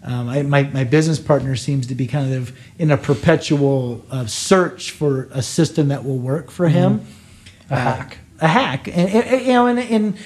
Um, 0.03 0.29
I, 0.29 0.43
my 0.43 0.63
my 0.65 0.85
business 0.85 1.19
partner 1.19 1.57
seems 1.57 1.87
to 1.89 1.95
be 1.95 2.07
kind 2.07 2.33
of 2.35 2.53
in 2.79 2.91
a 2.91 2.97
perpetual 2.97 4.05
uh, 4.11 4.27
search 4.27 4.91
for 4.93 5.29
a 5.33 5.43
system 5.43 5.89
that 5.89 6.05
will 6.05 6.19
work 6.19 6.51
for 6.51 6.69
him 6.69 7.01
A 7.71 7.77
hack. 7.77 8.19
a 8.41 8.47
hack 8.49 8.87
and, 8.89 9.09
and- 9.11 9.41
you 9.47 9.53
know 9.53 9.67
and, 9.67 9.79
and 9.81 10.17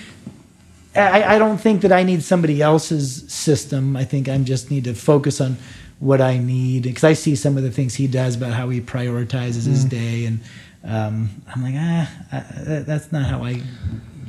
I, 0.94 1.36
I 1.36 1.38
don't 1.38 1.56
think 1.58 1.80
that 1.82 1.92
i 1.92 2.02
need 2.02 2.22
somebody 2.22 2.60
else's 2.60 3.24
system 3.32 3.96
i 3.96 4.04
think 4.04 4.28
i 4.28 4.36
just 4.38 4.70
need 4.70 4.84
to 4.84 4.92
focus 4.94 5.40
on 5.40 5.56
what 6.00 6.20
i 6.20 6.36
need 6.36 6.82
because 6.82 7.04
i 7.04 7.12
see 7.14 7.34
some 7.36 7.56
of 7.56 7.62
the 7.62 7.70
things 7.70 7.94
he 7.94 8.06
does 8.06 8.36
about 8.36 8.52
how 8.52 8.68
he 8.68 8.80
prioritizes 8.82 9.66
his 9.66 9.84
day 9.84 10.26
and 10.26 10.40
um, 10.84 11.30
I'm 11.54 11.62
like, 11.62 11.74
ah, 11.76 12.10
I, 12.32 12.38
that's 12.80 13.12
not 13.12 13.26
how 13.26 13.44
I 13.44 13.62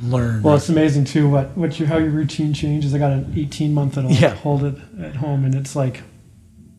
learn. 0.02 0.42
Well, 0.42 0.56
it's 0.56 0.68
amazing 0.68 1.04
too 1.04 1.28
what 1.28 1.56
what 1.56 1.78
your 1.78 1.88
how 1.88 1.98
your 1.98 2.10
routine 2.10 2.52
changes. 2.54 2.94
I 2.94 2.98
got 2.98 3.12
an 3.12 3.32
18 3.36 3.72
month 3.72 3.96
old 3.98 4.10
Yeah. 4.12 4.34
hold 4.34 4.64
it 4.64 4.74
at 5.00 5.16
home, 5.16 5.44
and 5.44 5.54
it's 5.54 5.74
like 5.76 6.02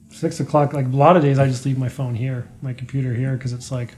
six 0.10 0.40
o'clock. 0.40 0.74
Like 0.74 0.86
a 0.86 0.90
lot 0.90 1.16
of 1.18 1.24
days, 1.24 1.40
I 1.40 1.48
just 1.48 1.66
leave 1.66 1.78
my 1.78 1.90
phone 1.90 2.16
here, 2.16 2.48
my 2.62 2.74
computer 2.74 3.14
here, 3.14 3.34
because 3.36 3.54
it's 3.54 3.72
like 3.72 3.96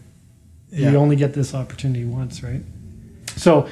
Yeah. 0.71 0.91
you 0.91 0.97
only 0.97 1.15
get 1.15 1.33
this 1.33 1.53
opportunity 1.53 2.05
once, 2.05 2.41
right? 2.43 2.61
So 3.35 3.67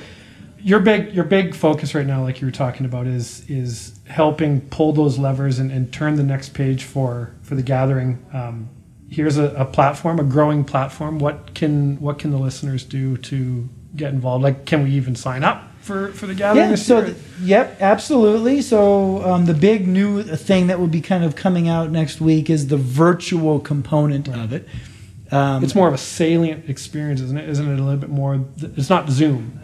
your 0.59 0.79
big 0.79 1.13
your 1.13 1.23
big 1.25 1.55
focus 1.55 1.93
right 1.95 2.05
now, 2.07 2.21
like 2.23 2.41
you 2.41 2.47
were 2.47 2.51
talking 2.51 2.85
about, 2.85 3.07
is 3.07 3.45
is 3.49 3.99
helping 4.07 4.61
pull 4.61 4.91
those 4.93 5.17
levers 5.17 5.59
and, 5.59 5.71
and 5.71 5.91
turn 5.93 6.15
the 6.15 6.23
next 6.23 6.49
page 6.53 6.83
for 6.83 7.33
for 7.43 7.55
the 7.55 7.63
gathering. 7.63 8.25
Um, 8.33 8.69
here's 9.14 9.38
a, 9.38 9.53
a 9.55 9.66
platform, 9.66 10.20
a 10.20 10.24
growing 10.24 10.64
platform. 10.64 11.20
What 11.20 11.53
can 11.53 11.99
what 12.01 12.20
can 12.20 12.32
the 12.32 12.38
listeners 12.38 12.84
do 12.84 13.18
to 13.18 13.70
get 13.95 14.11
involved? 14.11 14.43
Like, 14.43 14.66
can 14.66 14.84
we 14.84 14.91
even 14.91 15.16
sign 15.16 15.43
up 15.43 15.72
for 15.82 16.11
for 16.14 16.26
the 16.26 16.34
gathering? 16.34 16.72
Yeah, 16.72 16.76
so 16.76 17.05
th- 17.05 17.18
yep, 17.41 17.78
absolutely. 17.80 18.61
So 18.61 19.24
um, 19.24 19.45
the 19.45 19.53
big 19.53 19.88
new 19.88 20.24
thing 20.24 20.68
that 20.68 20.80
will 20.80 20.88
be 20.88 21.01
kind 21.01 21.24
of 21.24 21.36
coming 21.36 21.70
out 21.70 21.91
next 21.91 22.20
week 22.20 22.49
is 22.49 22.68
the 22.68 22.78
virtual 22.78 23.59
component 23.59 24.28
of 24.28 24.51
it. 24.51 24.68
Um, 25.32 25.64
it's 25.64 25.76
more 25.76 25.88
of 25.88 25.93
a 25.93 25.99
salient 25.99 26.70
experience, 26.70 27.22
isn't 27.22 27.38
it? 27.38 27.47
Isn't 27.49 27.72
it 27.72 27.80
a 27.80 27.84
little 27.84 27.99
bit 27.99 28.09
more? 28.09 28.43
It's 28.57 28.89
not 28.89 29.09
Zoom. 29.09 29.59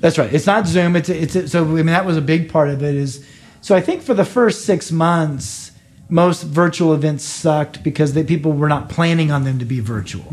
That's 0.00 0.18
right. 0.18 0.32
It's 0.32 0.46
not 0.46 0.66
Zoom. 0.66 0.96
It's 0.96 1.08
it's 1.08 1.36
a, 1.36 1.48
so 1.48 1.64
I 1.64 1.68
mean 1.68 1.86
that 1.86 2.04
was 2.04 2.16
a 2.16 2.22
big 2.22 2.50
part 2.50 2.68
of 2.68 2.82
it. 2.82 2.94
Is 2.94 3.24
so 3.60 3.76
I 3.76 3.80
think 3.80 4.02
for 4.02 4.14
the 4.14 4.24
first 4.24 4.64
six 4.64 4.90
months, 4.90 5.67
most 6.10 6.42
virtual 6.42 6.94
events 6.94 7.22
sucked 7.24 7.82
because 7.82 8.14
they, 8.14 8.24
people 8.24 8.52
were 8.52 8.68
not 8.68 8.88
planning 8.88 9.30
on 9.30 9.44
them 9.44 9.58
to 9.58 9.64
be 9.66 9.80
virtual. 9.80 10.24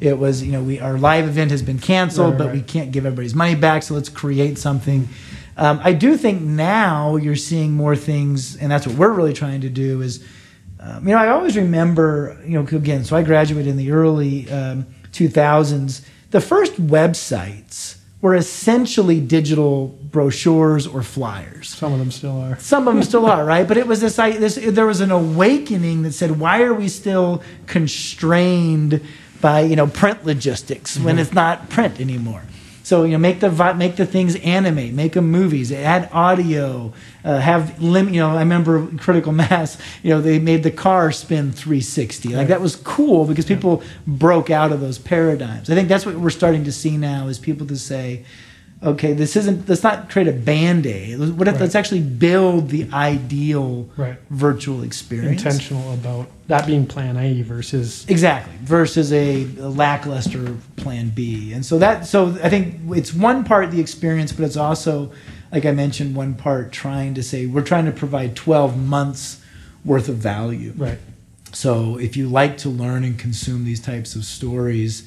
It 0.00 0.18
was 0.18 0.42
you 0.42 0.52
know 0.52 0.62
we 0.62 0.80
our 0.80 0.96
live 0.98 1.26
event 1.26 1.50
has 1.50 1.62
been 1.62 1.78
canceled, 1.78 2.32
Right, 2.32 2.38
but 2.38 2.46
right. 2.46 2.54
we 2.56 2.62
can't 2.62 2.92
give 2.92 3.04
everybody's 3.06 3.34
money 3.34 3.54
back, 3.56 3.82
so 3.82 3.94
let's 3.94 4.08
create 4.08 4.58
something. 4.58 5.08
Um, 5.56 5.80
I 5.82 5.92
do 5.92 6.16
think 6.16 6.42
now 6.42 7.16
you're 7.16 7.36
seeing 7.36 7.72
more 7.72 7.94
things, 7.96 8.56
and 8.56 8.70
that's 8.70 8.86
what 8.86 8.96
we're 8.96 9.12
really 9.12 9.32
trying 9.32 9.60
to 9.62 9.68
do. 9.68 10.02
Is 10.02 10.24
um, 10.80 11.06
you 11.06 11.14
know 11.14 11.20
I 11.20 11.28
always 11.28 11.56
remember 11.56 12.40
you 12.44 12.60
know 12.62 12.66
again. 12.78 13.04
So 13.04 13.16
I 13.16 13.22
graduated 13.22 13.68
in 13.68 13.76
the 13.76 13.90
early 13.92 14.48
um, 14.50 14.86
2000s. 15.12 16.04
The 16.30 16.40
first 16.40 16.74
websites 16.86 17.98
were 18.20 18.34
essentially 18.34 19.20
digital 19.20 19.98
brochures 20.14 20.86
or 20.86 21.02
flyers. 21.02 21.68
Some 21.68 21.92
of 21.92 21.98
them 21.98 22.12
still 22.12 22.40
are. 22.40 22.56
Some 22.60 22.86
of 22.86 22.94
them 22.94 23.02
still 23.02 23.26
are, 23.26 23.44
right? 23.54 23.66
But 23.66 23.76
it 23.76 23.86
was 23.88 24.00
this, 24.00 24.16
I- 24.18 24.38
this. 24.38 24.54
There 24.54 24.86
was 24.86 25.00
an 25.02 25.10
awakening 25.10 26.02
that 26.04 26.12
said, 26.12 26.38
"Why 26.38 26.62
are 26.62 26.72
we 26.72 26.88
still 26.88 27.42
constrained 27.66 29.00
by 29.40 29.60
you 29.60 29.76
know 29.76 29.86
print 29.86 30.24
logistics 30.24 30.98
when 30.98 31.18
it's 31.18 31.32
not 31.34 31.68
print 31.68 32.00
anymore?" 32.00 32.42
So 32.84 33.04
you 33.04 33.12
know, 33.12 33.18
make 33.18 33.40
the 33.40 33.50
make 33.74 33.96
the 33.96 34.06
things 34.06 34.36
animate, 34.36 34.92
make 34.94 35.14
them 35.14 35.30
movies, 35.30 35.72
add 35.72 36.08
audio, 36.12 36.92
uh, 37.24 37.38
have 37.40 37.82
lim. 37.82 38.10
You 38.14 38.20
know, 38.20 38.30
I 38.36 38.40
remember 38.40 38.86
Critical 38.98 39.32
Mass. 39.32 39.78
You 40.02 40.10
know, 40.10 40.20
they 40.20 40.38
made 40.38 40.62
the 40.62 40.70
car 40.70 41.10
spin 41.10 41.50
360. 41.50 42.28
Like 42.28 42.36
Right. 42.36 42.48
that 42.48 42.60
was 42.60 42.76
cool 42.76 43.24
because 43.24 43.46
people 43.46 43.82
broke 44.06 44.50
out 44.50 44.70
of 44.70 44.80
those 44.80 44.98
paradigms. 44.98 45.70
I 45.70 45.74
think 45.74 45.88
that's 45.88 46.06
what 46.06 46.14
we're 46.16 46.30
starting 46.30 46.64
to 46.64 46.72
see 46.72 46.96
now 46.98 47.26
is 47.28 47.38
people 47.38 47.66
to 47.68 47.76
say, 47.76 48.24
okay, 48.82 49.12
this 49.12 49.36
isn't. 49.36 49.68
Let's 49.68 49.82
not 49.82 50.10
create 50.10 50.28
a 50.28 50.32
band 50.32 50.86
aid. 50.86 51.18
What 51.18 51.48
if 51.48 51.54
Right. 51.54 51.60
let's 51.62 51.74
actually 51.74 52.00
build 52.00 52.68
the 52.70 52.86
ideal 52.92 53.88
Right. 53.96 54.16
virtual 54.30 54.82
experience? 54.82 55.42
Intentional 55.42 55.94
about 55.94 56.30
that 56.48 56.66
being 56.66 56.86
Plan 56.86 57.16
A 57.16 57.42
versus 57.42 58.04
Exactly. 58.08 58.54
Versus 58.64 59.12
a, 59.12 59.44
a 59.60 59.68
lackluster 59.68 60.54
plan 60.76 61.10
B. 61.14 61.52
And 61.52 61.64
so 61.64 61.78
that 61.78 62.06
so 62.06 62.36
I 62.42 62.48
think 62.50 62.76
it's 62.90 63.14
one 63.14 63.44
part 63.44 63.70
the 63.70 63.80
experience, 63.80 64.32
but 64.32 64.44
it's 64.44 64.56
also, 64.56 65.10
like 65.52 65.64
I 65.64 65.72
mentioned, 65.72 66.14
one 66.14 66.34
part 66.34 66.72
trying 66.72 67.14
to 67.14 67.22
say 67.22 67.46
we're 67.46 67.62
trying 67.62 67.86
to 67.86 67.92
provide 67.92 68.36
12 68.36 68.76
months 68.76 69.40
worth 69.84 70.08
of 70.08 70.16
value. 70.16 70.72
right. 70.76 70.98
So 71.52 71.98
if 71.98 72.16
you 72.16 72.28
like 72.28 72.58
to 72.58 72.68
learn 72.68 73.04
and 73.04 73.16
consume 73.16 73.64
these 73.64 73.78
types 73.78 74.16
of 74.16 74.24
stories, 74.24 75.04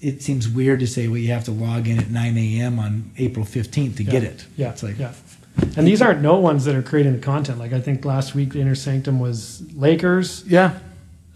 it 0.00 0.22
seems 0.22 0.48
weird 0.48 0.80
to 0.80 0.86
say, 0.86 1.08
well, 1.08 1.18
you 1.18 1.32
have 1.32 1.44
to 1.44 1.50
log 1.52 1.88
in 1.88 1.98
at 1.98 2.10
9 2.10 2.36
a.m. 2.38 2.78
on 2.78 3.10
April 3.18 3.44
15th 3.44 3.96
to 3.96 4.04
Yeah. 4.04 4.10
get 4.10 4.24
it. 4.24 4.44
Yeah, 4.56 4.70
It's 4.70 4.82
like, 4.82 4.98
yeah. 4.98 5.12
And 5.76 5.86
these 5.86 6.02
aren't 6.02 6.20
no 6.20 6.36
ones 6.36 6.66
that 6.66 6.74
are 6.74 6.82
creating 6.82 7.14
the 7.14 7.18
content. 7.18 7.58
Like 7.58 7.72
I 7.72 7.80
think 7.80 8.04
last 8.04 8.34
week 8.34 8.52
the 8.52 8.60
Inner 8.60 8.74
Sanctum 8.74 9.18
was 9.20 9.62
Lakers. 9.74 10.44
yeah. 10.46 10.78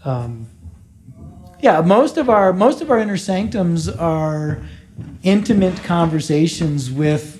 Um, 0.05 0.45
Yeah, 1.61 1.81
most 1.81 2.17
of 2.17 2.29
our 2.29 2.53
most 2.53 2.81
of 2.81 2.89
our 2.91 2.99
inner 2.99 3.17
sanctums 3.17 3.87
are 3.89 4.59
intimate 5.23 5.83
conversations 5.83 6.89
with 6.91 7.37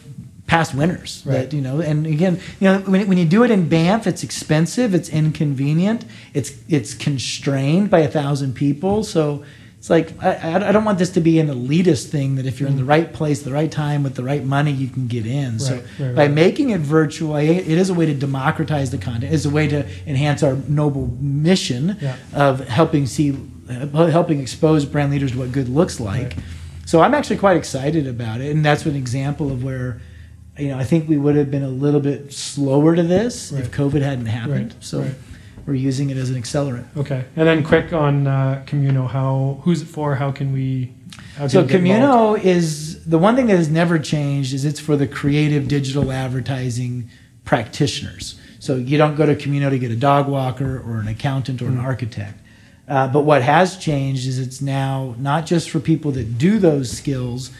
past 0.47 0.73
winners 0.75 1.23
Right. 1.25 1.49
that 1.49 1.53
you 1.55 1.61
know 1.61 1.79
and 1.81 2.05
again 2.05 2.39
you 2.59 2.67
know 2.67 2.79
when, 2.79 3.07
when 3.07 3.17
you 3.17 3.25
do 3.25 3.43
it 3.43 3.51
in 3.51 3.69
banff 3.69 4.05
it's 4.05 4.21
expensive 4.23 4.93
it's 4.93 5.07
inconvenient 5.09 6.03
it's 6.33 6.51
it's 6.67 6.93
constrained 6.93 7.89
by 7.89 7.99
a 7.99 8.07
thousand 8.09 8.53
people 8.53 9.03
so 9.03 9.43
it's 9.81 9.89
like 9.89 10.13
I, 10.23 10.69
I 10.69 10.71
don't 10.71 10.85
want 10.85 10.99
this 10.99 11.09
to 11.13 11.21
be 11.21 11.39
an 11.39 11.47
elitist 11.47 12.09
thing 12.09 12.35
that 12.35 12.45
if 12.45 12.59
you're 12.59 12.69
in 12.69 12.75
the 12.77 12.83
right 12.83 13.11
place 13.11 13.41
the 13.41 13.51
right 13.51 13.71
time 13.71 14.03
with 14.03 14.13
the 14.13 14.23
right 14.23 14.43
money 14.45 14.71
you 14.71 14.87
can 14.87 15.07
get 15.07 15.25
in 15.25 15.57
so 15.57 15.73
Right, 15.73 15.83
right, 15.99 16.15
by 16.15 16.21
right. 16.27 16.31
making 16.31 16.69
it 16.69 16.81
virtual 16.81 17.35
it 17.37 17.67
is 17.67 17.89
a 17.89 17.93
way 17.95 18.05
to 18.05 18.13
democratize 18.13 18.91
the 18.91 18.99
content 18.99 19.33
it's 19.33 19.45
a 19.45 19.49
way 19.49 19.67
to 19.69 19.79
enhance 20.05 20.43
our 20.43 20.53
noble 20.67 21.07
mission 21.19 21.97
Yeah. 21.99 22.15
of 22.31 22.59
helping 22.67 23.07
see 23.07 23.35
uh, 23.69 24.05
helping 24.07 24.39
expose 24.39 24.85
brand 24.85 25.11
leaders 25.11 25.31
to 25.31 25.39
what 25.39 25.51
good 25.51 25.67
looks 25.69 25.99
like. 25.99 26.35
So 26.85 27.01
I'm 27.01 27.13
actually 27.15 27.37
quite 27.37 27.55
excited 27.57 28.05
about 28.05 28.41
it, 28.41 28.51
and 28.53 28.65
that's 28.65 28.85
an 28.85 28.95
example 28.97 29.49
of 29.51 29.63
where 29.63 29.99
you 30.59 30.67
know 30.67 30.77
I 30.77 30.83
think 30.83 31.07
we 31.09 31.17
would 31.17 31.35
have 31.37 31.49
been 31.49 31.63
a 31.63 31.69
little 31.69 32.01
bit 32.01 32.33
slower 32.33 32.95
to 32.95 33.03
this 33.03 33.51
if 33.51 33.71
COVID 33.71 34.01
hadn't 34.01 34.25
happened. 34.27 34.75
So. 34.81 35.09
We're 35.65 35.75
using 35.75 36.09
it 36.09 36.17
as 36.17 36.29
an 36.29 36.41
accelerant. 36.41 36.85
okay. 36.97 37.25
And 37.35 37.47
then 37.47 37.63
quick 37.63 37.93
on 37.93 38.27
uh, 38.27 38.63
Communo. 38.65 39.07
How 39.07 39.61
who's 39.63 39.81
it 39.81 39.87
for? 39.87 40.15
How 40.15 40.31
can 40.31 40.53
we? 40.53 40.93
How 41.35 41.47
So 41.47 41.65
can 41.65 41.83
we 41.83 41.89
get 41.89 41.97
involved? 42.03 42.41
Communo 42.41 42.55
is 42.57 43.03
the 43.05 43.17
one 43.17 43.35
thing 43.35 43.47
that 43.47 43.57
has 43.57 43.69
never 43.69 43.99
changed 43.99 44.53
is 44.53 44.65
it's 44.65 44.79
for 44.79 44.95
the 44.95 45.07
creative 45.07 45.67
digital 45.67 46.11
advertising 46.11 47.09
practitioners. 47.45 48.39
So 48.59 48.75
you 48.75 48.97
don't 48.97 49.15
go 49.15 49.25
to 49.25 49.35
Communo 49.35 49.69
to 49.69 49.79
get 49.79 49.91
a 49.91 49.95
dog 49.95 50.27
walker 50.27 50.77
or 50.79 50.99
an 50.99 51.07
accountant 51.07 51.61
or 51.61 51.65
an 51.65 51.79
architect. 51.79 52.37
Uh, 52.87 53.07
but 53.07 53.21
what 53.21 53.41
has 53.41 53.77
changed 53.77 54.27
is 54.27 54.37
it's 54.37 54.61
now 54.61 55.15
not 55.17 55.45
just 55.45 55.69
for 55.69 55.79
people 55.79 56.11
that 56.11 56.37
do 56.37 56.59
those 56.59 56.91
skills, 56.91 57.51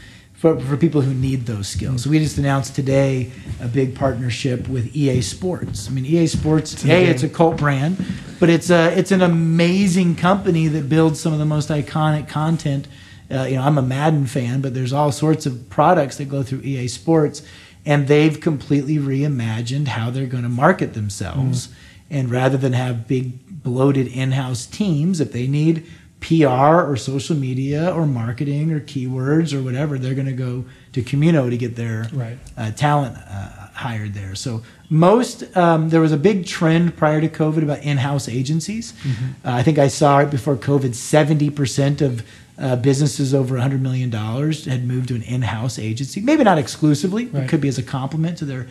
for, 0.41 0.59
for 0.59 0.75
people 0.75 1.01
who 1.01 1.13
need 1.13 1.45
those 1.45 1.67
skills. 1.67 2.03
So 2.03 2.09
we 2.09 2.17
just 2.17 2.39
announced 2.39 2.73
today 2.73 3.31
a 3.61 3.67
big 3.67 3.93
partnership 3.93 4.67
with 4.67 4.95
EA 4.95 5.21
Sports. 5.21 5.87
I 5.87 5.91
mean, 5.91 6.03
EA 6.03 6.25
Sports, 6.25 6.81
the 6.81 6.87
hey, 6.87 7.05
it's 7.05 7.21
a 7.21 7.29
cult 7.29 7.57
brand, 7.57 8.03
but 8.39 8.49
it's 8.49 8.71
a 8.71 8.91
it's 8.97 9.11
an 9.11 9.21
amazing 9.21 10.15
company 10.15 10.67
that 10.67 10.89
builds 10.89 11.21
some 11.21 11.31
of 11.31 11.37
the 11.37 11.45
most 11.45 11.69
iconic 11.69 12.27
content. 12.27 12.87
Uh, 13.29 13.43
you 13.43 13.55
know, 13.55 13.61
I'm 13.61 13.77
a 13.77 13.83
Madden 13.83 14.25
fan, 14.25 14.61
but 14.61 14.73
there's 14.73 14.91
all 14.91 15.11
sorts 15.11 15.45
of 15.45 15.69
products 15.69 16.17
that 16.17 16.27
go 16.27 16.41
through 16.41 16.61
EA 16.61 16.87
Sports, 16.87 17.43
and 17.85 18.07
they've 18.07 18.39
completely 18.41 18.97
reimagined 18.97 19.89
how 19.89 20.09
they're 20.09 20.25
going 20.25 20.43
to 20.43 20.49
market 20.49 20.95
themselves. 20.95 21.69
And 22.09 22.31
rather 22.31 22.57
than 22.57 22.73
have 22.73 23.07
big 23.07 23.63
bloated 23.63 24.07
in-house 24.07 24.65
teams, 24.65 25.21
if 25.21 25.31
they 25.31 25.47
need 25.47 25.85
PR 26.21 26.47
or 26.89 26.95
social 26.97 27.35
media 27.35 27.91
or 27.93 28.05
marketing 28.05 28.71
or 28.71 28.79
keywords 28.79 29.53
or 29.53 29.61
whatever, 29.61 29.97
they're 29.97 30.13
going 30.13 30.27
to 30.27 30.33
go 30.33 30.65
to 30.93 31.01
Communo 31.01 31.49
to 31.49 31.57
get 31.57 31.75
their 31.75 32.07
Right. 32.13 32.37
uh, 32.57 32.71
talent 32.71 33.17
uh, 33.17 33.67
hired 33.73 34.13
there. 34.13 34.35
So 34.35 34.61
most 34.89 35.55
um, 35.57 35.89
there 35.89 35.99
was 36.01 36.11
a 36.11 36.17
big 36.17 36.45
trend 36.45 36.95
prior 36.95 37.19
to 37.21 37.27
COVID 37.29 37.63
about 37.63 37.79
in-house 37.83 38.29
agencies. 38.29 38.93
Mm-hmm. 38.93 39.47
Uh, 39.47 39.51
I 39.55 39.63
think 39.63 39.79
I 39.79 39.87
saw 39.87 40.19
it 40.19 40.29
before 40.29 40.55
COVID. 40.55 40.93
Seventy 40.95 41.49
percent 41.49 42.01
of 42.01 42.23
uh, 42.59 42.75
businesses 42.75 43.33
over 43.33 43.57
hundred 43.57 43.81
million 43.81 44.09
dollars 44.11 44.65
had 44.65 44.85
moved 44.85 45.07
to 45.07 45.15
an 45.15 45.23
in-house 45.23 45.79
agency. 45.79 46.21
Maybe 46.21 46.43
not 46.43 46.57
exclusively. 46.59 47.25
Right. 47.27 47.43
It 47.43 47.49
could 47.49 47.61
be 47.61 47.67
as 47.67 47.77
a 47.79 47.83
complement 47.83 48.37
to 48.39 48.45
their 48.45 48.67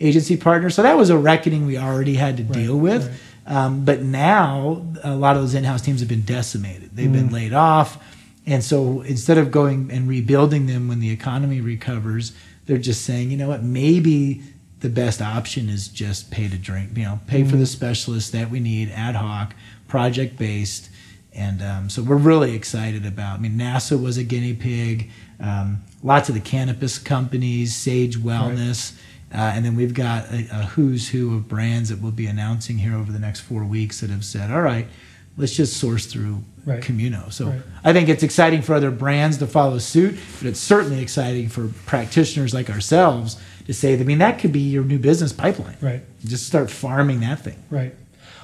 agency 0.00 0.36
partner. 0.36 0.70
So 0.70 0.82
that 0.82 0.96
was 0.96 1.10
a 1.10 1.18
reckoning 1.18 1.66
we 1.66 1.76
already 1.76 2.14
had 2.14 2.36
to 2.38 2.44
Right, 2.44 2.52
deal 2.52 2.76
with. 2.78 3.20
Right. 3.46 3.54
Um, 3.54 3.84
but 3.84 4.02
now 4.02 4.84
a 5.02 5.14
lot 5.14 5.36
of 5.36 5.42
those 5.42 5.54
in-house 5.54 5.82
teams 5.82 6.00
have 6.00 6.08
been 6.08 6.22
decimated. 6.22 6.90
They've 6.94 7.12
been 7.12 7.28
Mm. 7.28 7.32
laid 7.32 7.52
off, 7.52 7.98
and 8.46 8.62
so 8.62 9.00
instead 9.02 9.38
of 9.38 9.50
going 9.50 9.90
and 9.90 10.08
rebuilding 10.08 10.66
them 10.66 10.88
when 10.88 11.00
the 11.00 11.10
economy 11.10 11.60
recovers, 11.60 12.32
they're 12.66 12.78
just 12.78 13.02
saying, 13.02 13.30
you 13.30 13.36
know 13.36 13.48
what, 13.48 13.62
maybe 13.62 14.42
the 14.80 14.88
best 14.88 15.22
option 15.22 15.68
is 15.68 15.88
just 15.88 16.30
pay 16.30 16.48
to 16.48 16.56
drink. 16.56 16.90
You 16.96 17.04
know, 17.04 17.20
pay 17.26 17.44
for 17.44 17.56
the 17.56 17.66
specialists 17.66 18.30
that 18.30 18.50
we 18.50 18.60
need, 18.60 18.90
ad 18.90 19.16
hoc, 19.16 19.54
project 19.88 20.38
based, 20.38 20.90
and 21.32 21.62
um, 21.62 21.90
so 21.90 22.02
we're 22.02 22.16
really 22.16 22.54
excited 22.54 23.04
about. 23.06 23.38
I 23.38 23.42
mean, 23.42 23.58
NASA 23.58 24.00
was 24.00 24.16
a 24.18 24.24
guinea 24.24 24.54
pig. 24.54 25.10
Um, 25.40 25.82
lots 26.02 26.28
of 26.28 26.34
the 26.34 26.40
cannabis 26.40 26.98
companies, 26.98 27.74
Sage 27.74 28.16
Wellness. 28.18 28.92
Uh, 29.32 29.52
and 29.54 29.64
then 29.64 29.74
we've 29.74 29.94
got 29.94 30.30
a, 30.30 30.48
a 30.52 30.62
who's 30.66 31.08
who 31.08 31.36
of 31.36 31.48
brands 31.48 31.88
that 31.88 32.00
we'll 32.00 32.12
be 32.12 32.26
announcing 32.26 32.78
here 32.78 32.94
over 32.94 33.10
the 33.10 33.18
next 33.18 33.40
four 33.40 33.64
weeks 33.64 34.00
that 34.00 34.10
have 34.10 34.24
said, 34.24 34.50
all 34.50 34.62
right, 34.62 34.86
let's 35.36 35.54
just 35.54 35.76
source 35.76 36.06
through 36.06 36.42
Right. 36.66 36.82
Communo. 36.82 37.28
So 37.28 37.48
Right. 37.48 37.62
I 37.84 37.92
think 37.92 38.08
it's 38.08 38.22
exciting 38.22 38.62
for 38.62 38.74
other 38.74 38.90
brands 38.90 39.36
to 39.38 39.46
follow 39.46 39.78
suit, 39.78 40.18
but 40.38 40.48
it's 40.48 40.60
certainly 40.60 41.02
exciting 41.02 41.48
for 41.48 41.68
practitioners 41.84 42.54
like 42.54 42.70
ourselves 42.70 43.36
to 43.66 43.74
say, 43.74 43.98
I 43.98 44.02
mean, 44.02 44.18
that 44.18 44.38
could 44.38 44.52
be 44.52 44.60
your 44.60 44.84
new 44.84 44.98
business 44.98 45.32
pipeline. 45.32 45.76
Right. 45.80 46.02
Just 46.24 46.46
start 46.46 46.70
farming 46.70 47.20
that 47.20 47.40
thing. 47.40 47.62
Right. 47.70 47.94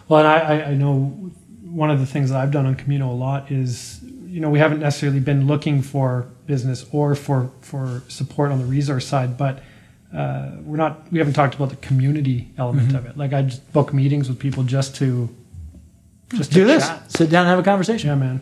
Well, 0.09 0.21
and 0.21 0.29
I, 0.29 0.71
I, 0.71 0.75
know 0.75 1.31
one 1.63 1.91
of 1.91 2.01
the 2.01 2.07
things 2.07 2.31
that 2.31 2.41
I've 2.41 2.51
done 2.51 2.67
on 2.67 2.75
Communo 2.75 3.11
a 3.11 3.15
lot 3.15 3.51
is, 3.51 4.01
you 4.27 4.41
know, 4.41 4.51
we 4.51 4.59
haven't 4.59 4.81
necessarily 4.81 5.21
been 5.21 5.47
looking 5.47 5.83
for 5.83 6.27
business 6.47 6.85
or 6.93 7.15
for, 7.15 7.51
for 7.61 8.03
support 8.09 8.51
on 8.51 8.59
the 8.59 8.65
resource 8.65 9.07
side, 9.07 9.39
but 9.39 9.63
uh, 10.15 10.51
we're 10.65 10.77
not, 10.77 11.11
we 11.13 11.19
haven't 11.19 11.35
talked 11.35 11.55
about 11.55 11.71
the 11.71 11.77
community 11.77 12.51
element 12.59 12.89
Mm-hmm. 12.89 12.97
of 12.97 13.07
it. 13.07 13.17
Like 13.17 13.33
I 13.33 13.43
just 13.43 13.73
book 13.73 13.93
meetings 13.95 14.29
with 14.29 14.39
people 14.39 14.63
just 14.65 14.97
to, 14.97 15.29
just 16.35 16.53
Do 16.53 16.61
to 16.61 16.67
this. 16.67 16.87
chat. 16.89 17.11
Sit 17.13 17.31
down 17.31 17.43
and 17.47 17.51
have 17.51 17.59
a 17.59 17.63
conversation. 17.63 18.09
Yeah, 18.09 18.15
man. 18.17 18.41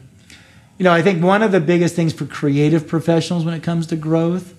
You 0.78 0.84
know, 0.84 0.92
I 0.92 1.02
think 1.02 1.22
one 1.24 1.42
of 1.42 1.50
the 1.52 1.60
biggest 1.60 1.96
things 1.96 2.12
for 2.12 2.24
creative 2.24 2.86
professionals 2.86 3.44
when 3.44 3.54
it 3.54 3.62
comes 3.62 3.86
to 3.88 3.96
growth 3.96 4.54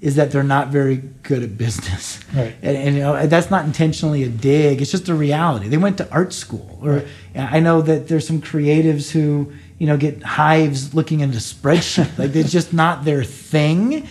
is 0.00 0.16
that 0.16 0.30
they're 0.30 0.42
not 0.42 0.68
very 0.68 0.96
good 0.96 1.42
at 1.42 1.56
business. 1.58 2.18
Right. 2.34 2.54
And, 2.62 2.76
and 2.76 2.96
you 2.96 3.02
know, 3.02 3.26
that's 3.26 3.50
not 3.50 3.64
intentionally 3.66 4.22
a 4.24 4.28
dig. 4.28 4.80
It's 4.80 4.90
just 4.90 5.08
a 5.08 5.14
reality. 5.14 5.68
They 5.68 5.76
went 5.76 5.98
to 5.98 6.10
art 6.10 6.32
school, 6.32 6.78
or 6.82 7.04
I 7.36 7.60
know 7.60 7.82
that 7.82 8.08
there's 8.08 8.26
some 8.26 8.40
creatives 8.40 9.10
who 9.10 9.52
you 9.78 9.86
know 9.86 9.96
get 9.98 10.22
hives 10.22 10.94
looking 10.94 11.20
into 11.20 11.36
spreadsheet. 11.38 12.18
like 12.18 12.34
it's 12.34 12.50
just 12.50 12.72
not 12.72 13.04
their 13.04 13.22
thing, 13.24 14.06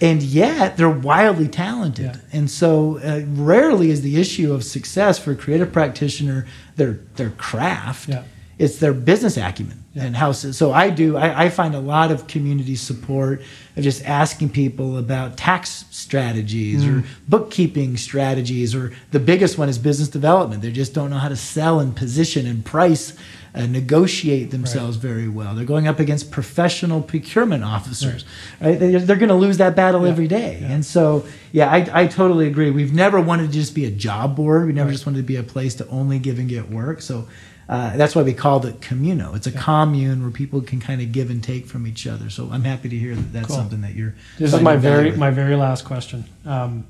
and 0.00 0.22
yet 0.22 0.76
they're 0.76 0.88
wildly 0.90 1.48
talented. 1.48 2.04
Yeah. 2.06 2.16
And 2.32 2.50
so, 2.50 2.98
uh, 2.98 3.22
rarely 3.26 3.90
is 3.90 4.02
the 4.02 4.20
issue 4.20 4.52
of 4.52 4.64
success 4.64 5.18
for 5.18 5.32
a 5.32 5.36
creative 5.36 5.72
practitioner 5.72 6.46
their 6.76 6.98
their 7.16 7.30
craft. 7.30 8.08
Yeah. 8.08 8.24
It's 8.56 8.78
their 8.78 8.92
business 8.92 9.36
acumen 9.36 9.82
Yeah. 9.94 10.04
and 10.04 10.16
how. 10.16 10.30
So 10.32 10.72
I 10.72 10.90
do. 10.90 11.16
I, 11.16 11.44
I 11.46 11.48
find 11.48 11.74
a 11.74 11.80
lot 11.80 12.12
of 12.12 12.28
community 12.28 12.76
support 12.76 13.42
of 13.76 13.82
just 13.82 14.04
asking 14.04 14.50
people 14.50 14.96
about 14.98 15.36
tax 15.36 15.84
strategies 15.90 16.86
or 16.86 17.02
bookkeeping 17.28 17.96
strategies, 17.96 18.74
or 18.74 18.92
the 19.10 19.18
biggest 19.20 19.58
one 19.58 19.68
is 19.68 19.78
business 19.78 20.08
development. 20.08 20.62
They 20.62 20.70
just 20.70 20.94
don't 20.94 21.10
know 21.10 21.18
how 21.18 21.28
to 21.28 21.36
sell 21.36 21.80
and 21.80 21.94
position 21.96 22.46
and 22.46 22.64
price. 22.64 23.14
Uh, 23.56 23.66
negotiate 23.66 24.50
themselves 24.50 24.96
very 24.96 25.28
well. 25.28 25.54
They're 25.54 25.64
going 25.64 25.86
up 25.86 26.00
against 26.00 26.32
professional 26.32 27.00
procurement 27.00 27.62
officers. 27.62 28.24
Right? 28.60 28.76
They, 28.76 28.96
they're 28.96 29.14
going 29.14 29.28
to 29.28 29.36
lose 29.36 29.58
that 29.58 29.76
battle 29.76 30.04
every 30.06 30.26
day. 30.26 30.58
Yeah. 30.60 30.72
And 30.72 30.84
so, 30.84 31.24
yeah, 31.52 31.70
I, 31.70 32.02
I 32.02 32.06
totally 32.08 32.48
agree. 32.48 32.72
We've 32.72 32.92
never 32.92 33.20
wanted 33.20 33.52
to 33.52 33.52
just 33.52 33.72
be 33.72 33.84
a 33.84 33.92
job 33.92 34.34
board. 34.34 34.66
We 34.66 34.72
never 34.72 34.90
just 34.90 35.06
wanted 35.06 35.18
to 35.18 35.22
be 35.22 35.36
a 35.36 35.44
place 35.44 35.76
to 35.76 35.86
only 35.86 36.18
give 36.18 36.40
and 36.40 36.48
get 36.48 36.68
work. 36.68 37.00
So 37.00 37.28
uh, 37.68 37.96
that's 37.96 38.16
why 38.16 38.22
we 38.22 38.34
called 38.34 38.66
it 38.66 38.80
communo. 38.80 39.36
It's 39.36 39.46
a 39.46 39.52
commune 39.52 40.22
where 40.22 40.32
people 40.32 40.60
can 40.60 40.80
kind 40.80 41.00
of 41.00 41.12
give 41.12 41.30
and 41.30 41.40
take 41.40 41.66
from 41.66 41.86
each 41.86 42.08
other. 42.08 42.30
So 42.30 42.50
I'm 42.50 42.64
happy 42.64 42.88
to 42.88 42.96
hear 42.96 43.14
that 43.14 43.32
that's 43.32 43.46
Cool. 43.46 43.56
something 43.56 43.82
that 43.82 43.94
you're. 43.94 44.14
This 44.36 44.52
is 44.52 44.60
my 44.60 44.76
very 44.76 45.10
with. 45.10 45.18
my 45.18 45.30
very 45.30 45.54
last 45.54 45.84
question. 45.84 46.24
Um, 46.44 46.88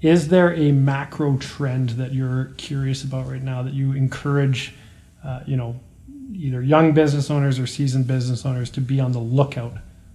is 0.00 0.28
there 0.28 0.54
a 0.54 0.72
macro 0.72 1.36
trend 1.36 1.90
that 1.90 2.14
you're 2.14 2.52
curious 2.56 3.04
about 3.04 3.28
right 3.28 3.42
now 3.42 3.62
that 3.62 3.74
you 3.74 3.92
encourage, 3.92 4.74
uh, 5.22 5.40
you 5.46 5.56
know, 5.56 5.78
either 6.36 6.62
young 6.62 6.92
business 6.92 7.30
owners 7.30 7.58
or 7.58 7.66
seasoned 7.66 8.06
business 8.06 8.44
owners 8.44 8.70
to 8.70 8.80
be 8.80 9.00
on 9.00 9.12
the 9.12 9.18
lookout 9.18 9.74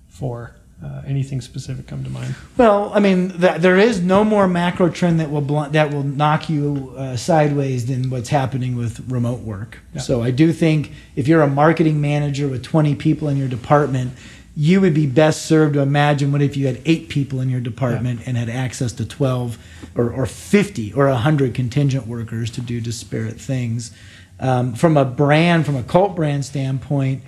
for? 0.10 0.56
Uh, 0.84 1.04
anything 1.06 1.42
specific 1.42 1.86
come 1.86 2.04
to 2.04 2.10
mind? 2.10 2.34
Well, 2.58 2.92
I 2.96 3.00
mean, 3.00 3.40
th- 3.40 3.62
there 3.62 3.78
is 3.78 4.02
no 4.02 4.24
more 4.24 4.48
macro 4.48 4.90
trend 4.90 5.20
that 5.20 5.30
will 5.30 5.42
blunt, 5.42 5.74
that 5.74 5.94
will 5.94 6.02
knock 6.02 6.50
you 6.50 6.96
uh, 6.98 7.16
sideways 7.16 7.86
than 7.86 8.10
what's 8.10 8.30
happening 8.30 8.76
with 8.76 9.00
remote 9.08 9.42
work. 9.42 9.78
Yeah. 9.94 10.02
So 10.02 10.24
I 10.24 10.32
do 10.32 10.52
think 10.52 10.92
if 11.16 11.28
you're 11.28 11.44
a 11.44 11.48
marketing 11.48 12.02
manager 12.02 12.48
with 12.48 12.64
20 12.64 12.96
people 12.96 13.28
in 13.28 13.38
your 13.38 13.48
department, 13.48 14.14
you 14.56 14.82
would 14.82 14.96
be 14.96 15.06
best 15.06 15.46
served 15.46 15.76
to 15.76 15.82
imagine 15.82 16.32
what 16.32 16.42
if 16.42 16.58
you 16.58 16.66
had 16.68 16.82
eight 16.86 17.10
people 17.10 17.40
in 17.42 17.50
your 17.50 17.62
department 17.62 18.22
and 18.26 18.36
had 18.36 18.50
access 18.50 18.92
to 18.94 19.06
12 19.06 19.58
or, 19.96 20.12
or 20.12 20.26
50 20.26 20.94
or 20.94 21.08
100 21.08 21.54
contingent 21.54 22.08
workers 22.08 22.50
to 22.52 22.62
do 22.62 22.82
disparate 22.82 23.40
things. 23.40 23.92
Um, 24.42 24.74
from 24.74 24.98
a 24.98 25.06
brand, 25.06 25.66
from 25.66 25.76
a 25.76 25.84
cult 25.84 26.16
brand 26.16 26.44
standpoint, 26.44 27.24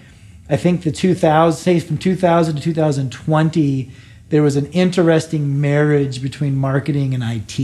I 0.50 0.58
think 0.58 0.84
the 0.84 0.92
2000, 0.92 1.62
say 1.62 1.80
from 1.80 1.98
2000 1.98 2.56
to 2.56 2.62
2020, 2.62 3.92
there 4.30 4.42
was 4.42 4.56
an 4.56 4.66
interesting 4.72 5.62
marriage 5.62 6.22
between 6.22 6.56
marketing 6.56 7.14
and 7.14 7.24
IT. 7.24 7.60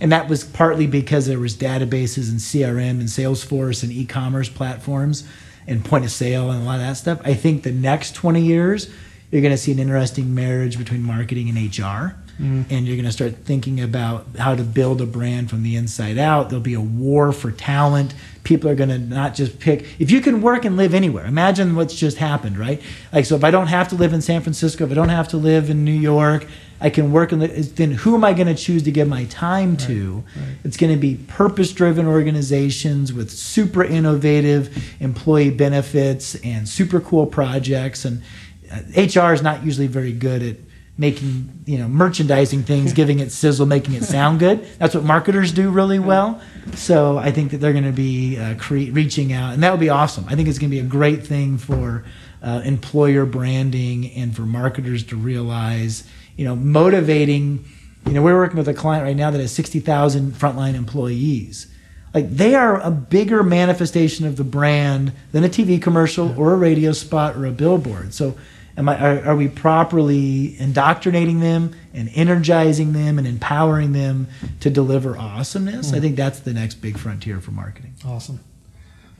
And 0.00 0.10
that 0.10 0.28
was 0.28 0.42
partly 0.42 0.88
because 0.88 1.26
there 1.26 1.38
was 1.38 1.56
databases 1.56 2.30
and 2.30 2.40
CRM 2.40 2.98
and 2.98 3.02
Salesforce 3.04 3.84
and 3.84 3.92
e-commerce 3.92 4.48
platforms 4.48 5.22
and 5.68 5.84
point 5.84 6.04
of 6.04 6.10
sale 6.10 6.50
and 6.50 6.62
a 6.62 6.64
lot 6.64 6.74
of 6.74 6.80
that 6.80 6.96
stuff. 6.96 7.20
I 7.24 7.34
think 7.34 7.62
the 7.62 7.72
next 7.72 8.16
20 8.16 8.42
years, 8.42 8.90
you're 9.30 9.40
going 9.40 9.54
to 9.54 9.58
see 9.58 9.70
an 9.72 9.78
interesting 9.78 10.34
marriage 10.34 10.78
between 10.78 11.02
marketing 11.02 11.48
and 11.48 11.78
HR. 11.78 12.16
And 12.38 12.86
you're 12.86 12.96
going 12.96 13.06
to 13.06 13.12
start 13.12 13.36
thinking 13.44 13.80
about 13.80 14.26
how 14.38 14.54
to 14.54 14.62
build 14.62 15.00
a 15.00 15.06
brand 15.06 15.50
from 15.50 15.62
the 15.62 15.76
inside 15.76 16.18
out. 16.18 16.48
There'll 16.48 16.62
be 16.62 16.74
a 16.74 16.80
war 16.80 17.32
for 17.32 17.52
talent. 17.52 18.14
People 18.42 18.68
are 18.68 18.74
going 18.74 18.88
to 18.90 18.98
not 18.98 19.34
just 19.34 19.60
pick. 19.60 19.86
If 19.98 20.10
you 20.10 20.20
can 20.20 20.42
work 20.42 20.64
and 20.64 20.76
live 20.76 20.94
anywhere, 20.94 21.26
imagine 21.26 21.76
what's 21.76 21.94
just 21.94 22.18
happened, 22.18 22.58
right? 22.58 22.82
Like, 23.12 23.24
so 23.24 23.36
if 23.36 23.44
I 23.44 23.50
don't 23.50 23.68
have 23.68 23.88
to 23.88 23.94
live 23.94 24.12
in 24.12 24.20
San 24.20 24.42
Francisco, 24.42 24.84
if 24.84 24.90
I 24.90 24.94
don't 24.94 25.08
have 25.08 25.28
to 25.28 25.36
live 25.36 25.70
in 25.70 25.84
New 25.84 25.92
York, 25.92 26.46
I 26.80 26.90
can 26.90 27.12
work 27.12 27.32
in 27.32 27.38
the, 27.38 27.46
then 27.46 27.92
who 27.92 28.14
am 28.14 28.24
I 28.24 28.32
going 28.34 28.48
to 28.48 28.54
choose 28.54 28.82
to 28.82 28.90
give 28.90 29.08
my 29.08 29.24
time 29.26 29.76
to? 29.78 30.16
right. 30.16 30.56
It's 30.64 30.76
going 30.76 30.92
to 30.92 30.98
be 30.98 31.14
purpose 31.28 31.72
driven 31.72 32.06
organizations 32.06 33.12
with 33.12 33.30
super 33.30 33.82
innovative 33.84 34.76
employee 35.00 35.50
benefits 35.50 36.34
and 36.36 36.68
super 36.68 37.00
cool 37.00 37.26
projects. 37.26 38.04
And 38.04 38.22
uh, 38.70 38.80
HR 38.96 39.32
is 39.32 39.40
not 39.40 39.64
usually 39.64 39.86
very 39.86 40.12
good 40.12 40.42
at 40.42 40.56
making, 40.96 41.64
you 41.66 41.78
know, 41.78 41.88
merchandising 41.88 42.62
things, 42.62 42.92
giving 43.00 43.18
it 43.18 43.32
sizzle, 43.32 43.66
making 43.66 43.94
it 43.94 44.04
sound 44.04 44.38
good. 44.38 44.64
That's 44.78 44.94
what 44.94 45.04
marketers 45.04 45.52
do 45.52 45.70
really 45.70 45.98
well. 45.98 46.40
So 46.74 47.18
I 47.18 47.30
think 47.30 47.50
that 47.50 47.58
they're 47.58 47.72
going 47.72 47.84
to 47.84 47.92
be 47.92 48.38
uh, 48.38 48.54
cre- 48.56 48.92
reaching 48.92 49.32
out, 49.32 49.54
and 49.54 49.62
that 49.62 49.70
would 49.70 49.80
be 49.80 49.90
awesome. 49.90 50.24
I 50.28 50.34
think 50.34 50.48
it's 50.48 50.58
going 50.58 50.70
to 50.70 50.76
be 50.76 50.80
a 50.80 50.88
great 50.88 51.26
thing 51.26 51.58
for 51.58 52.04
uh, 52.42 52.62
employer 52.64 53.24
branding 53.26 54.10
and 54.12 54.34
for 54.34 54.42
marketers 54.42 55.04
to 55.04 55.16
realize, 55.16 56.06
you 56.36 56.44
know, 56.44 56.54
motivating. 56.54 57.64
You 58.06 58.12
know, 58.12 58.22
we're 58.22 58.36
working 58.36 58.58
with 58.58 58.68
a 58.68 58.74
client 58.74 59.04
right 59.04 59.16
now 59.16 59.30
that 59.30 59.40
has 59.40 59.52
60,000 59.52 60.32
frontline 60.32 60.74
employees. 60.74 61.68
Like 62.12 62.30
they 62.30 62.54
are 62.54 62.80
a 62.80 62.90
bigger 62.90 63.42
manifestation 63.42 64.24
of 64.26 64.36
the 64.36 64.44
brand 64.44 65.12
than 65.32 65.42
a 65.42 65.48
TV 65.48 65.82
commercial 65.82 66.38
or 66.38 66.52
a 66.52 66.56
radio 66.56 66.92
spot 66.92 67.34
or 67.36 67.44
a 67.46 67.50
billboard. 67.50 68.14
So, 68.14 68.36
am 68.76 68.88
I, 68.88 68.98
are, 68.98 69.24
are 69.26 69.36
we 69.36 69.48
properly 69.48 70.58
indoctrinating 70.58 71.40
them 71.40 71.74
and 71.92 72.10
energizing 72.14 72.92
them 72.92 73.18
and 73.18 73.26
empowering 73.26 73.92
them 73.92 74.28
to 74.60 74.70
deliver 74.70 75.16
awesomeness? 75.16 75.92
I 75.92 76.00
think 76.00 76.16
that's 76.16 76.40
the 76.40 76.52
next 76.52 76.76
big 76.76 76.98
frontier 76.98 77.40
for 77.40 77.50
marketing. 77.52 77.94
Awesome. 78.04 78.40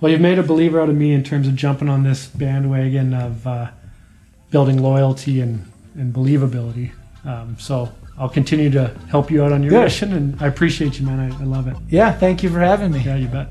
Well, 0.00 0.10
you've 0.10 0.20
made 0.20 0.38
a 0.38 0.42
believer 0.42 0.80
out 0.80 0.88
of 0.88 0.96
me 0.96 1.12
in 1.12 1.22
terms 1.22 1.46
of 1.46 1.54
jumping 1.54 1.88
on 1.88 2.02
this 2.02 2.26
bandwagon 2.26 3.14
of 3.14 3.46
uh, 3.46 3.70
building 4.50 4.82
loyalty 4.82 5.40
and, 5.40 5.70
and 5.94 6.12
believability. 6.12 6.92
Um, 7.24 7.56
so 7.58 7.90
I'll 8.18 8.28
continue 8.28 8.70
to 8.70 8.88
help 9.08 9.30
you 9.30 9.42
out 9.42 9.52
on 9.52 9.62
your 9.62 9.70
Good. 9.70 9.84
mission, 9.84 10.12
and 10.12 10.42
I 10.42 10.46
appreciate 10.46 10.98
you, 10.98 11.06
man. 11.06 11.32
I, 11.32 11.40
I 11.40 11.44
love 11.44 11.68
it. 11.68 11.76
Yeah, 11.88 12.12
thank 12.12 12.42
you 12.42 12.50
for 12.50 12.60
having 12.60 12.92
me. 12.92 13.00
Yeah, 13.00 13.16
you 13.16 13.28
bet. 13.28 13.48